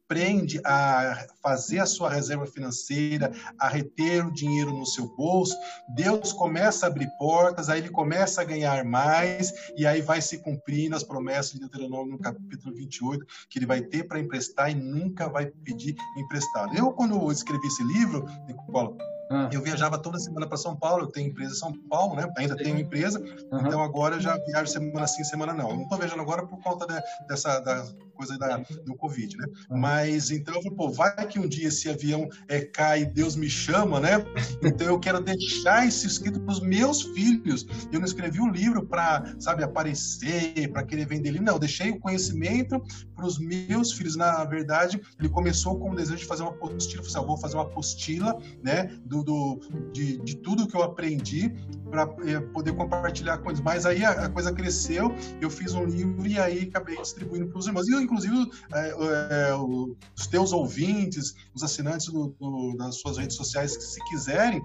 aprende 0.08 0.62
a 0.64 1.28
fazer 1.44 1.80
a 1.80 1.86
sua 1.86 2.10
reserva 2.10 2.46
financeira, 2.46 3.30
a 3.60 3.68
reter 3.68 4.26
o 4.26 4.32
dinheiro 4.32 4.72
no 4.72 4.86
seu 4.86 5.14
bolso, 5.16 5.54
Deus 5.96 6.32
começa 6.32 6.86
a 6.86 6.90
abrir 6.90 7.10
portas, 7.20 7.68
aí 7.68 7.82
ele 7.82 7.90
começa 7.90 8.42
a 8.42 8.46
ganhar 8.46 8.86
mais, 8.86 9.52
e 9.76 9.86
aí 9.86 10.02
vai 10.02 10.22
se 10.22 10.38
cumprindo 10.38 10.96
as 10.96 11.04
promessas 11.04 11.52
de 11.52 11.60
Deuteronômio 11.60 12.14
no 12.14 12.20
capítulo 12.20 12.74
28, 12.74 13.26
que 13.50 13.60
ele 13.60 13.66
vai 13.66 13.82
ter 13.82 14.06
para 14.06 14.20
emprestar 14.20 14.72
e 14.72 14.76
nunca 14.76 15.28
vai 15.28 15.48
pedir 15.48 15.94
emprestado. 16.18 16.74
Eu, 16.74 16.94
quando 16.94 17.30
escrevi 17.30 17.68
esse 17.68 17.84
livro, 17.84 18.26
Nicola, 18.48 18.96
ah. 19.30 19.50
Eu 19.52 19.62
viajava 19.62 19.98
toda 19.98 20.18
semana 20.20 20.48
para 20.48 20.58
São 20.58 20.76
Paulo, 20.76 21.04
eu 21.04 21.08
tenho 21.08 21.30
empresa 21.30 21.54
em 21.54 21.58
São 21.58 21.74
Paulo, 21.90 22.16
né? 22.16 22.32
Ainda 22.38 22.56
tenho 22.56 22.80
empresa, 22.80 23.20
uhum. 23.20 23.68
então 23.68 23.84
agora 23.84 24.16
eu 24.16 24.22
já 24.22 24.38
viajo 24.38 24.72
semana 24.72 25.08
sim, 25.08 25.24
semana 25.24 25.54
não. 25.54 25.70
Eu 25.70 25.76
não 25.76 25.84
estou 25.84 25.98
viajando 25.98 26.22
agora 26.22 26.46
por 26.46 26.60
conta 26.62 26.88
de, 26.88 27.28
dessa 27.28 27.60
da 27.60 27.86
coisa 28.18 28.38
da, 28.38 28.58
do 28.58 28.96
Covid, 28.96 29.38
né? 29.38 29.46
Mas 29.70 30.32
então 30.32 30.56
eu 30.56 30.62
falei, 30.64 30.78
pô, 30.78 30.90
vai 30.90 31.28
que 31.28 31.40
um 31.40 31.48
dia 31.48 31.68
esse 31.68 31.90
avião 31.90 32.28
é, 32.48 32.62
cai 32.62 33.04
e 33.04 33.06
Deus 33.06 33.36
me 33.36 33.50
chama, 33.50 34.00
né? 34.00 34.26
Então 34.64 34.88
eu 34.88 35.00
quero 35.00 35.22
deixar 35.22 35.88
isso 35.88 36.08
escrito 36.08 36.40
para 36.42 36.52
os 36.52 36.60
meus 36.60 37.04
filhos. 37.04 37.66
Eu 37.92 38.00
não 38.00 38.08
escrevi 38.08 38.42
um 38.42 38.50
livro 38.50 38.86
para, 38.86 39.36
sabe, 39.40 39.64
aparecer, 39.64 40.70
para 40.72 40.84
querer 40.84 41.06
vender 41.06 41.32
livro. 41.32 41.46
Não, 41.46 41.54
eu 41.54 41.60
deixei 41.60 41.92
o 41.92 42.00
conhecimento 42.00 42.82
para 43.16 43.26
os 43.26 43.38
meus 43.38 43.92
filhos. 43.92 44.16
Na 44.16 44.44
verdade, 44.46 45.00
ele 45.20 45.30
começou 45.30 45.80
com 45.80 45.92
o 45.92 45.96
desejo 45.96 46.18
de 46.18 46.26
fazer 46.26 46.44
uma 46.44 46.52
apostila. 46.52 47.02
Eu 47.02 47.06
falei, 47.06 47.24
eu 47.24 47.28
vou 47.28 47.38
fazer 47.38 47.56
uma 47.56 47.64
apostila, 47.64 48.38
né? 48.64 48.86
Do 49.06 49.28
do, 49.28 49.60
de, 49.92 50.18
de, 50.20 50.38
tudo 50.38 50.66
que 50.66 50.76
eu 50.76 50.82
aprendi 50.82 51.54
para 51.92 52.04
é, 52.26 52.40
poder 52.40 52.74
compartilhar 52.74 53.38
com 53.40 53.50
eles. 53.50 53.60
Mas 53.60 53.86
aí 53.86 54.06
a, 54.06 54.12
a, 54.12 54.30
coisa 54.30 54.54
cresceu, 54.54 55.14
eu 55.42 55.50
fiz 55.50 55.74
um 55.74 55.84
livro 55.84 56.26
e 56.26 56.40
aí 56.40 56.64
acabei 56.64 56.96
distribuindo 56.96 57.48
para 57.48 57.60
os 57.60 57.68
irmãos. 57.68 57.88
E 57.90 58.07
inclusive, 58.08 58.50
é, 58.74 58.90
é, 58.90 59.56
os 59.56 60.28
teus 60.28 60.54
ouvintes, 60.54 61.36
os 61.54 61.62
assinantes 61.62 62.08
do, 62.08 62.36
do, 62.40 62.76
das 62.78 63.00
suas 63.02 63.18
redes 63.18 63.36
sociais, 63.36 63.76
que 63.76 63.84
se 63.84 64.04
quiserem, 64.06 64.64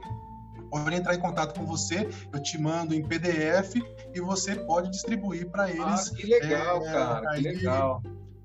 podem 0.71 0.99
entrar 0.99 1.15
em 1.15 1.21
contato 1.21 1.59
com 1.59 1.67
você, 1.67 2.09
eu 2.33 2.41
te 2.41 2.59
mando 2.59 2.95
em 2.95 3.07
PDF 3.07 3.75
e 4.15 4.21
você 4.21 4.55
pode 4.55 4.91
distribuir 4.91 5.51
para 5.51 5.69
eles. 5.69 5.83
Ah, 5.83 6.17
que 6.17 6.27
legal, 6.27 6.83
é, 6.87 6.93
cara, 6.93 7.31
aí... 7.31 7.43
que 7.43 7.49
legal. 7.49 8.03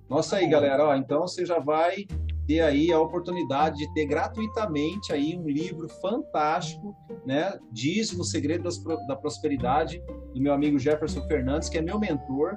Nossa 0.10 0.38
aí, 0.38 0.48
galera, 0.48 0.86
ó, 0.86 0.96
então 0.96 1.22
você 1.22 1.46
já 1.46 1.60
vai 1.60 2.06
ter 2.48 2.62
aí 2.62 2.94
a 2.94 3.00
oportunidade 3.00 3.78
de 3.78 3.94
ter 3.94 4.06
gratuitamente 4.06 5.12
aí 5.12 5.38
um 5.38 5.48
livro 5.48 5.90
fantástico, 6.02 6.96
né? 7.26 7.58
Dízimo, 7.72 8.24
Segredo 8.24 8.70
da 9.06 9.16
Prosperidade, 9.18 10.02
do 10.34 10.42
meu 10.42 10.54
amigo 10.54 10.80
Jefferson 10.80 11.22
Fernandes, 11.28 11.68
que 11.68 11.78
é 11.78 11.82
meu 11.82 12.00
mentor, 12.00 12.56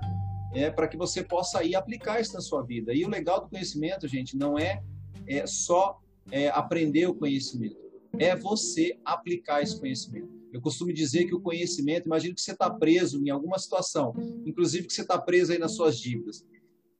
é, 0.54 0.70
para 0.70 0.88
que 0.88 0.96
você 0.96 1.22
possa 1.22 1.60
aí 1.60 1.74
aplicar 1.74 2.20
isso 2.20 2.34
na 2.34 2.40
sua 2.40 2.62
vida. 2.62 2.92
E 2.92 3.04
o 3.04 3.08
legal 3.08 3.40
do 3.40 3.48
conhecimento, 3.48 4.08
gente, 4.08 4.36
não 4.36 4.58
é, 4.58 4.82
é 5.26 5.46
só 5.46 6.00
é, 6.30 6.48
aprender 6.48 7.06
o 7.06 7.14
conhecimento, 7.14 7.76
é 8.18 8.34
você 8.34 8.98
aplicar 9.04 9.62
esse 9.62 9.78
conhecimento. 9.78 10.40
Eu 10.52 10.60
costumo 10.60 10.92
dizer 10.92 11.26
que 11.26 11.34
o 11.34 11.40
conhecimento, 11.40 12.06
imagina 12.06 12.34
que 12.34 12.40
você 12.40 12.52
está 12.52 12.68
preso 12.68 13.24
em 13.24 13.30
alguma 13.30 13.58
situação, 13.58 14.14
inclusive 14.44 14.86
que 14.86 14.92
você 14.92 15.02
está 15.02 15.18
preso 15.18 15.52
aí 15.52 15.58
nas 15.58 15.76
suas 15.76 15.98
dívidas. 15.98 16.44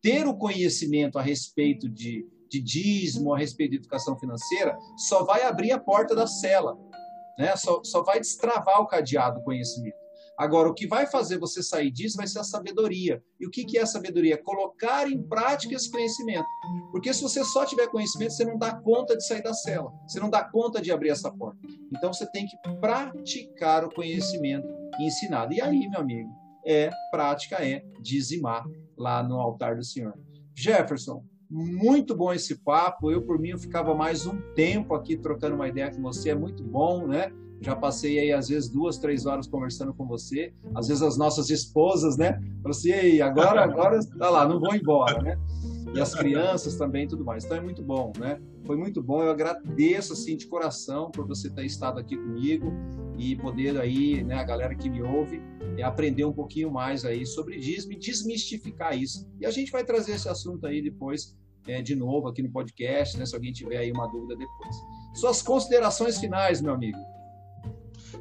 Ter 0.01 0.27
o 0.27 0.37
conhecimento 0.37 1.19
a 1.19 1.23
respeito 1.23 1.89
de, 1.89 2.27
de 2.49 2.61
dízimo, 2.61 3.35
a 3.35 3.39
respeito 3.39 3.73
de 3.73 3.79
educação 3.79 4.17
financeira, 4.17 4.79
só 4.97 5.25
vai 5.25 5.43
abrir 5.43 5.73
a 5.73 5.81
porta 5.81 6.15
da 6.15 6.27
cela, 6.27 6.79
né? 7.37 7.55
só, 7.57 7.83
só 7.83 8.03
vai 8.03 8.21
destravar 8.21 8.81
o 8.81 8.87
cadeado 8.87 9.41
do 9.41 9.45
conhecimento. 9.45 10.00
Agora, 10.41 10.71
o 10.71 10.75
que 10.75 10.87
vai 10.87 11.07
fazer 11.07 11.39
você 11.39 11.63
sair 11.63 11.91
disso 11.91 12.17
vai 12.17 12.27
ser 12.27 12.39
a 12.39 12.43
sabedoria. 12.43 13.23
E 13.39 13.47
o 13.47 13.51
que, 13.51 13.77
é 13.77 13.83
a 13.83 13.87
sabedoria? 13.87 14.43
Colocar 14.43 15.07
em 15.07 15.23
prática 15.23 15.75
esse 15.75 15.91
conhecimento. 15.91 16.47
Porque 16.91 17.13
se 17.13 17.21
você 17.21 17.45
só 17.45 17.67
tiver 17.67 17.89
conhecimento, 17.89 18.33
você 18.33 18.47
não 18.47 18.57
dá 18.57 18.75
conta 18.75 19.15
de 19.15 19.27
sair 19.27 19.43
da 19.43 19.53
cela. 19.53 19.93
Você 20.09 20.19
não 20.19 20.31
dá 20.31 20.43
conta 20.43 20.81
de 20.81 20.91
abrir 20.91 21.11
essa 21.11 21.31
porta. 21.31 21.59
Então, 21.95 22.11
você 22.11 22.25
tem 22.33 22.47
que 22.47 22.57
praticar 22.81 23.85
o 23.85 23.93
conhecimento 23.93 24.67
ensinado. 24.99 25.53
E 25.53 25.61
aí, 25.61 25.87
meu 25.91 26.01
amigo, 26.01 26.31
é 26.65 26.89
prática, 27.11 27.57
é 27.57 27.85
dizimar 28.01 28.65
lá 28.97 29.23
no 29.23 29.39
altar 29.39 29.77
do 29.77 29.85
Senhor. 29.85 30.19
Jefferson, 30.57 31.23
muito 31.51 32.17
bom 32.17 32.33
esse 32.33 32.55
papo. 32.65 33.11
Eu, 33.11 33.21
por 33.21 33.39
mim, 33.39 33.51
eu 33.51 33.59
ficava 33.59 33.95
mais 33.95 34.25
um 34.25 34.41
tempo 34.55 34.95
aqui 34.95 35.19
trocando 35.19 35.57
uma 35.57 35.69
ideia 35.69 35.95
com 35.95 36.01
você. 36.01 36.31
É 36.31 36.35
muito 36.35 36.65
bom, 36.65 37.07
né? 37.07 37.31
Já 37.61 37.77
passei 37.77 38.19
aí, 38.19 38.33
às 38.33 38.49
vezes, 38.49 38.69
duas, 38.69 38.99
três 38.99 39.27
horas 39.27 39.47
conversando 39.47 39.93
com 39.93 40.07
você. 40.07 40.53
Às 40.75 40.89
vezes, 40.89 41.03
as 41.03 41.19
nossas 41.19 41.51
esposas, 41.51 42.17
né? 42.17 42.41
Falam 42.63 42.71
assim, 42.71 42.91
Ei, 42.91 43.21
agora, 43.21 43.63
agora, 43.63 44.01
tá 44.19 44.31
lá, 44.31 44.49
não 44.49 44.59
vou 44.59 44.75
embora, 44.75 45.23
né? 45.23 45.39
E 45.95 46.01
as 46.01 46.15
crianças 46.15 46.77
também, 46.77 47.07
tudo 47.07 47.25
mais. 47.25 47.45
Então, 47.45 47.57
é 47.57 47.61
muito 47.61 47.83
bom, 47.83 48.13
né? 48.19 48.41
Foi 48.65 48.77
muito 48.77 49.03
bom. 49.03 49.23
Eu 49.23 49.31
agradeço, 49.31 50.13
assim, 50.13 50.37
de 50.37 50.47
coração 50.47 51.11
por 51.11 51.27
você 51.27 51.51
ter 51.51 51.67
estado 51.67 51.99
aqui 51.99 52.17
comigo 52.17 52.73
e 53.19 53.37
poder 53.37 53.79
aí, 53.79 54.23
né, 54.25 54.37
a 54.37 54.45
galera 54.45 54.75
que 54.75 54.89
me 54.89 55.03
ouve, 55.03 55.43
é, 55.77 55.83
aprender 55.83 56.25
um 56.25 56.33
pouquinho 56.33 56.71
mais 56.71 57.05
aí 57.05 57.27
sobre 57.27 57.59
dízimo 57.59 57.99
desmistificar 57.99 58.97
isso. 58.97 59.29
E 59.39 59.45
a 59.45 59.51
gente 59.51 59.71
vai 59.71 59.85
trazer 59.85 60.13
esse 60.13 60.29
assunto 60.29 60.67
aí 60.67 60.81
depois 60.81 61.37
é, 61.67 61.83
de 61.83 61.95
novo 61.95 62.29
aqui 62.29 62.43
no 62.43 62.51
podcast, 62.51 63.19
né, 63.19 63.27
se 63.27 63.35
alguém 63.35 63.53
tiver 63.53 63.77
aí 63.77 63.93
uma 63.93 64.07
dúvida 64.07 64.37
depois. 64.37 64.77
Suas 65.15 65.43
considerações 65.43 66.19
finais, 66.19 66.63
meu 66.63 66.73
amigo. 66.73 66.99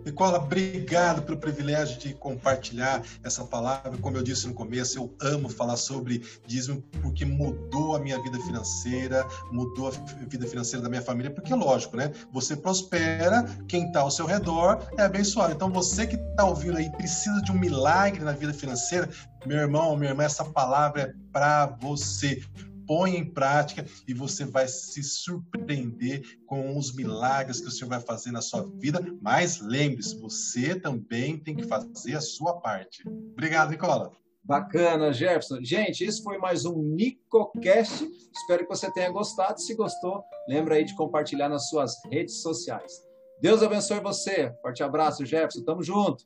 Nicola, 0.06 0.38
obrigado 0.38 1.22
pelo 1.22 1.38
privilégio 1.38 2.00
de 2.00 2.14
compartilhar 2.14 3.04
essa 3.24 3.44
palavra. 3.44 3.98
Como 3.98 4.18
eu 4.18 4.24
disse 4.24 4.48
no 4.48 4.54
começo, 4.54 4.98
eu 4.98 5.16
amo 5.22 5.50
falar 5.50 5.78
sobre 5.78 6.24
dízimo 6.46 6.82
porque 7.02 7.26
mudou 7.26 7.96
a 7.96 8.00
minha 8.00 8.22
vida 8.22 8.40
financeira, 8.40 9.28
mudou 9.52 9.88
a 9.88 9.92
vida 10.26 10.48
financeira 10.48 10.84
da 10.84 10.90
minha 10.90 11.02
família. 11.02 11.32
Porque, 11.32 11.54
lógico, 11.54 11.98
né? 11.98 12.12
Você 12.32 12.56
prospera, 12.56 13.44
quem 13.68 13.88
está 13.88 14.02
ao 14.02 14.12
seu 14.12 14.26
redor 14.26 14.88
é 14.98 15.04
abençoado. 15.04 15.54
Então, 15.54 15.72
você 15.72 16.08
que 16.08 16.16
está 16.16 16.46
ouvindo 16.46 16.78
aí 16.78 16.90
precisa 16.92 17.42
de 17.42 17.52
um 17.52 17.60
milagre 17.60 18.24
na 18.24 18.32
vida 18.32 18.54
financeira, 18.54 19.10
meu 19.46 19.58
irmão, 19.58 19.96
minha 19.96 20.12
irmã, 20.12 20.24
essa 20.24 20.44
palavra 20.44 21.02
é 21.02 21.14
para 21.32 21.68
você 21.80 22.42
põe 22.90 23.18
em 23.18 23.24
prática 23.24 23.86
e 24.08 24.16
você 24.16 24.46
vai 24.46 24.68
se 24.68 25.04
surpreender 25.04 26.24
com 26.48 26.76
os 26.76 26.96
milagres 26.96 27.62
que 27.62 27.68
o 27.68 27.72
Senhor 27.72 27.88
vai 27.88 28.00
fazer 28.00 28.32
na 28.32 28.42
sua 28.42 28.68
vida. 28.80 29.00
Mas 29.22 29.62
lembre-se, 29.62 30.20
você 30.20 30.74
também 30.74 31.38
tem 31.38 31.56
que 31.56 31.68
fazer 31.68 32.16
a 32.16 32.22
sua 32.22 32.60
parte. 32.60 33.08
Obrigado, 33.08 33.70
Nicola. 33.70 34.12
Bacana, 34.44 35.14
Jefferson. 35.14 35.60
Gente, 35.62 36.04
esse 36.04 36.24
foi 36.24 36.40
mais 36.40 36.66
um 36.66 36.82
NicoCast. 36.82 38.10
Espero 38.36 38.64
que 38.64 38.76
você 38.76 38.92
tenha 38.92 39.12
gostado. 39.12 39.62
Se 39.62 39.76
gostou, 39.76 40.24
lembra 40.48 40.74
aí 40.74 40.84
de 40.84 40.96
compartilhar 40.96 41.48
nas 41.48 41.70
suas 41.70 41.94
redes 42.12 42.42
sociais. 42.42 42.92
Deus 43.40 43.62
abençoe 43.62 44.00
você. 44.00 44.52
Forte 44.64 44.82
abraço, 44.82 45.24
Jefferson. 45.24 45.64
Tamo 45.64 45.84
junto. 45.84 46.26